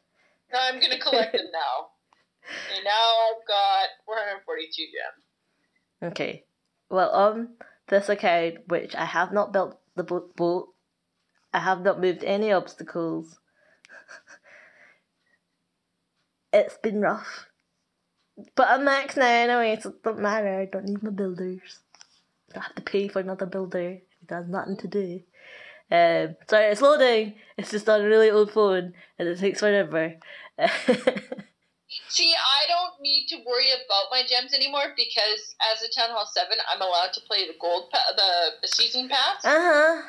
No, 0.51 0.59
I'm 0.59 0.79
gonna 0.79 0.99
collect 0.99 1.33
them 1.33 1.47
now. 1.51 1.89
And 2.75 2.83
now 2.83 2.91
I've 2.91 3.47
got 3.47 3.87
442 4.05 4.83
gems. 4.83 6.11
Okay. 6.11 6.43
Well, 6.89 7.09
on 7.11 7.49
this 7.87 8.09
account, 8.09 8.67
which 8.67 8.95
I 8.95 9.05
have 9.05 9.31
not 9.31 9.53
built 9.53 9.79
the 9.95 10.03
boat, 10.03 10.73
I 11.53 11.59
have 11.59 11.81
not 11.81 11.99
moved 11.99 12.23
any 12.23 12.51
obstacles. 12.51 13.39
it's 16.53 16.77
been 16.77 17.01
rough. 17.01 17.47
But 18.55 18.69
I'm 18.69 18.85
max 18.85 19.17
now 19.17 19.25
anyway, 19.25 19.77
so 19.81 19.89
it 19.89 20.03
doesn't 20.03 20.21
matter. 20.21 20.59
I 20.59 20.65
don't 20.65 20.85
need 20.85 21.03
my 21.03 21.09
builders. 21.09 21.79
I 22.49 22.53
don't 22.53 22.63
have 22.63 22.75
to 22.75 22.81
pay 22.81 23.07
for 23.07 23.19
another 23.19 23.45
builder. 23.45 23.89
It 23.89 24.29
has 24.29 24.47
nothing 24.47 24.77
to 24.77 24.87
do. 24.87 25.21
Um, 25.91 26.35
sorry, 26.47 26.65
it's 26.65 26.81
loading. 26.81 27.33
It's 27.57 27.71
just 27.71 27.89
on 27.89 28.01
a 28.01 28.07
really 28.07 28.29
old 28.29 28.51
phone 28.51 28.93
and 29.17 29.27
it 29.27 29.39
takes 29.39 29.59
forever. 29.59 30.15
See, 32.09 32.33
I 32.33 32.67
don't 32.67 33.01
need 33.01 33.27
to 33.29 33.37
worry 33.45 33.69
about 33.71 34.05
my 34.11 34.23
gems 34.27 34.53
anymore 34.53 34.93
because 34.97 35.55
as 35.73 35.83
a 35.83 35.89
Town 35.93 36.09
Hall 36.09 36.25
Seven, 36.25 36.57
I'm 36.71 36.81
allowed 36.81 37.13
to 37.13 37.21
play 37.21 37.45
the 37.47 37.53
gold, 37.61 37.91
pa- 37.91 38.13
the, 38.15 38.57
the 38.61 38.67
season 38.67 39.07
pass. 39.09 39.45
Uh 39.45 39.59
huh. 39.61 40.01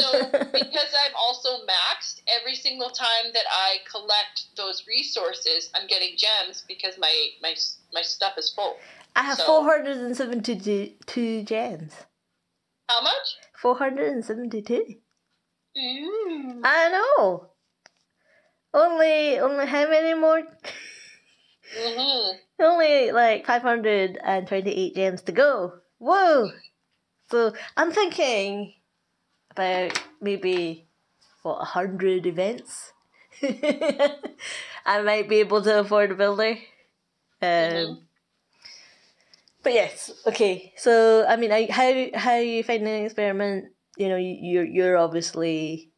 so 0.00 0.28
because 0.52 0.94
I'm 0.98 1.14
also 1.16 1.64
maxed, 1.64 2.22
every 2.40 2.56
single 2.56 2.90
time 2.90 3.32
that 3.32 3.44
I 3.50 3.76
collect 3.90 4.56
those 4.56 4.84
resources, 4.88 5.70
I'm 5.74 5.86
getting 5.86 6.16
gems 6.16 6.64
because 6.66 6.98
my 6.98 7.28
my 7.40 7.54
my 7.94 8.02
stuff 8.02 8.34
is 8.36 8.52
full. 8.52 8.76
I 9.14 9.22
have 9.22 9.36
so, 9.36 9.46
472 9.46 11.42
gems. 11.44 11.94
How 12.88 13.00
much? 13.02 13.36
472. 13.60 14.96
Ooh. 15.78 16.60
I 16.64 16.88
know. 16.90 17.48
Only, 18.74 19.38
only 19.38 19.66
how 19.66 19.88
many 19.88 20.14
more? 20.14 20.42
Mm-hmm. 21.76 22.36
Only 22.62 23.12
like 23.12 23.46
528 23.46 24.94
gems 24.94 25.22
to 25.22 25.32
go. 25.32 25.74
Whoa! 25.98 26.50
So 27.30 27.54
I'm 27.76 27.92
thinking 27.92 28.74
about 29.50 30.00
maybe 30.20 30.86
what 31.42 31.60
a 31.62 31.64
hundred 31.64 32.26
events. 32.26 32.92
I 33.42 35.02
might 35.02 35.28
be 35.28 35.36
able 35.40 35.62
to 35.62 35.80
afford 35.80 36.10
a 36.12 36.14
builder. 36.14 36.58
Um, 37.42 37.48
Mhm. 37.48 38.02
But 39.62 39.74
yes, 39.74 40.10
okay. 40.26 40.72
So 40.76 41.24
I 41.26 41.36
mean, 41.36 41.52
I, 41.52 41.70
how 41.70 42.18
how 42.18 42.36
you 42.38 42.62
find 42.64 42.82
an 42.86 43.04
experiment? 43.04 43.66
You 43.96 44.08
know, 44.08 44.16
you 44.16 44.36
you're, 44.40 44.64
you're 44.64 44.96
obviously 44.98 45.90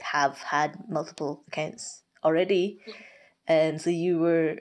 have 0.00 0.38
had 0.38 0.76
multiple 0.88 1.44
accounts 1.48 2.02
already, 2.24 2.80
and 3.46 3.80
so 3.80 3.90
you 3.90 4.18
were 4.18 4.60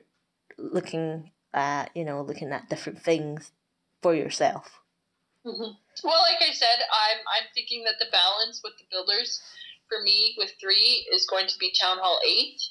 looking 0.57 1.31
at 1.53 1.89
you 1.95 2.03
know 2.03 2.21
looking 2.21 2.51
at 2.51 2.69
different 2.69 3.01
things 3.01 3.51
for 4.01 4.13
yourself. 4.13 4.81
Mhm. 5.45 5.77
Well, 6.03 6.21
like 6.21 6.41
I 6.41 6.51
said, 6.51 6.79
I'm 6.91 7.17
I'm 7.37 7.47
thinking 7.53 7.83
that 7.85 7.95
the 7.99 8.11
balance 8.11 8.61
with 8.63 8.73
the 8.77 8.85
builders 8.89 9.41
for 9.87 10.01
me 10.01 10.35
with 10.37 10.51
three 10.59 11.07
is 11.11 11.27
going 11.27 11.47
to 11.47 11.57
be 11.59 11.73
Town 11.79 11.97
Hall 11.99 12.19
eight. 12.25 12.61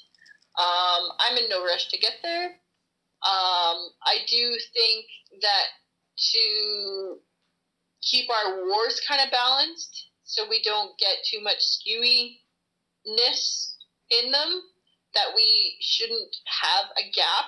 Um, 0.57 1.11
I'm 1.19 1.37
in 1.37 1.49
no 1.49 1.65
rush 1.65 1.87
to 1.89 1.97
get 1.97 2.13
there. 2.21 2.59
Um, 3.23 3.89
I 4.03 4.19
do 4.27 4.57
think 4.73 5.05
that 5.41 5.65
to 6.31 7.19
keep 8.01 8.29
our 8.29 8.65
wars 8.65 9.01
kind 9.07 9.21
of 9.21 9.31
balanced, 9.31 10.09
so 10.23 10.47
we 10.47 10.61
don't 10.61 10.97
get 10.99 11.17
too 11.29 11.41
much 11.41 11.59
skewiness 11.59 12.37
in 14.09 14.31
them, 14.31 14.61
that 15.13 15.33
we 15.35 15.77
shouldn't 15.81 16.35
have 16.45 16.85
a 16.97 17.09
gap 17.11 17.45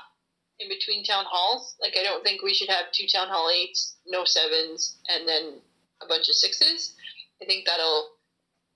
in 0.59 0.69
between 0.69 1.03
town 1.03 1.25
halls. 1.27 1.75
Like 1.81 1.93
I 1.99 2.03
don't 2.03 2.23
think 2.23 2.41
we 2.41 2.53
should 2.53 2.69
have 2.69 2.91
two 2.93 3.07
town 3.07 3.27
hall 3.27 3.49
eights, 3.49 3.97
no 4.05 4.25
sevens, 4.25 4.97
and 5.07 5.27
then 5.27 5.61
a 6.01 6.07
bunch 6.07 6.29
of 6.29 6.35
sixes. 6.35 6.95
I 7.41 7.45
think 7.45 7.65
that'll 7.65 8.09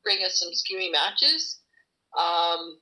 bring 0.03 0.23
us 0.23 0.39
some 0.39 0.49
skewy 0.51 0.91
matches. 0.91 1.59
Um, 2.17 2.79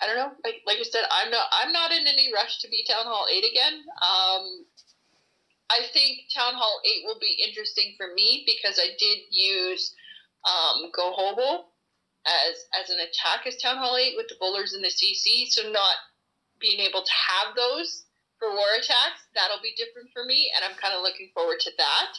I 0.00 0.06
don't 0.06 0.16
know. 0.16 0.32
Like, 0.44 0.62
like 0.66 0.78
I 0.78 0.82
said, 0.82 1.04
I'm 1.10 1.30
not. 1.30 1.46
I'm 1.52 1.72
not 1.72 1.92
in 1.92 2.06
any 2.06 2.32
rush 2.32 2.60
to 2.60 2.68
be 2.68 2.84
town 2.88 3.06
hall 3.06 3.26
eight 3.30 3.44
again. 3.44 3.74
Um, 4.02 4.66
I 5.70 5.80
think 5.92 6.28
town 6.34 6.54
hall 6.54 6.80
eight 6.84 7.04
will 7.04 7.18
be 7.20 7.42
interesting 7.46 7.94
for 7.96 8.08
me 8.14 8.44
because 8.46 8.78
I 8.78 8.88
did 8.98 9.18
use 9.30 9.94
um, 10.44 10.90
Go 10.94 11.12
Hobo 11.12 11.64
as 12.26 12.54
as 12.82 12.90
an 12.90 13.00
attack 13.00 13.46
as 13.46 13.56
town 13.56 13.78
hall 13.78 13.96
eight 13.96 14.14
with 14.16 14.28
the 14.28 14.36
bowlers 14.40 14.74
and 14.74 14.84
the 14.84 14.88
CC. 14.88 15.46
So 15.48 15.70
not 15.70 15.94
being 16.60 16.80
able 16.80 17.02
to 17.02 17.12
have 17.12 17.56
those 17.56 18.04
for 18.38 18.50
war 18.50 18.74
attacks, 18.76 19.26
that'll 19.34 19.62
be 19.62 19.74
different 19.76 20.10
for 20.12 20.24
me, 20.24 20.52
and 20.54 20.64
I'm 20.64 20.76
kind 20.76 20.94
of 20.94 21.02
looking 21.02 21.30
forward 21.34 21.60
to 21.60 21.70
that. 21.78 22.12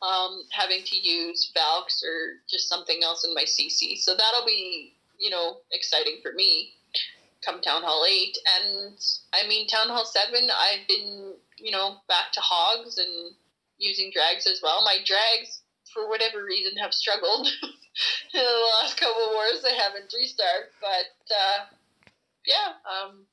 Um, 0.00 0.44
having 0.50 0.82
to 0.82 0.96
use 0.96 1.52
Valks 1.52 2.02
or 2.02 2.40
just 2.48 2.68
something 2.68 3.00
else 3.02 3.24
in 3.24 3.34
my 3.34 3.44
CC, 3.44 3.98
so 3.98 4.16
that'll 4.16 4.46
be 4.46 4.94
you 5.18 5.30
know 5.30 5.58
exciting 5.72 6.18
for 6.22 6.32
me. 6.32 6.72
Come 7.44 7.60
Town 7.60 7.82
Hall 7.82 8.06
eight, 8.08 8.36
and 8.58 8.96
I 9.32 9.46
mean 9.46 9.68
Town 9.68 9.88
Hall 9.88 10.06
seven. 10.06 10.48
I've 10.50 10.88
been 10.88 11.34
you 11.58 11.70
know 11.70 11.96
back 12.08 12.32
to 12.32 12.40
hogs 12.40 12.96
and 12.96 13.34
using 13.78 14.10
drags 14.12 14.46
as 14.46 14.60
well. 14.62 14.82
My 14.84 14.98
drags, 15.04 15.60
for 15.92 16.08
whatever 16.08 16.44
reason, 16.44 16.78
have 16.78 16.94
struggled 16.94 17.48
in 17.62 18.40
the 18.40 18.66
last 18.80 18.96
couple 18.96 19.32
wars. 19.34 19.62
They 19.62 19.76
haven't 19.76 20.10
three 20.10 20.26
starred, 20.26 20.68
but 20.80 21.34
uh, 21.34 21.66
yeah, 22.46 22.72
um, 22.88 23.26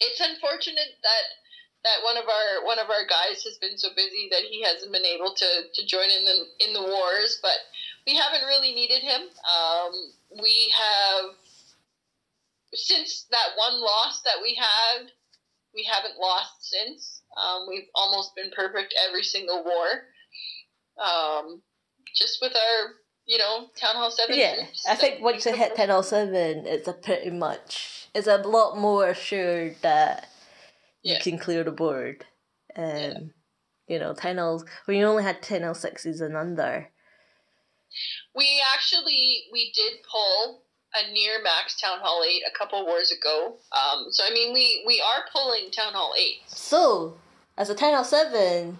it's 0.00 0.20
unfortunate 0.20 0.98
that 1.02 1.26
that 1.84 2.02
one 2.02 2.16
of 2.16 2.24
our 2.24 2.64
one 2.64 2.78
of 2.78 2.88
our 2.88 3.06
guys 3.06 3.44
has 3.44 3.58
been 3.58 3.76
so 3.76 3.88
busy 3.94 4.28
that 4.30 4.40
he 4.48 4.62
hasn't 4.62 4.92
been 4.92 5.04
able 5.04 5.34
to, 5.34 5.46
to 5.72 5.86
join 5.86 6.08
in 6.08 6.24
the 6.24 6.66
in 6.66 6.72
the 6.72 6.82
wars. 6.82 7.38
But 7.42 7.60
we 8.06 8.16
haven't 8.16 8.46
really 8.46 8.72
needed 8.72 9.02
him. 9.02 9.20
Um, 9.20 9.92
we 10.40 10.72
have 10.72 11.36
since 12.72 13.26
that 13.30 13.56
one 13.56 13.80
loss 13.80 14.22
that 14.24 14.40
we 14.42 14.54
had, 14.54 15.12
we 15.74 15.84
haven't 15.84 16.18
lost 16.18 16.70
since. 16.70 17.22
Um, 17.36 17.66
we've 17.68 17.88
almost 17.94 18.34
been 18.34 18.50
perfect 18.54 18.94
every 19.06 19.22
single 19.22 19.64
war. 19.64 20.04
Um, 20.96 21.62
just 22.14 22.38
with 22.40 22.54
our 22.54 22.94
you 23.26 23.36
know 23.36 23.68
town 23.76 23.96
hall 23.96 24.10
seven. 24.10 24.36
Yeah, 24.38 24.66
I 24.88 24.94
think 24.94 25.20
once 25.20 25.44
you 25.44 25.54
hit 25.54 25.76
town 25.76 25.90
hall 25.90 26.02
seven, 26.02 26.66
it's 26.66 26.88
a 26.88 26.94
pretty 26.94 27.30
much 27.30 28.03
it's 28.14 28.26
a 28.26 28.36
lot 28.36 28.78
more 28.78 29.08
assured 29.08 29.76
that 29.82 30.28
you 31.02 31.16
can 31.20 31.38
clear 31.38 31.64
the 31.64 31.72
board. 31.72 32.24
Um, 32.76 33.32
you 33.86 33.98
know, 33.98 34.14
ten 34.14 34.38
L's 34.38 34.64
when 34.86 34.96
you 34.96 35.04
only 35.04 35.22
had 35.22 35.42
ten 35.42 35.62
L 35.62 35.74
sixes 35.74 36.20
and 36.20 36.36
under. 36.36 36.88
We 38.34 38.62
actually 38.74 39.44
we 39.52 39.72
did 39.74 39.94
pull 40.10 40.62
a 40.94 41.12
near 41.12 41.42
max 41.42 41.80
town 41.80 41.98
hall 42.00 42.22
eight 42.26 42.42
a 42.48 42.56
couple 42.56 42.84
wars 42.86 43.12
ago. 43.12 43.56
Um, 43.72 44.06
so 44.10 44.24
I 44.24 44.32
mean 44.32 44.54
we 44.54 44.82
we 44.86 45.00
are 45.00 45.24
pulling 45.32 45.70
town 45.70 45.92
hall 45.92 46.14
eight. 46.18 46.38
So, 46.46 47.16
as 47.58 47.68
a 47.70 47.74
ten 47.74 47.94
L 47.94 48.04
seven, 48.04 48.78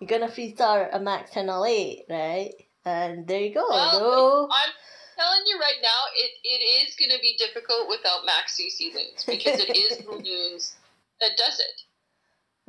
you're 0.00 0.08
gonna 0.08 0.30
free 0.30 0.54
start 0.54 0.90
a 0.92 1.00
max 1.00 1.30
ten 1.30 1.48
L 1.48 1.64
eight, 1.64 2.04
right? 2.10 2.52
And 2.84 3.26
there 3.26 3.40
you 3.40 3.54
go. 3.54 3.66
Well, 3.70 4.00
no, 4.00 4.48
I'm 4.50 4.72
telling 5.16 5.42
you 5.46 5.58
right 5.58 5.80
now, 5.82 6.00
it, 6.16 6.30
it 6.42 6.88
is 6.88 6.94
going 6.96 7.10
to 7.10 7.20
be 7.20 7.36
difficult 7.38 7.88
without 7.88 8.24
max 8.26 8.58
CC 8.58 8.94
loons 8.94 9.24
because 9.26 9.60
it 9.60 9.76
is 9.76 9.98
the 10.04 10.10
loons 10.12 10.76
that 11.20 11.30
does 11.36 11.60
it. 11.60 11.80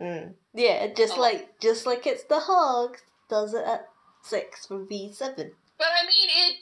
Mm. 0.01 0.33
Yeah, 0.53 0.87
just 0.93 1.17
Oh. 1.17 1.21
like 1.21 1.59
just 1.59 1.85
like 1.85 2.05
it's 2.05 2.23
the 2.25 2.39
hog 2.39 2.97
does 3.29 3.53
it 3.53 3.63
at 3.65 3.87
six 4.23 4.65
for 4.65 4.83
V 4.85 5.11
seven. 5.13 5.51
But 5.77 5.87
I 5.87 6.05
mean 6.05 6.29
it. 6.29 6.57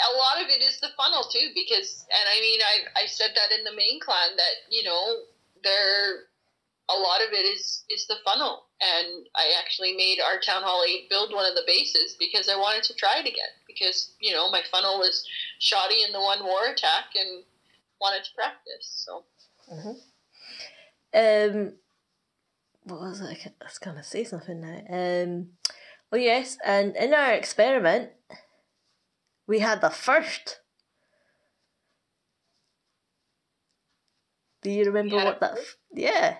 A 0.00 0.16
lot 0.16 0.42
of 0.42 0.48
it 0.48 0.62
is 0.62 0.80
the 0.80 0.88
funnel 0.96 1.24
too, 1.24 1.50
because 1.54 2.06
and 2.10 2.28
I 2.28 2.40
mean 2.40 2.60
I 2.60 3.02
I 3.02 3.06
said 3.06 3.30
that 3.36 3.56
in 3.56 3.64
the 3.64 3.76
main 3.76 4.00
clan 4.00 4.36
that 4.36 4.54
you 4.70 4.82
know 4.82 5.16
there 5.62 6.24
a 6.90 6.98
lot 6.98 7.20
of 7.26 7.32
it 7.32 7.44
is 7.44 7.84
is 7.88 8.06
the 8.06 8.16
funnel, 8.24 8.64
and 8.80 9.26
I 9.34 9.52
actually 9.62 9.94
made 9.96 10.18
our 10.20 10.40
town 10.40 10.62
hall 10.62 10.84
eight 10.88 11.08
build 11.08 11.32
one 11.32 11.48
of 11.48 11.54
the 11.54 11.62
bases 11.66 12.16
because 12.18 12.48
I 12.48 12.56
wanted 12.56 12.82
to 12.84 12.94
try 12.94 13.18
it 13.18 13.26
again 13.26 13.54
because 13.66 14.12
you 14.20 14.32
know 14.32 14.50
my 14.50 14.62
funnel 14.70 14.98
was 14.98 15.26
shoddy 15.58 16.02
in 16.02 16.12
the 16.12 16.20
one 16.20 16.42
war 16.44 16.66
attack 16.66 17.14
and 17.18 17.44
wanted 18.00 18.24
to 18.24 18.30
practice. 18.34 19.04
So 19.06 19.24
Um, 21.12 21.72
what 22.84 23.00
was 23.00 23.20
it? 23.20 23.52
I 23.60 23.64
was 23.64 23.78
gonna 23.78 24.02
say 24.04 24.24
something 24.24 24.60
now. 24.60 24.82
Um, 24.88 25.50
oh 26.12 26.16
yes, 26.16 26.58
and 26.64 26.96
in 26.96 27.14
our 27.14 27.32
experiment, 27.32 28.10
we 29.46 29.60
had 29.60 29.80
the 29.80 29.90
first. 29.90 30.60
Do 34.62 34.70
you 34.70 34.84
remember 34.84 35.16
what 35.16 35.40
that? 35.40 35.56
first? 35.56 35.76
Yeah, 35.94 36.36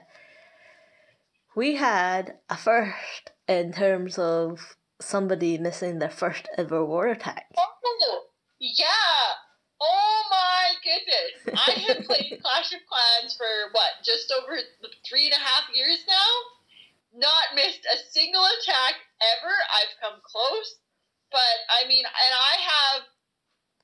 we 1.55 1.77
had 1.77 2.39
a 2.49 2.57
first 2.57 3.33
in 3.49 3.73
terms 3.73 4.19
of 4.19 4.77
somebody 5.01 5.59
missing 5.59 5.99
their 5.99 6.11
first 6.11 6.49
ever 6.57 6.85
war 6.85 7.09
attack. 7.09 7.47
Oh, 7.59 7.71
yeah. 8.61 9.41
Oh 9.81 10.23
my 10.31 10.77
goodness. 10.85 11.59
I 11.67 11.71
have 11.89 12.05
played 12.09 12.39
Clash 12.45 12.73
of 12.77 12.85
Clans 12.85 13.35
for 13.35 13.73
what, 13.73 14.05
just 14.05 14.31
over 14.31 14.61
three 15.09 15.25
and 15.25 15.35
a 15.35 15.41
half 15.41 15.65
years 15.75 16.05
now? 16.07 16.31
Not 17.17 17.57
missed 17.57 17.89
a 17.89 17.97
single 18.13 18.45
attack 18.61 19.01
ever. 19.19 19.51
I've 19.51 19.97
come 19.99 20.21
close. 20.23 20.77
But 21.33 21.57
I 21.73 21.89
mean, 21.89 22.05
and 22.05 22.35
I 22.37 22.55
have 22.61 23.03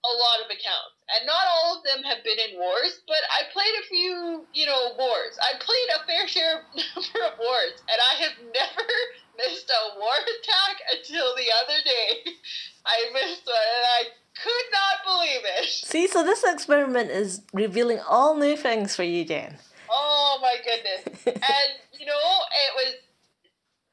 a 0.06 0.16
lot 0.16 0.38
of 0.44 0.48
accounts. 0.50 0.94
And 1.10 1.26
not 1.26 1.46
all 1.46 1.78
of 1.78 1.82
them 1.86 2.02
have 2.02 2.22
been 2.22 2.38
in 2.38 2.58
wars, 2.58 3.02
but 3.06 3.22
I 3.30 3.46
played 3.50 3.74
a 3.82 3.84
few, 3.86 4.46
you 4.54 4.66
know, 4.66 4.94
wars. 4.98 5.38
I 5.38 5.58
played 5.58 5.88
a 5.94 6.00
fair 6.06 6.26
share 6.26 6.66
number 6.74 7.20
of 7.26 7.38
wars, 7.38 7.78
and 7.86 7.98
I 7.98 8.14
have 8.26 8.36
never 8.50 8.88
missed 9.38 9.70
a 9.70 9.98
war 9.98 10.18
attack 10.18 10.76
until 10.94 11.34
the 11.34 11.48
other 11.62 11.78
day. 11.84 12.30
I 12.86 13.10
missed 13.14 13.46
one, 13.46 13.68
and 13.76 13.86
I 13.86 14.02
could 14.34 14.68
not 14.70 14.96
believe 15.06 15.44
it. 15.62 15.70
See, 15.70 16.06
so 16.06 16.22
this 16.22 16.44
experiment 16.44 17.10
is 17.10 17.42
revealing 17.52 18.00
all 18.00 18.36
new 18.36 18.56
things 18.56 18.94
for 18.94 19.02
you, 19.02 19.24
Jen. 19.24 19.56
Oh 19.90 20.38
my 20.42 20.56
goodness. 20.62 21.26
And, 21.26 21.70
you 21.98 22.06
know, 22.06 22.18
it 22.18 22.72
was, 22.76 22.94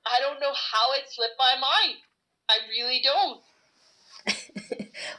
I 0.06 0.20
don't 0.20 0.40
know 0.42 0.52
how 0.52 0.94
it 0.98 1.06
slipped 1.10 1.38
my 1.38 1.56
mind. 1.56 1.98
I 2.50 2.58
really 2.70 3.02
don't. 3.04 3.40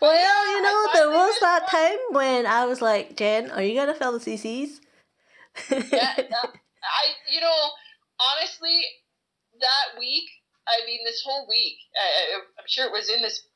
Well, 0.01 0.15
yeah, 0.15 0.53
you 0.53 0.63
know, 0.63 0.89
there 0.93 1.11
was 1.11 1.41
that 1.41 1.69
time 1.69 1.99
when 2.11 2.47
I 2.47 2.67
was 2.67 2.83
like, 2.83 3.17
Jen, 3.17 3.51
are 3.51 3.63
you 3.63 3.75
gonna 3.75 3.95
fill 3.95 4.13
the 4.13 4.19
CCs? 4.19 4.81
Yeah, 5.71 5.81
yeah. 5.93 6.45
I, 6.45 7.05
you 7.31 7.41
know, 7.41 7.55
honestly, 8.21 8.81
that 9.61 9.99
week, 9.99 10.25
I 10.69 10.85
mean, 10.87 11.01
this 11.05 11.23
whole 11.25 11.47
week, 11.49 11.77
I, 11.97 12.41
I'm 12.59 12.65
sure 12.67 12.87
it 12.87 12.93
was 12.93 13.09
in 13.09 13.23
this, 13.23 13.47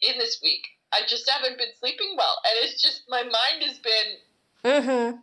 in 0.00 0.18
this 0.18 0.40
week, 0.42 0.66
I 0.92 1.00
just 1.06 1.28
haven't 1.28 1.58
been 1.58 1.74
sleeping 1.78 2.14
well. 2.16 2.36
And 2.44 2.52
it's 2.64 2.80
just, 2.80 3.02
my 3.08 3.22
mind 3.22 3.62
has 3.62 3.78
been, 3.78 4.64
mm-hmm. 4.64 5.16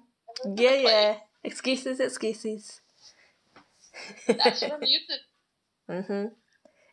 Yeah, 0.55 0.75
yeah. 0.75 1.15
Excuses, 1.43 1.99
excuses. 1.99 2.81
That's 4.27 4.61
from 4.61 4.79
music. 4.79 5.21
mm-hmm. 5.89 6.25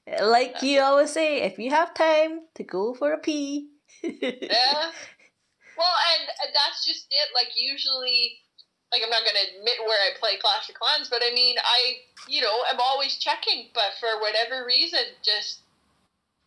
Like 0.07 0.63
you 0.63 0.81
always 0.81 1.13
say, 1.13 1.43
if 1.43 1.59
you 1.59 1.71
have 1.71 1.95
time 1.95 2.41
to 2.55 2.65
go 2.65 2.95
for 2.95 3.13
a 3.13 3.19
pee. 3.19 3.69
yeah. 4.03 4.91
Well, 5.73 5.99
and, 6.15 6.29
and 6.45 6.53
that's 6.55 6.85
just 6.85 7.09
it. 7.11 7.29
Like 7.35 7.57
usually, 7.57 8.39
like 8.93 9.01
I'm 9.03 9.11
not 9.11 9.25
gonna 9.25 9.49
admit 9.57 9.81
where 9.81 9.99
I 9.99 10.13
play 10.21 10.37
Clash 10.37 10.69
of 10.69 10.77
Clans, 10.77 11.09
but 11.09 11.25
I 11.25 11.33
mean, 11.35 11.57
I 11.59 12.05
you 12.29 12.43
know 12.43 12.53
I'm 12.71 12.79
always 12.79 13.17
checking, 13.17 13.73
but 13.73 13.97
for 13.99 14.21
whatever 14.21 14.67
reason, 14.67 15.17
just 15.25 15.65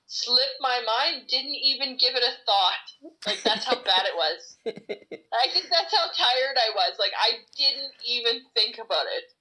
slipped 0.07 0.61
my 0.61 0.79
mind. 0.85 1.27
Didn't 1.27 1.57
even 1.57 1.97
give 1.97 2.15
it 2.15 2.23
a 2.23 2.37
thought. 2.45 2.85
Like 3.25 3.41
that's 3.43 3.65
how 3.65 3.75
bad 3.81 4.05
it 4.05 4.15
was. 4.15 4.57
I 4.69 5.49
think 5.51 5.67
that's 5.73 5.91
how 5.91 6.05
tired 6.13 6.55
I 6.55 6.69
was. 6.77 6.95
Like 7.01 7.13
I 7.17 7.41
didn't 7.57 7.97
even 8.05 8.45
think 8.53 8.77
about 8.77 9.09
it. 9.09 9.33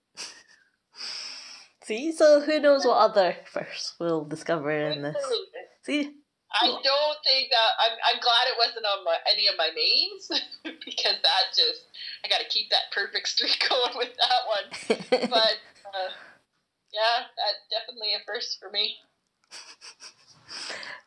See, 1.85 2.13
so 2.13 2.41
who 2.41 2.61
knows 2.61 2.87
what 2.87 2.97
other 2.97 3.37
first 3.45 3.95
we'll 4.01 4.25
discover 4.25 4.71
in 4.71 5.03
this. 5.03 5.17
See, 5.83 6.13
I 6.51 6.67
don't 6.67 7.19
think 7.25 7.51
that 7.51 7.71
I'm. 7.79 7.99
I'm 8.09 8.21
glad 8.21 8.49
it 8.49 8.57
wasn't 8.57 8.87
on 8.87 9.05
my, 9.05 9.17
any 9.31 9.49
of 9.49 9.55
my 9.59 9.69
mains 9.75 10.29
because 10.85 11.17
that 11.23 11.45
just 11.51 11.83
I 12.25 12.29
got 12.29 12.39
to 12.39 12.49
keep 12.49 12.71
that 12.71 12.93
perfect 12.93 13.29
streak 13.29 13.63
going 13.69 13.99
with 13.99 14.17
that 14.17 14.47
one. 14.49 15.29
but 15.31 15.59
uh, 15.93 16.11
yeah, 16.93 17.27
that 17.37 17.55
definitely 17.71 18.15
a 18.15 18.25
first 18.25 18.59
for 18.59 18.71
me. 18.71 18.97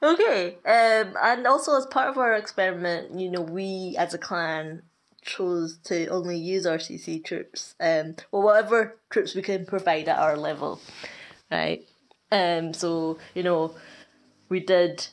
Okay, 0.04 0.58
um, 0.66 1.16
and 1.24 1.48
also 1.48 1.76
as 1.76 1.88
part 1.88 2.10
of 2.10 2.20
our 2.20 2.36
experiment, 2.36 3.20
you 3.20 3.32
know, 3.32 3.42
we 3.42 3.96
as 3.98 4.14
a 4.14 4.20
clan 4.20 4.84
chose 5.28 5.78
to 5.84 6.08
only 6.08 6.38
use 6.38 6.66
RCC 6.66 7.24
troops, 7.24 7.76
um, 7.80 8.16
or 8.32 8.42
whatever 8.42 8.98
troops 9.12 9.36
we 9.36 9.44
can 9.44 9.66
provide 9.66 10.08
at 10.08 10.18
our 10.18 10.36
level, 10.36 10.82
right? 11.52 11.86
Um, 12.32 12.74
so 12.74 13.20
you 13.36 13.44
know, 13.44 13.76
we 14.50 14.60
did. 14.60 15.08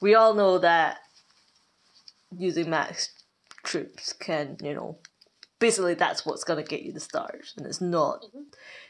We 0.00 0.14
all 0.14 0.34
know 0.34 0.58
that 0.58 0.98
using 2.36 2.68
max 2.68 3.24
troops 3.62 4.12
can, 4.12 4.56
you 4.62 4.74
know, 4.74 4.98
basically 5.60 5.94
that's 5.94 6.26
what's 6.26 6.44
gonna 6.44 6.64
get 6.64 6.82
you 6.82 6.92
the 6.92 7.00
stars, 7.00 7.54
and 7.56 7.64
it's 7.64 7.80
not. 7.80 8.22
Mm-hmm. 8.22 8.40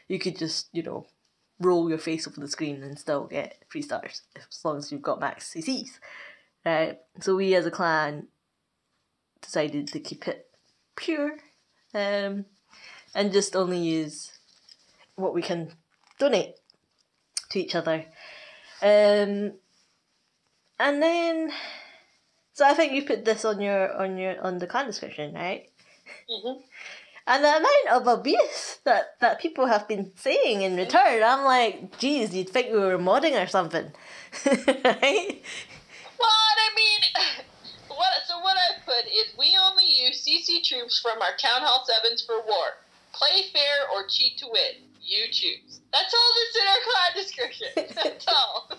You 0.09 0.19
could 0.19 0.37
just, 0.37 0.67
you 0.73 0.83
know, 0.83 1.05
roll 1.59 1.87
your 1.87 1.97
face 1.99 2.27
over 2.27 2.39
the 2.39 2.47
screen 2.47 2.83
and 2.83 2.99
still 2.99 3.25
get 3.25 3.63
three 3.71 3.81
stars 3.81 4.23
as 4.35 4.65
long 4.65 4.77
as 4.77 4.91
you've 4.91 5.01
got 5.01 5.19
max 5.19 5.53
CCs. 5.53 5.99
Right? 6.65 6.99
So 7.19 7.35
we 7.35 7.55
as 7.55 7.65
a 7.65 7.71
clan 7.71 8.27
decided 9.41 9.87
to 9.89 9.99
keep 9.99 10.27
it 10.27 10.42
pure 10.95 11.37
um, 11.93 12.45
and 13.15 13.31
just 13.31 13.55
only 13.55 13.79
use 13.79 14.31
what 15.15 15.33
we 15.33 15.41
can 15.41 15.71
donate 16.19 16.55
to 17.51 17.59
each 17.59 17.75
other. 17.75 18.05
Um, 18.81 19.53
and 20.79 21.01
then 21.01 21.51
so 22.53 22.65
I 22.65 22.73
think 22.73 22.93
you 22.93 23.03
put 23.03 23.25
this 23.25 23.45
on 23.45 23.59
your 23.59 23.91
on 23.93 24.17
your 24.17 24.39
on 24.41 24.59
the 24.59 24.67
clan 24.67 24.85
description, 24.85 25.33
right? 25.33 25.69
Mm-hmm. 26.29 26.61
And 27.25 27.43
the 27.43 27.49
amount 27.49 28.01
of 28.01 28.19
abuse 28.19 28.79
that, 28.83 29.15
that 29.21 29.39
people 29.39 29.65
have 29.67 29.87
been 29.87 30.11
saying 30.17 30.61
in 30.61 30.75
return, 30.75 31.23
I'm 31.23 31.45
like, 31.45 31.97
geez, 31.97 32.35
you'd 32.35 32.49
think 32.49 32.67
we 32.67 32.79
were 32.79 32.97
modding 32.97 33.41
or 33.41 33.47
something. 33.47 33.85
right? 34.45 35.41
Well, 36.19 36.29
I 36.59 36.69
mean, 36.75 36.99
what, 37.87 38.09
so 38.27 38.39
what 38.39 38.57
I 38.57 38.81
put 38.83 39.05
is 39.09 39.33
we 39.39 39.57
only 39.57 39.85
use 39.85 40.02
CC 40.23 40.63
troops 40.63 40.99
from 41.01 41.21
our 41.21 41.35
Town 41.37 41.61
Hall 41.61 41.83
7s 41.83 42.25
for 42.25 42.37
war. 42.45 42.77
Play 43.13 43.43
fair 43.51 43.89
or 43.93 44.07
cheat 44.07 44.37
to 44.39 44.45
win. 44.45 44.87
You 45.01 45.25
choose. 45.31 45.81
That's 45.91 46.13
all 46.13 46.31
that's 46.35 46.55
in 46.55 46.67
our 46.67 46.83
clan 46.87 47.23
description. 47.23 48.03
That's 48.03 48.25
all. 48.27 48.71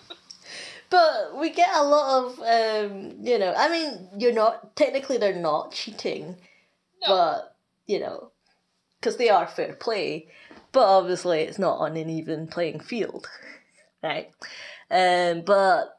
but 0.90 1.38
we 1.38 1.50
get 1.50 1.68
a 1.76 1.84
lot 1.84 2.24
of, 2.24 2.38
um, 2.40 3.12
you 3.22 3.38
know, 3.38 3.52
I 3.54 3.68
mean, 3.68 4.08
you're 4.18 4.32
not, 4.32 4.74
technically 4.74 5.18
they're 5.18 5.38
not 5.38 5.72
cheating, 5.72 6.36
no. 7.02 7.08
but, 7.08 7.56
you 7.86 8.00
know, 8.00 8.32
because 8.98 9.18
they 9.18 9.28
are 9.28 9.46
fair 9.46 9.74
play, 9.74 10.28
but 10.72 10.84
obviously 10.84 11.40
it's 11.40 11.58
not 11.58 11.78
on 11.78 11.96
an 11.98 12.08
even 12.08 12.46
playing 12.46 12.80
field, 12.80 13.28
right? 14.02 14.30
Um, 14.90 15.42
but 15.42 15.98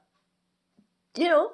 you 1.16 1.30
know, 1.30 1.52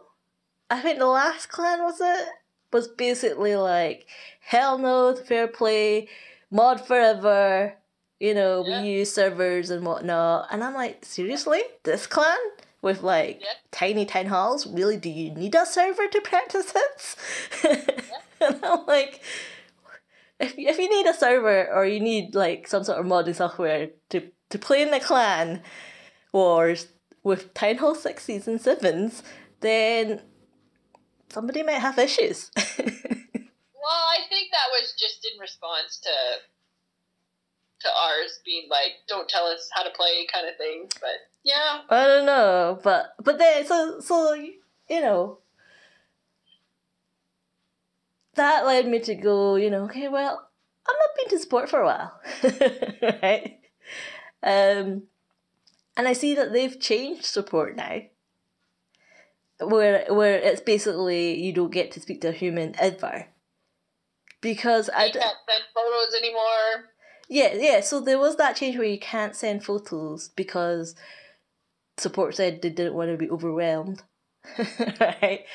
I 0.69 0.79
think 0.79 0.99
the 0.99 1.07
last 1.07 1.49
clan 1.49 1.81
was 1.81 1.99
it 2.01 2.27
was 2.71 2.87
basically 2.87 3.55
like 3.55 4.07
hell 4.41 4.77
no 4.77 5.15
fair 5.15 5.47
play, 5.47 6.07
mod 6.49 6.85
forever. 6.85 7.73
You 8.19 8.35
know, 8.35 8.63
yeah. 8.65 8.83
we 8.83 8.89
use 8.89 9.11
servers 9.11 9.71
and 9.71 9.83
whatnot, 9.83 10.47
and 10.51 10.63
I'm 10.63 10.75
like, 10.75 11.03
seriously, 11.03 11.61
this 11.83 12.05
clan 12.05 12.37
with 12.81 13.01
like 13.03 13.41
yeah. 13.41 13.47
tiny 13.71 14.05
town 14.05 14.27
halls, 14.27 14.67
really? 14.67 14.97
Do 14.97 15.09
you 15.09 15.31
need 15.33 15.55
a 15.55 15.65
server 15.65 16.07
to 16.07 16.21
practice 16.21 16.73
it? 16.75 17.15
Yeah. 17.63 18.47
and 18.47 18.59
I'm 18.63 18.85
like, 18.85 19.21
if 20.39 20.53
if 20.57 20.77
you 20.77 20.89
need 20.89 21.09
a 21.09 21.13
server 21.13 21.71
or 21.71 21.85
you 21.85 21.99
need 21.99 22.35
like 22.35 22.67
some 22.67 22.83
sort 22.83 22.99
of 22.99 23.05
modding 23.05 23.35
software 23.35 23.89
to 24.09 24.21
to 24.49 24.59
play 24.59 24.81
in 24.81 24.91
the 24.91 24.99
clan 24.99 25.61
wars 26.31 26.87
with 27.23 27.53
Town 27.53 27.77
Hall 27.77 27.95
sixes 27.95 28.47
and 28.47 28.59
sevens, 28.59 29.23
then 29.61 30.21
somebody 31.31 31.63
might 31.63 31.79
have 31.79 31.97
issues. 31.97 32.51
well, 32.57 32.65
I 33.87 34.19
think 34.29 34.51
that 34.51 34.69
was 34.71 34.93
just 34.97 35.27
in 35.31 35.39
response 35.39 35.99
to 36.03 36.09
to 37.81 37.87
ours 37.87 38.39
being 38.45 38.67
like, 38.69 38.93
"Don't 39.07 39.27
tell 39.27 39.45
us 39.45 39.69
how 39.73 39.83
to 39.83 39.89
play" 39.91 40.27
kind 40.31 40.47
of 40.47 40.57
thing. 40.57 40.87
But 40.99 41.17
yeah, 41.43 41.81
I 41.89 42.07
don't 42.07 42.25
know, 42.25 42.79
but 42.83 43.15
but 43.23 43.37
then 43.37 43.65
so 43.65 43.99
so 43.99 44.33
you 44.33 45.01
know 45.01 45.39
that 48.35 48.65
led 48.65 48.87
me 48.87 48.99
to 48.99 49.15
go, 49.15 49.55
you 49.55 49.69
know, 49.69 49.83
okay, 49.83 50.07
well, 50.07 50.49
I'm 50.87 50.95
not 50.95 51.15
been 51.17 51.37
to 51.37 51.43
sport 51.43 51.69
for 51.69 51.81
a 51.81 51.85
while, 51.85 52.21
right? 53.21 53.59
Um, 54.43 55.03
and 55.97 56.07
I 56.07 56.13
see 56.13 56.35
that 56.35 56.53
they've 56.53 56.79
changed 56.79 57.25
support 57.25 57.75
now, 57.75 58.01
where 59.61 60.05
where 60.09 60.37
it's 60.37 60.61
basically 60.61 61.39
you 61.39 61.53
don't 61.53 61.71
get 61.71 61.91
to 61.91 61.99
speak 61.99 62.21
to 62.21 62.29
a 62.29 62.33
human 62.33 62.75
ever, 62.79 63.27
because 64.41 64.87
you 64.87 64.93
I 64.95 65.09
can't 65.09 65.37
send 65.49 65.63
photos 65.73 66.15
anymore. 66.17 66.89
Yeah, 67.29 67.53
yeah. 67.53 67.81
So 67.81 68.01
there 68.01 68.19
was 68.19 68.35
that 68.37 68.55
change 68.55 68.77
where 68.77 68.87
you 68.87 68.99
can't 68.99 69.35
send 69.35 69.63
photos 69.63 70.29
because 70.29 70.95
support 71.97 72.35
said 72.35 72.61
they 72.61 72.69
didn't 72.69 72.93
want 72.93 73.11
to 73.11 73.17
be 73.17 73.29
overwhelmed. 73.29 74.03
right? 74.99 75.45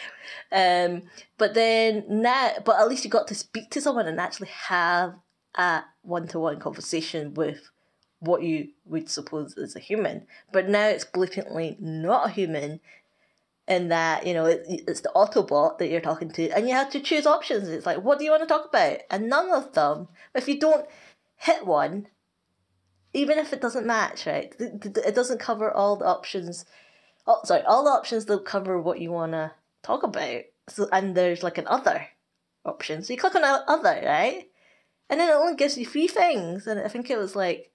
Um, 0.53 1.03
but 1.39 1.55
then 1.55 2.05
now, 2.09 2.53
but 2.65 2.81
at 2.81 2.89
least 2.89 3.05
you 3.05 3.11
got 3.11 3.29
to 3.29 3.35
speak 3.35 3.71
to 3.71 3.81
someone 3.81 4.07
and 4.07 4.21
actually 4.21 4.49
have 4.49 5.17
a 5.57 5.83
one 6.03 6.29
to 6.29 6.39
one 6.39 6.61
conversation 6.61 7.35
with 7.35 7.71
what 8.21 8.43
you 8.43 8.69
would 8.85 9.09
suppose 9.11 9.57
is 9.57 9.77
a 9.77 9.81
human. 9.81 10.27
But 10.53 10.69
now 10.69 10.87
it's 10.89 11.05
blatantly 11.05 11.77
not 11.81 12.29
a 12.29 12.33
human, 12.33 12.81
in 13.69 13.89
that 13.89 14.27
you 14.27 14.35
know 14.35 14.47
it, 14.47 14.65
it's 14.69 15.01
the 15.01 15.13
Autobot 15.15 15.79
that 15.79 15.89
you're 15.89 16.01
talking 16.01 16.31
to, 16.31 16.51
and 16.51 16.69
you 16.69 16.75
have 16.75 16.91
to 16.91 17.01
choose 17.01 17.27
options. 17.27 17.69
It's 17.69 17.87
like, 17.87 18.03
what 18.03 18.19
do 18.19 18.25
you 18.25 18.31
want 18.31 18.43
to 18.43 18.49
talk 18.49 18.67
about? 18.67 18.99
And 19.11 19.29
none 19.29 19.51
of 19.51 19.73
them, 19.73 20.09
if 20.35 20.49
you 20.49 20.59
don't 20.59 20.87
hit 21.37 21.67
one, 21.67 22.09
even 23.13 23.39
if 23.39 23.53
it 23.53 23.61
doesn't 23.61 23.87
match, 23.87 24.27
right? 24.27 24.55
It 24.59 25.15
doesn't 25.15 25.41
cover 25.41 25.71
all 25.71 25.97
the 25.97 26.07
options 26.07 26.65
oh 27.27 27.41
sorry, 27.45 27.63
all 27.63 27.85
the 27.85 27.91
options 27.91 28.25
don't 28.25 28.45
cover 28.45 28.81
what 28.81 29.01
you 29.01 29.11
wanna 29.11 29.53
talk 29.83 30.03
about. 30.03 30.43
So 30.69 30.89
and 30.93 31.15
there's 31.15 31.43
like 31.43 31.59
an 31.59 31.67
other 31.67 32.07
option. 32.65 33.03
So 33.03 33.13
you 33.13 33.19
click 33.19 33.35
on 33.35 33.45
other, 33.45 34.03
right? 34.05 34.49
And 35.09 35.21
then 35.21 35.29
it 35.29 35.35
only 35.35 35.55
gives 35.55 35.79
you 35.79 35.87
three 35.87 36.09
things. 36.09 36.67
And 36.67 36.81
I 36.81 36.89
think 36.89 37.11
it 37.11 37.19
was 37.19 37.37
like 37.37 37.71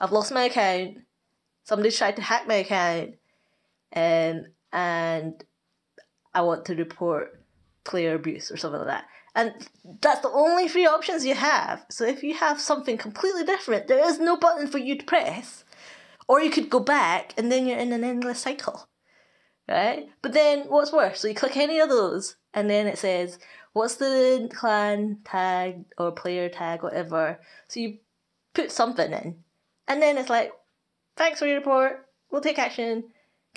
I've 0.00 0.12
lost 0.12 0.32
my 0.32 0.44
account, 0.44 0.98
somebody's 1.64 1.96
tried 1.98 2.16
to 2.16 2.22
hack 2.22 2.46
my 2.46 2.56
account, 2.56 3.14
um, 3.94 4.46
and 4.72 5.44
I 6.34 6.42
want 6.42 6.64
to 6.66 6.74
report 6.74 7.40
player 7.84 8.14
abuse 8.14 8.50
or 8.50 8.56
something 8.56 8.80
like 8.80 8.88
that. 8.88 9.06
And 9.34 9.52
that's 10.00 10.20
the 10.20 10.30
only 10.30 10.66
three 10.68 10.86
options 10.86 11.26
you 11.26 11.34
have. 11.34 11.84
So 11.90 12.04
if 12.04 12.22
you 12.22 12.34
have 12.34 12.60
something 12.60 12.96
completely 12.96 13.44
different, 13.44 13.86
there 13.86 14.08
is 14.08 14.18
no 14.18 14.36
button 14.36 14.66
for 14.66 14.78
you 14.78 14.96
to 14.96 15.04
press 15.04 15.64
or 16.28 16.40
you 16.40 16.50
could 16.50 16.70
go 16.70 16.80
back 16.80 17.34
and 17.36 17.52
then 17.52 17.66
you're 17.66 17.78
in 17.78 17.92
an 17.92 18.02
endless 18.02 18.40
cycle. 18.40 18.88
Right? 19.68 20.08
But 20.22 20.32
then 20.32 20.64
what's 20.68 20.92
worse? 20.92 21.20
So 21.20 21.28
you 21.28 21.34
click 21.34 21.56
any 21.56 21.80
of 21.80 21.88
those 21.88 22.36
and 22.54 22.70
then 22.70 22.86
it 22.86 22.98
says, 22.98 23.38
what's 23.72 23.96
the 23.96 24.48
clan 24.54 25.18
tag 25.24 25.84
or 25.98 26.12
player 26.12 26.48
tag, 26.48 26.82
whatever. 26.82 27.38
So 27.68 27.80
you 27.80 27.98
put 28.54 28.72
something 28.72 29.12
in. 29.12 29.36
And 29.86 30.00
then 30.00 30.16
it's 30.16 30.30
like, 30.30 30.52
thanks 31.16 31.40
for 31.40 31.46
your 31.46 31.58
report. 31.58 32.06
We'll 32.30 32.40
take 32.40 32.58
action. 32.58 33.04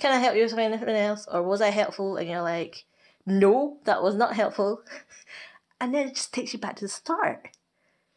Can 0.00 0.12
I 0.12 0.18
help 0.18 0.34
you 0.34 0.44
with 0.44 0.54
anything 0.54 0.88
else? 0.96 1.28
Or 1.30 1.42
was 1.42 1.60
I 1.60 1.68
helpful? 1.68 2.16
And 2.16 2.26
you're 2.26 2.40
like, 2.40 2.86
no, 3.26 3.76
that 3.84 4.02
was 4.02 4.14
not 4.14 4.34
helpful. 4.34 4.82
and 5.80 5.94
then 5.94 6.08
it 6.08 6.14
just 6.14 6.32
takes 6.32 6.54
you 6.54 6.58
back 6.58 6.76
to 6.76 6.86
the 6.86 6.88
start. 6.88 7.50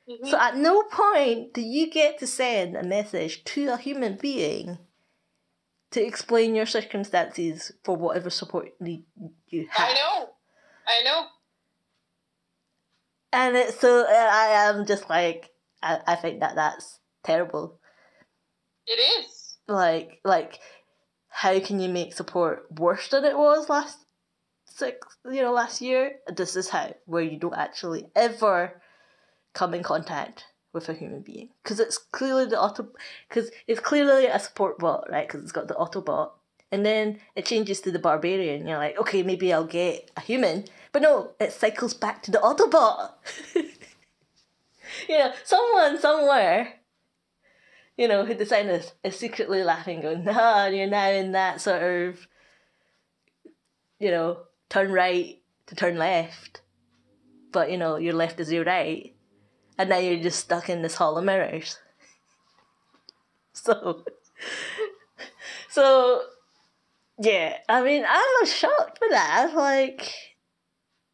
Mhm. 0.10 0.30
So 0.30 0.40
at 0.40 0.56
no 0.56 0.84
point 0.84 1.54
do 1.54 1.62
you 1.62 1.92
get 1.92 2.20
to 2.20 2.28
send 2.28 2.78
a 2.78 2.84
message 2.84 3.44
to 3.44 3.68
a 3.74 3.78
human 3.78 4.16
being 4.16 4.78
to 5.92 6.02
explain 6.02 6.56
your 6.56 6.66
circumstances 6.66 7.74
for 7.84 7.98
whatever 7.98 8.30
support 8.30 8.70
need 8.80 9.04
you 9.50 9.68
have. 9.70 9.90
I 9.90 9.94
know. 9.94 10.30
I 10.88 11.04
know. 11.04 11.26
And 13.34 13.58
it's 13.58 13.80
so 13.80 14.06
I 14.10 14.70
am 14.70 14.86
just 14.86 15.10
like 15.10 15.52
I, 15.82 16.00
I 16.08 16.16
think 16.16 16.40
that 16.40 16.56
that's 16.56 17.00
terrible. 17.26 17.80
It 18.88 19.00
is. 19.00 19.58
Like 19.68 20.22
like 20.24 20.60
how 21.36 21.60
can 21.60 21.80
you 21.80 21.90
make 21.90 22.14
support 22.14 22.68
worse 22.78 23.10
than 23.10 23.26
it 23.26 23.36
was 23.36 23.68
last 23.68 23.98
six 24.66 25.18
you 25.26 25.42
know 25.42 25.52
last 25.52 25.82
year? 25.82 26.18
This 26.28 26.56
is 26.56 26.70
how 26.70 26.94
where 27.06 27.24
you 27.24 27.40
don't 27.40 27.56
actually 27.56 28.06
ever 28.16 28.82
come 29.54 29.74
in 29.74 29.82
contact 29.82 30.46
with 30.74 30.90
a 30.90 30.94
human 30.94 31.22
being. 31.22 31.50
Because 31.64 31.80
it's 31.80 31.98
clearly 31.98 32.46
the 32.46 32.62
auto 32.62 32.88
because 33.28 33.50
it's 33.66 33.80
clearly 33.80 34.28
a 34.28 34.38
support 34.38 34.78
bot 34.78 35.08
right? 35.10 35.28
Because 35.28 35.42
it's 35.42 35.52
got 35.52 35.68
the 35.68 35.74
autobot. 35.74 36.32
And 36.72 36.86
then 36.86 37.20
it 37.36 37.46
changes 37.46 37.82
to 37.82 37.92
the 37.92 38.00
barbarian. 38.00 38.68
You're 38.68 38.78
like 38.78 39.00
okay 39.00 39.24
maybe 39.24 39.52
i'll 39.52 39.66
get 39.66 40.12
a 40.16 40.22
human. 40.22 40.66
But 40.92 41.02
no 41.02 41.32
it 41.40 41.52
cycles 41.52 41.96
back 41.96 42.22
to 42.24 42.32
the 42.32 42.38
autobot. 42.40 43.12
You 45.10 45.18
know 45.18 45.34
someone 45.44 46.00
somewhere 46.00 46.76
you 47.98 48.08
know 48.08 48.26
who 48.26 48.34
decided 48.34 48.72
is, 48.82 48.94
is 49.04 49.18
secretly 49.18 49.64
laughing 49.64 50.02
going 50.02 50.24
nah 50.24 50.66
you're 50.66 50.88
now 50.88 51.10
in 51.10 51.32
that 51.34 51.62
sort 51.62 51.82
of 51.82 52.28
you 54.00 54.10
know 54.10 54.40
turn 54.70 54.92
right 54.92 55.40
to 55.68 55.76
turn 55.76 55.98
left 55.98 56.62
but 57.52 57.72
you 57.72 57.78
know 57.78 57.98
your 57.98 58.14
left 58.14 58.40
is 58.40 58.52
your 58.52 58.64
right 58.64 59.14
and 59.78 59.90
now 59.90 59.98
you're 59.98 60.22
just 60.22 60.40
stuck 60.40 60.70
in 60.70 60.82
this 60.82 60.96
hall 60.96 61.18
of 61.18 61.26
mirrors. 61.26 61.78
So, 63.56 64.04
so 65.70 66.24
yeah, 67.20 67.60
I 67.70 67.84
mean, 67.84 68.04
I 68.04 68.40
was 68.42 68.52
shocked 68.52 69.00
by 69.00 69.08
that. 69.12 69.54
Like, 69.56 70.12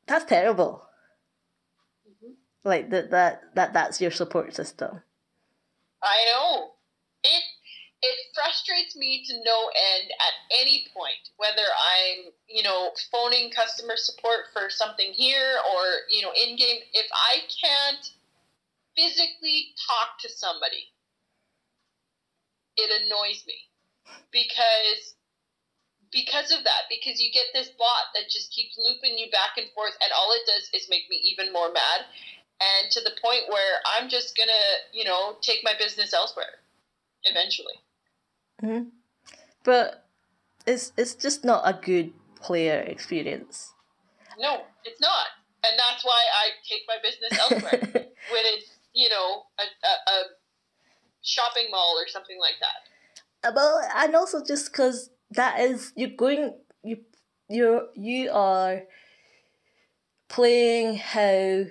that's 0.07 0.23
terrible. 0.23 0.87
Mhm. 2.07 2.35
Like 2.63 2.89
that, 2.91 3.11
that, 3.11 3.41
that, 3.55 3.73
that's 3.73 3.99
your 3.99 4.09
support 4.11 4.55
system. 4.55 5.01
I 6.03 6.17
know. 6.33 6.71
It 7.23 7.43
it 8.01 8.17
frustrates 8.33 8.95
me 8.95 9.25
to 9.27 9.33
no 9.43 9.67
end 9.75 10.09
at 10.11 10.59
any 10.61 10.87
point 10.95 11.35
whether 11.35 11.67
I'm, 11.67 12.31
you 12.47 12.63
know, 12.63 12.91
phoning 13.11 13.51
customer 13.51 13.95
support 13.97 14.47
for 14.53 14.69
something 14.69 15.11
here 15.11 15.59
or, 15.75 15.83
you 16.09 16.21
know, 16.21 16.31
in 16.31 16.55
game 16.55 16.79
if 16.93 17.07
I 17.11 17.39
can't 17.61 18.09
physically 18.95 19.75
talk 19.87 20.19
to 20.21 20.29
somebody 20.29 20.91
it 22.77 23.03
annoys 23.03 23.43
me 23.45 23.67
because 24.31 25.15
because 26.11 26.51
of 26.51 26.63
that 26.63 26.89
because 26.89 27.21
you 27.21 27.29
get 27.31 27.51
this 27.53 27.69
bot 27.77 28.09
that 28.15 28.31
just 28.31 28.51
keeps 28.51 28.79
looping 28.79 29.17
you 29.17 29.29
back 29.29 29.57
and 29.57 29.67
forth 29.75 29.93
and 30.01 30.11
all 30.15 30.31
it 30.33 30.47
does 30.47 30.69
is 30.73 30.89
make 30.89 31.05
me 31.09 31.19
even 31.21 31.53
more 31.53 31.71
mad 31.71 32.07
and 32.59 32.91
to 32.91 33.01
the 33.01 33.11
point 33.23 33.43
where 33.49 33.79
I'm 33.97 34.09
just 34.09 34.37
gonna, 34.37 34.51
you 34.93 35.03
know, 35.03 35.35
take 35.41 35.59
my 35.63 35.73
business 35.79 36.13
elsewhere 36.13 36.59
eventually. 37.23 37.75
hmm 38.61 38.89
But 39.63 40.05
it's 40.65 40.91
it's 40.97 41.15
just 41.15 41.45
not 41.45 41.63
a 41.65 41.73
good 41.73 42.13
player 42.41 42.79
experience. 42.79 43.73
No, 44.37 44.61
it's 44.85 45.01
not, 45.01 45.27
and 45.67 45.77
that's 45.77 46.03
why 46.05 46.19
I 46.43 46.49
take 46.67 46.83
my 46.87 46.95
business 47.03 47.37
elsewhere 47.39 47.81
when 48.31 48.43
it's, 48.45 48.71
you 48.93 49.09
know, 49.09 49.43
a, 49.59 49.63
a, 49.63 50.11
a 50.15 50.23
shopping 51.21 51.67
mall 51.71 51.97
or 51.99 52.07
something 52.07 52.39
like 52.39 52.55
that. 52.61 53.53
well, 53.55 53.81
and 53.95 54.15
also 54.15 54.43
just 54.43 54.71
because 54.71 55.09
that 55.31 55.59
is 55.59 55.91
you're 55.95 56.09
going 56.09 56.53
you 56.83 56.97
you're 57.49 57.87
you 57.95 58.31
are 58.31 58.83
playing 60.29 60.95
how 60.95 61.65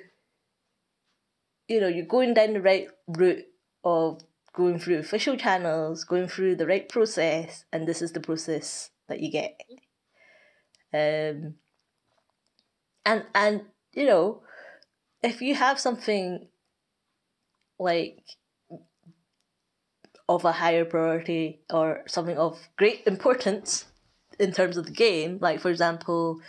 you 1.69 1.81
know 1.81 1.89
you're 1.89 2.07
going 2.07 2.35
down 2.35 2.55
the 2.55 2.63
right 2.63 2.89
route 3.07 3.45
of 3.85 4.23
going 4.55 4.79
through 4.79 4.99
official 4.99 5.37
channels, 5.37 6.05
going 6.05 6.27
through 6.27 6.57
the 6.57 6.67
right 6.67 6.89
process, 6.89 7.65
and 7.73 7.87
this 7.87 8.03
is 8.03 8.13
the 8.13 8.21
process 8.21 8.91
that 9.09 9.21
you 9.21 9.31
get. 9.31 9.61
Um, 10.93 11.55
and 13.05 13.25
and 13.35 13.63
you 13.93 14.07
know, 14.07 14.43
if 15.23 15.41
you 15.41 15.55
have 15.55 15.79
something 15.79 16.49
like 17.79 18.25
of 20.29 20.45
a 20.45 20.53
higher 20.53 20.85
priority 20.85 21.61
or 21.71 22.03
something 22.07 22.37
of 22.37 22.69
great 22.77 23.03
importance 23.07 23.87
in 24.39 24.53
terms 24.53 24.77
of 24.77 24.87
the 24.87 24.93
game, 24.93 25.39
like 25.41 25.61
for 25.61 25.71
example, 25.71 26.41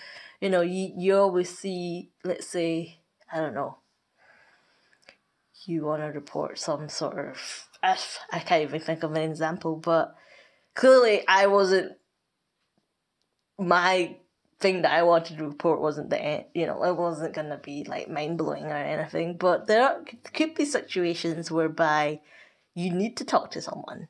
you 0.41 0.49
know, 0.49 0.61
you, 0.61 0.91
you 0.97 1.15
always 1.15 1.57
see, 1.57 2.11
let's 2.24 2.47
say, 2.47 2.99
I 3.32 3.38
don't 3.38 3.53
know, 3.53 3.78
you 5.66 5.86
want 5.86 6.01
to 6.01 6.07
report 6.07 6.60
some 6.60 6.89
sort 6.89 7.18
of, 7.18 7.68
I 7.84 7.97
I 8.32 8.39
can't 8.39 8.64
even 8.64 8.80
think 8.80 9.03
of 9.03 9.12
an 9.12 9.22
example, 9.30 9.76
but 9.76 10.16
clearly 10.76 11.28
I 11.28 11.47
wasn't, 11.47 11.93
my 13.57 14.16
thing 14.60 14.82
that 14.82 14.91
I 14.91 15.03
wanted 15.03 15.38
to 15.38 15.45
report 15.45 15.82
wasn't 15.82 16.10
the 16.10 16.22
end, 16.22 16.45
you 16.53 16.66
know, 16.66 16.84
it 16.84 16.95
wasn't 16.95 17.34
going 17.34 17.49
to 17.49 17.57
be 17.57 17.84
like 17.86 18.10
mind 18.10 18.38
blowing 18.38 18.66
or 18.66 18.76
anything, 18.76 19.38
but 19.38 19.68
there 19.68 19.84
are, 19.84 20.03
could 20.34 20.55
be 20.55 20.66
situations 20.66 21.51
whereby 21.51 22.22
you 22.76 22.91
need 22.91 23.18
to 23.18 23.26
talk 23.26 23.51
to 23.51 23.62
someone. 23.62 24.07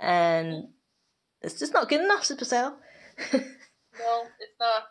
And 0.00 0.68
it's 1.40 1.58
just 1.58 1.72
not 1.72 1.88
good 1.88 2.00
enough, 2.00 2.24
Supercell. 2.24 2.74
No, 3.98 4.22
it's 4.40 4.58
not. 4.58 4.84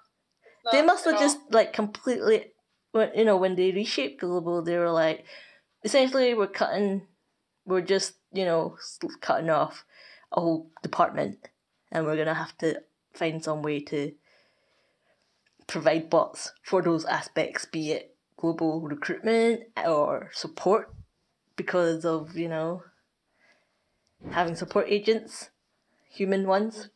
It's 0.43 0.63
not 0.63 0.71
they 0.73 0.81
must 0.83 1.05
have 1.05 1.15
all. 1.15 1.19
just 1.19 1.39
like 1.49 1.73
completely, 1.73 2.51
when 2.91 3.11
you 3.15 3.25
know, 3.25 3.37
when 3.37 3.55
they 3.55 3.71
reshaped 3.71 4.21
Global, 4.21 4.61
they 4.61 4.77
were 4.77 4.91
like, 4.91 5.25
essentially, 5.83 6.33
we're 6.33 6.47
cutting, 6.47 7.07
we're 7.65 7.81
just 7.81 8.15
you 8.31 8.45
know 8.45 8.77
cutting 9.21 9.49
off 9.49 9.85
a 10.31 10.41
whole 10.41 10.69
department, 10.83 11.49
and 11.91 12.05
we're 12.05 12.17
gonna 12.17 12.33
have 12.33 12.57
to 12.59 12.81
find 13.13 13.43
some 13.43 13.61
way 13.61 13.79
to 13.81 14.13
provide 15.67 16.09
bots 16.09 16.51
for 16.63 16.81
those 16.81 17.05
aspects, 17.05 17.65
be 17.65 17.91
it 17.91 18.15
global 18.37 18.81
recruitment 18.81 19.61
or 19.85 20.29
support, 20.33 20.93
because 21.55 22.05
of 22.05 22.37
you 22.37 22.49
know 22.49 22.83
having 24.31 24.55
support 24.55 24.85
agents, 24.89 25.49
human 26.09 26.45
ones. 26.45 26.89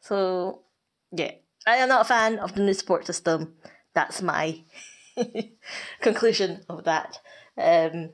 So 0.00 0.62
yeah, 1.10 1.32
I 1.66 1.76
am 1.76 1.88
not 1.88 2.02
a 2.02 2.04
fan 2.04 2.38
of 2.38 2.54
the 2.54 2.62
new 2.62 2.74
support 2.74 3.06
system. 3.06 3.54
That's 3.94 4.20
my 4.22 4.62
conclusion 6.00 6.64
of 6.68 6.84
that. 6.84 7.18
Um, 7.56 8.10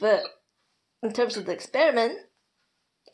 but 0.00 0.22
in 1.02 1.12
terms 1.12 1.36
of 1.36 1.46
the 1.46 1.52
experiment, 1.52 2.18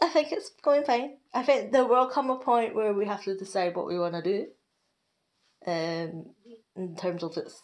I 0.00 0.08
think 0.08 0.32
it's 0.32 0.50
going 0.62 0.84
fine. 0.84 1.18
I 1.32 1.42
think 1.42 1.72
there 1.72 1.86
will 1.86 2.08
come 2.08 2.30
a 2.30 2.38
point 2.38 2.74
where 2.74 2.92
we 2.92 3.06
have 3.06 3.22
to 3.24 3.36
decide 3.36 3.76
what 3.76 3.86
we 3.86 3.98
want 3.98 4.14
to 4.14 4.22
do. 4.22 4.46
Um, 5.66 6.26
in 6.76 6.96
terms 6.96 7.22
of 7.22 7.36
its, 7.36 7.62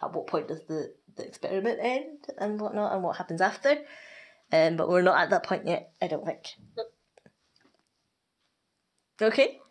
at 0.00 0.12
what 0.12 0.26
point 0.26 0.48
does 0.48 0.60
the, 0.68 0.92
the 1.16 1.26
experiment 1.26 1.78
end 1.82 2.18
and 2.38 2.60
whatnot, 2.60 2.92
and 2.92 3.02
what 3.02 3.16
happens 3.16 3.40
after. 3.40 3.78
Um, 4.52 4.76
but 4.76 4.88
we're 4.88 5.02
not 5.02 5.18
at 5.20 5.30
that 5.30 5.44
point 5.44 5.66
yet. 5.66 5.92
I 6.00 6.08
don't 6.08 6.26
think. 6.26 6.44
Okay. 9.20 9.61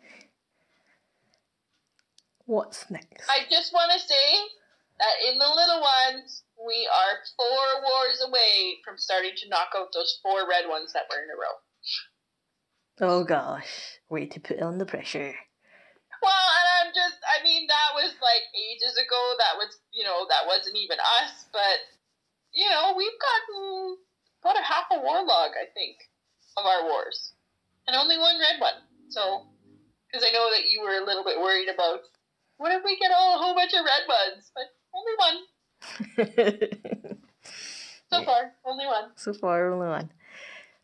What's 2.46 2.90
next? 2.90 3.28
I 3.28 3.46
just 3.50 3.72
want 3.72 3.92
to 3.92 4.00
say 4.00 4.28
that 4.98 5.32
in 5.32 5.38
the 5.38 5.48
little 5.48 5.80
ones, 5.80 6.42
we 6.58 6.88
are 6.90 7.18
four 7.36 7.82
wars 7.82 8.22
away 8.26 8.78
from 8.84 8.98
starting 8.98 9.32
to 9.36 9.48
knock 9.48 9.70
out 9.76 9.92
those 9.92 10.18
four 10.22 10.48
red 10.48 10.68
ones 10.68 10.92
that 10.92 11.10
were 11.10 11.22
in 11.22 11.30
a 11.30 11.38
row. 11.38 11.56
Oh 13.00 13.24
gosh, 13.24 13.98
way 14.08 14.26
to 14.26 14.38
put 14.38 14.60
on 14.60 14.78
the 14.78 14.86
pressure. 14.86 15.34
Well, 16.22 16.46
and 16.54 16.66
I'm 16.78 16.90
just, 16.94 17.18
I 17.26 17.42
mean, 17.42 17.66
that 17.66 17.98
was 17.98 18.14
like 18.22 18.46
ages 18.54 18.94
ago. 18.94 19.20
That 19.42 19.58
was, 19.58 19.74
you 19.90 20.06
know, 20.06 20.22
that 20.30 20.46
wasn't 20.46 20.78
even 20.78 21.02
us. 21.18 21.50
But, 21.50 21.82
you 22.54 22.70
know, 22.70 22.94
we've 22.94 23.18
gotten 23.18 23.98
about 24.38 24.60
a 24.60 24.62
half 24.62 24.86
a 24.94 25.02
war 25.02 25.26
log, 25.26 25.58
I 25.58 25.66
think, 25.74 25.98
of 26.54 26.62
our 26.62 26.86
wars. 26.86 27.34
And 27.90 27.98
only 27.98 28.18
one 28.22 28.38
red 28.38 28.62
one. 28.62 28.86
So, 29.10 29.50
because 30.06 30.22
I 30.22 30.30
know 30.30 30.46
that 30.54 30.70
you 30.70 30.78
were 30.78 31.02
a 31.02 31.06
little 31.06 31.24
bit 31.26 31.42
worried 31.42 31.66
about, 31.66 32.06
what 32.62 32.70
if 32.72 32.84
we 32.84 32.96
get 32.96 33.10
all 33.10 33.34
a 33.34 33.42
whole 33.42 33.54
bunch 33.56 33.72
of 33.72 33.84
red 33.84 34.06
ones? 34.08 34.52
But 34.54 34.66
only 34.94 35.14
one. 35.26 37.18
So 38.12 38.18
Yeah. 38.20 38.26
far, 38.26 38.52
only 38.66 38.86
one. 38.86 39.10
so 39.16 39.32
far, 39.32 39.72
only 39.72 39.88
one. 39.88 40.12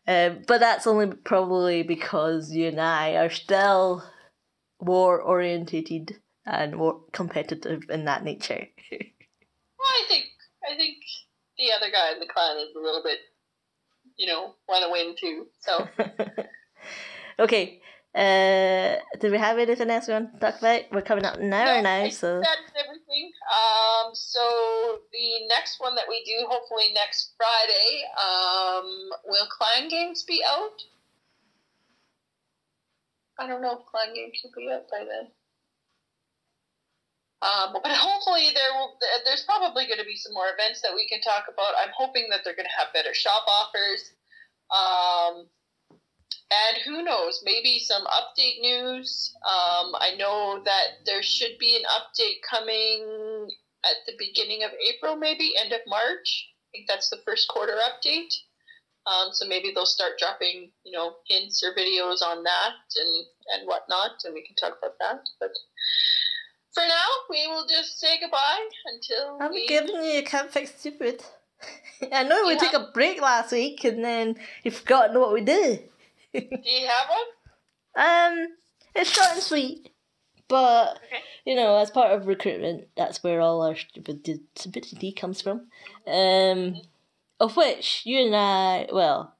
Um, 0.07 0.41
but 0.47 0.59
that's 0.59 0.87
only 0.87 1.15
probably 1.15 1.83
because 1.83 2.51
you 2.51 2.67
and 2.69 2.81
I 2.81 3.17
are 3.17 3.29
still 3.29 4.03
war 4.79 5.21
orientated 5.21 6.19
and 6.47 6.75
more 6.75 7.01
competitive 7.13 7.83
in 7.89 8.05
that 8.05 8.23
nature. 8.23 8.67
well, 8.91 8.99
I 9.79 10.03
think 10.07 10.25
I 10.67 10.75
think 10.75 10.97
the 11.59 11.71
other 11.77 11.91
guy 11.91 12.13
in 12.13 12.19
the 12.19 12.25
clan 12.25 12.57
is 12.57 12.75
a 12.75 12.79
little 12.79 13.03
bit, 13.03 13.19
you 14.17 14.25
know, 14.25 14.55
want 14.67 14.83
to 14.83 14.91
win 14.91 15.15
too. 15.15 15.45
So. 15.59 15.87
okay. 17.39 17.79
Uh, 18.15 18.95
do 19.19 19.29
we 19.29 19.37
have 19.37 19.59
anything 19.59 19.89
else 19.89 20.07
we 20.07 20.13
want 20.13 20.33
to 20.33 20.39
talk 20.39 20.57
about? 20.59 20.81
We're 20.91 21.01
coming 21.01 21.25
up 21.25 21.37
an 21.37 21.53
hour 21.53 21.77
no, 21.77 21.81
now, 21.81 22.01
I 22.03 22.09
so 22.09 22.39
that's 22.39 22.71
everything. 22.73 23.31
Um, 23.53 24.15
so 24.15 24.99
the 25.13 25.47
next 25.47 25.79
one 25.79 25.93
that 25.93 26.05
we 26.09 26.23
do, 26.25 26.47
hopefully 26.49 26.91
next 26.93 27.33
Friday, 27.37 28.03
um, 28.17 29.09
will 29.25 29.47
Clan 29.47 29.89
Games 29.89 30.23
be 30.23 30.43
out? 30.47 30.81
I 33.37 33.47
don't 33.47 33.61
know 33.61 33.77
if 33.77 33.85
Clan 33.85 34.15
Games 34.15 34.41
will 34.43 34.51
be 34.57 34.71
out 34.73 34.89
by 34.89 35.05
then. 35.05 35.29
Um, 37.41 37.71
but 37.71 37.91
hopefully 37.93 38.49
there 38.53 38.73
will. 38.73 38.97
There's 39.23 39.43
probably 39.43 39.85
going 39.85 39.99
to 39.99 40.05
be 40.05 40.17
some 40.17 40.33
more 40.33 40.51
events 40.51 40.81
that 40.81 40.91
we 40.93 41.07
can 41.07 41.21
talk 41.21 41.45
about. 41.47 41.71
I'm 41.79 41.93
hoping 41.95 42.27
that 42.31 42.41
they're 42.43 42.55
going 42.55 42.67
to 42.67 42.77
have 42.77 42.91
better 42.91 43.13
shop 43.13 43.45
offers. 43.47 44.11
Um, 44.73 45.47
and 46.51 46.81
who 46.83 47.03
knows, 47.03 47.41
maybe 47.45 47.79
some 47.79 48.03
update 48.05 48.59
news. 48.61 49.33
Um, 49.43 49.93
I 49.95 50.15
know 50.17 50.61
that 50.65 51.05
there 51.05 51.21
should 51.21 51.57
be 51.59 51.75
an 51.75 51.83
update 51.83 52.41
coming 52.49 53.49
at 53.85 53.95
the 54.07 54.13
beginning 54.17 54.63
of 54.63 54.71
April, 54.87 55.15
maybe 55.15 55.53
end 55.57 55.73
of 55.73 55.81
March. 55.87 56.49
I 56.67 56.67
think 56.71 56.87
that's 56.87 57.09
the 57.09 57.21
first 57.25 57.47
quarter 57.49 57.73
update. 57.73 58.33
Um, 59.07 59.29
so 59.31 59.47
maybe 59.47 59.71
they'll 59.73 59.85
start 59.85 60.19
dropping, 60.19 60.71
you 60.83 60.91
know, 60.91 61.15
hints 61.27 61.63
or 61.63 61.73
videos 61.73 62.21
on 62.21 62.43
that 62.43 62.73
and 62.95 63.25
and 63.53 63.67
whatnot, 63.67 64.11
and 64.23 64.33
we 64.33 64.45
can 64.45 64.55
talk 64.55 64.77
about 64.77 64.97
that. 64.99 65.27
But 65.39 65.51
for 66.73 66.81
now, 66.81 67.09
we 67.29 67.47
will 67.47 67.65
just 67.67 67.99
say 67.99 68.19
goodbye 68.19 68.69
until 68.85 69.39
I'm 69.41 69.51
we... 69.51 69.67
giving 69.67 69.95
you 70.03 70.19
a 70.19 70.21
can't 70.21 70.51
fix 70.51 70.75
stupid. 70.75 71.23
I 72.13 72.23
know 72.23 72.45
we 72.47 72.57
took 72.57 72.73
a 72.73 72.91
break 72.93 73.21
last 73.21 73.51
week 73.51 73.83
and 73.83 74.03
then 74.03 74.35
you've 74.63 74.75
forgotten 74.75 75.19
what 75.19 75.33
we 75.33 75.41
did. 75.41 75.88
Do 76.33 76.41
you 76.41 76.87
have 76.87 77.09
one? 77.09 78.43
Um, 78.43 78.47
it's 78.95 79.11
short 79.11 79.29
and 79.33 79.41
sweet, 79.41 79.91
but 80.47 80.97
okay. 80.97 81.23
you 81.45 81.55
know, 81.55 81.77
as 81.77 81.89
part 81.89 82.11
of 82.11 82.27
recruitment, 82.27 82.87
that's 82.95 83.23
where 83.23 83.41
all 83.41 83.61
our 83.61 83.75
stupidity 83.75 85.11
comes 85.11 85.41
from. 85.41 85.67
Um, 86.05 86.81
of 87.39 87.55
which 87.57 88.03
you 88.05 88.19
and 88.19 88.35
I, 88.35 88.87
well, 88.91 89.35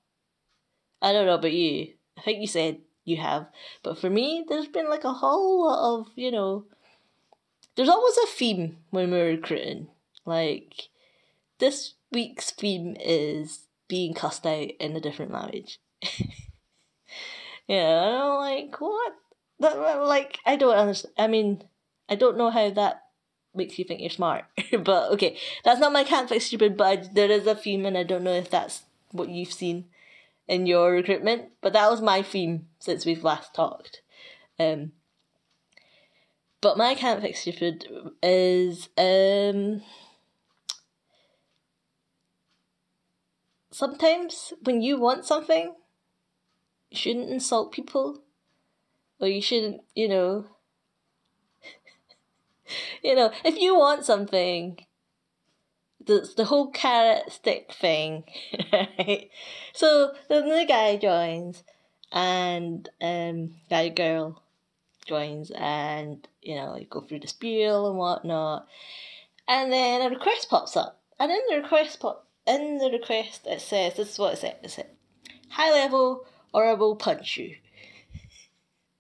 I 1.02 1.12
don't 1.12 1.26
know 1.26 1.36
about 1.36 1.54
you. 1.54 1.94
I 2.18 2.22
think 2.22 2.42
you 2.42 2.48
said 2.48 2.80
you 3.06 3.18
have, 3.18 3.48
but 3.84 4.00
for 4.00 4.10
me, 4.10 4.46
there's 4.48 4.68
been 4.68 4.90
like 4.90 5.04
a 5.04 5.14
whole 5.14 5.66
lot 5.66 6.00
of 6.00 6.08
you 6.16 6.32
know. 6.32 6.66
There's 7.76 7.90
always 7.90 8.18
a 8.18 8.28
theme 8.28 8.78
when 8.90 9.12
we're 9.12 9.30
recruiting. 9.30 9.88
Like 10.26 10.90
this 11.60 11.94
week's 12.12 12.52
theme 12.52 12.98
is 13.00 13.68
being 13.88 14.14
cussed 14.14 14.46
out 14.46 14.70
in 14.80 14.96
a 14.96 15.02
different 15.02 15.32
language. 15.32 15.80
Yeah, 17.70 18.24
I'm 18.24 18.38
like, 18.40 18.82
what? 18.82 19.14
That, 19.60 19.78
like, 20.02 20.40
I 20.44 20.56
don't 20.56 20.76
understand. 20.76 21.14
I 21.20 21.28
mean, 21.28 21.64
I 22.10 22.16
don't 22.16 22.36
know 22.36 22.50
how 22.50 22.72
that 22.72 23.04
makes 23.54 23.78
you 23.78 23.86
think 23.86 24.02
you're 24.02 24.10
smart. 24.10 24.46
but 24.84 25.12
okay, 25.12 25.38
that's 25.64 25.80
not 25.80 25.94
my 25.94 26.04
can't 26.04 26.28
fix 26.28 26.46
stupid, 26.46 26.76
but 26.76 26.88
I, 26.88 26.96
there 27.14 27.30
is 27.30 27.46
a 27.46 27.54
theme, 27.54 27.86
and 27.86 27.96
I 27.96 28.02
don't 28.02 28.24
know 28.24 28.34
if 28.34 28.50
that's 28.50 28.86
what 29.12 29.30
you've 29.30 29.54
seen 29.54 29.86
in 30.48 30.66
your 30.66 30.92
recruitment. 30.92 31.52
But 31.62 31.74
that 31.74 31.92
was 31.92 32.02
my 32.02 32.24
theme 32.24 32.68
since 32.80 33.06
we've 33.06 33.24
last 33.24 33.54
talked. 33.54 34.02
Um, 34.60 34.94
but 36.62 36.76
my 36.76 36.96
can't 36.96 37.22
fix 37.22 37.42
stupid 37.42 37.86
is 38.24 38.90
um, 38.98 39.84
sometimes 43.70 44.54
when 44.64 44.82
you 44.82 45.00
want 45.00 45.24
something 45.24 45.76
you 46.90 46.98
shouldn't 46.98 47.30
insult 47.30 47.72
people. 47.72 48.24
Or 49.20 49.28
you 49.28 49.42
shouldn't 49.42 49.82
you 49.96 50.08
know. 50.08 50.46
You 53.04 53.16
know 53.16 53.32
if 53.44 53.58
you 53.58 53.76
want 53.76 54.06
something 54.06 54.78
the, 56.06 56.28
the 56.38 56.46
whole 56.46 56.70
carrot 56.70 57.32
stick 57.32 57.74
thing 57.74 58.26
right? 58.74 59.30
So 59.74 60.14
then 60.30 60.50
the 60.50 60.66
guy 60.68 60.98
joins 60.98 61.64
and 62.12 62.88
um 63.02 63.56
guy 63.70 63.90
girl 63.90 64.44
joins 65.06 65.52
and 65.52 66.28
you 66.42 66.56
know 66.56 66.76
you 66.78 66.86
go 66.86 67.02
through 67.02 67.20
the 67.22 67.28
spiel 67.28 67.88
and 67.88 67.98
whatnot. 67.98 68.68
And 69.48 69.72
then 69.72 70.02
a 70.04 70.10
request 70.10 70.48
pops 70.50 70.78
up. 70.78 71.02
And 71.20 71.32
in 71.32 71.42
the 71.50 71.62
request 71.62 72.00
pop 72.00 72.28
in 72.48 72.78
the 72.78 72.90
request 72.92 73.46
it 73.46 73.62
says 73.62 73.96
this 73.96 74.14
is 74.14 74.20
what 74.20 74.34
it 74.34 74.38
said 74.38 74.58
it 74.64 74.72
says 74.72 74.86
high 75.50 75.72
level 75.72 76.26
or 76.54 76.66
I 76.66 76.74
will 76.74 76.96
punch 76.96 77.38
you. 77.38 77.56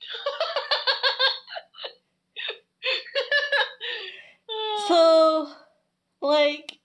so, 4.88 5.52
like, 6.22 6.80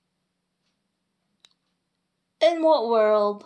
in 2.41 2.62
what 2.62 2.89
world 2.89 3.45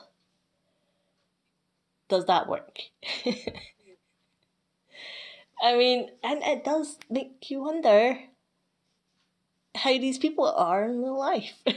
does 2.09 2.27
that 2.27 2.49
work? 2.49 2.81
I 5.61 5.77
mean, 5.77 6.11
and 6.23 6.43
it 6.43 6.65
does 6.65 6.99
make 7.11 7.51
you 7.51 7.63
wonder 7.63 8.19
how 9.75 9.91
these 9.91 10.19
people 10.19 10.49
are 10.49 10.85
in 10.85 11.03
real 11.03 11.19
life. 11.19 11.55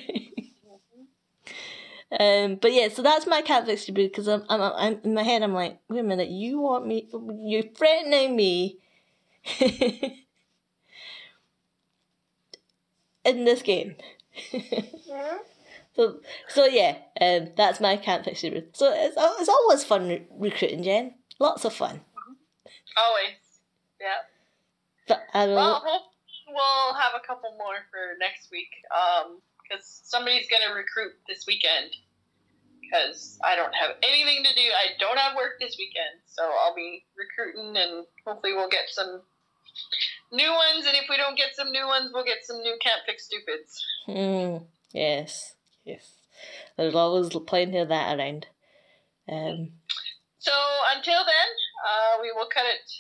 Um, 2.20 2.56
but 2.56 2.74
yeah, 2.74 2.90
so 2.90 3.02
that's 3.02 3.26
my 3.26 3.42
cat 3.42 3.66
fix 3.66 3.90
because 3.90 4.28
I'm, 4.28 4.44
I'm, 4.50 4.62
I'm 4.62 5.00
in 5.04 5.14
my 5.14 5.24
head. 5.24 5.44
I'm 5.44 5.54
like, 5.54 5.80
wait 5.88 6.00
a 6.00 6.04
minute, 6.04 6.30
you 6.30 6.60
want 6.60 6.86
me? 6.86 7.08
You're 7.42 7.64
threatening 7.64 8.36
me 8.36 8.80
in 9.60 10.18
this 13.46 13.62
game. 13.62 13.96
yeah. 14.52 15.38
So, 15.94 16.22
so 16.48 16.66
yeah, 16.66 17.00
um, 17.20 17.50
that's 17.58 17.82
my 17.82 17.98
cat 17.98 18.24
fix 18.24 18.40
So 18.40 18.94
it's 18.96 19.18
it's 19.18 19.50
always 19.50 19.84
fun 19.84 20.08
re- 20.08 20.26
recruiting, 20.32 20.84
Jen. 20.84 21.16
Lots 21.38 21.66
of 21.66 21.74
fun. 21.74 22.00
Always, 22.96 23.36
yeah. 24.00 24.20
But 25.06 25.24
I 25.34 25.48
don't 25.48 25.56
well, 25.56 25.84
we'll 26.48 26.94
have 26.94 27.12
a 27.22 27.28
couple 27.28 27.54
more 27.58 27.76
for 27.92 28.16
next 28.20 28.50
week. 28.52 28.70
Um, 28.90 29.42
because 29.72 30.02
somebody's 30.04 30.48
gonna 30.50 30.76
recruit 30.76 31.14
this 31.28 31.46
weekend. 31.48 31.96
Because 32.82 33.40
I 33.44 33.56
don't 33.56 33.74
have 33.74 33.96
anything 34.04 34.44
to 34.44 34.54
do. 34.54 34.62
I 34.62 34.98
don't 35.00 35.18
have 35.18 35.36
work 35.36 35.54
this 35.60 35.78
weekend, 35.80 36.20
so 36.26 36.44
I'll 36.44 36.76
be 36.76 37.06
recruiting, 37.16 37.78
and 37.78 38.06
hopefully 38.26 38.54
we'll 38.54 38.70
get 38.70 38.90
some 38.90 39.22
new 40.32 40.52
ones. 40.52 40.86
And 40.86 40.96
if 40.98 41.06
we 41.10 41.16
don't 41.16 41.38
get 41.38 41.56
some 41.56 41.72
new 41.72 41.88
ones, 41.88 42.12
we'll 42.14 42.26
get 42.26 42.44
some 42.44 42.58
new 42.58 42.76
Can't 42.82 43.02
Fix 43.06 43.26
Stupids. 43.26 43.86
Mm, 44.10 44.66
yes, 44.92 45.56
yes. 45.86 46.12
There's 46.76 46.96
always 46.96 47.30
plenty 47.48 47.78
of 47.78 47.88
that 47.88 48.20
around. 48.20 48.48
Um, 49.30 49.72
so 50.40 50.52
until 50.94 51.24
then, 51.24 51.50
uh, 51.88 52.20
we 52.22 52.34
will 52.36 52.50
cut 52.54 52.66
it, 52.66 52.92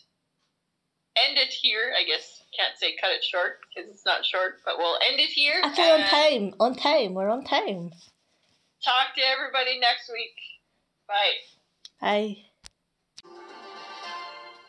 end 1.17 1.37
it 1.37 1.49
here, 1.49 1.91
I 1.99 2.05
guess 2.05 2.40
can't 2.55 2.77
say 2.77 2.95
cut 2.99 3.11
it 3.11 3.23
short 3.23 3.59
because 3.67 3.89
it's 3.89 4.05
not 4.05 4.25
short, 4.25 4.59
but 4.65 4.77
we'll 4.77 4.97
end 5.09 5.19
it 5.19 5.29
here. 5.29 5.61
Actually, 5.63 5.91
on 5.91 5.99
time. 6.01 6.53
On 6.59 6.75
time. 6.75 7.13
We're 7.13 7.29
on 7.29 7.43
time. 7.43 7.91
Talk 8.83 9.15
to 9.15 9.21
everybody 9.21 9.79
next 9.79 10.09
week. 10.11 10.35
Bye. 11.07 11.35
Bye. 12.01 12.37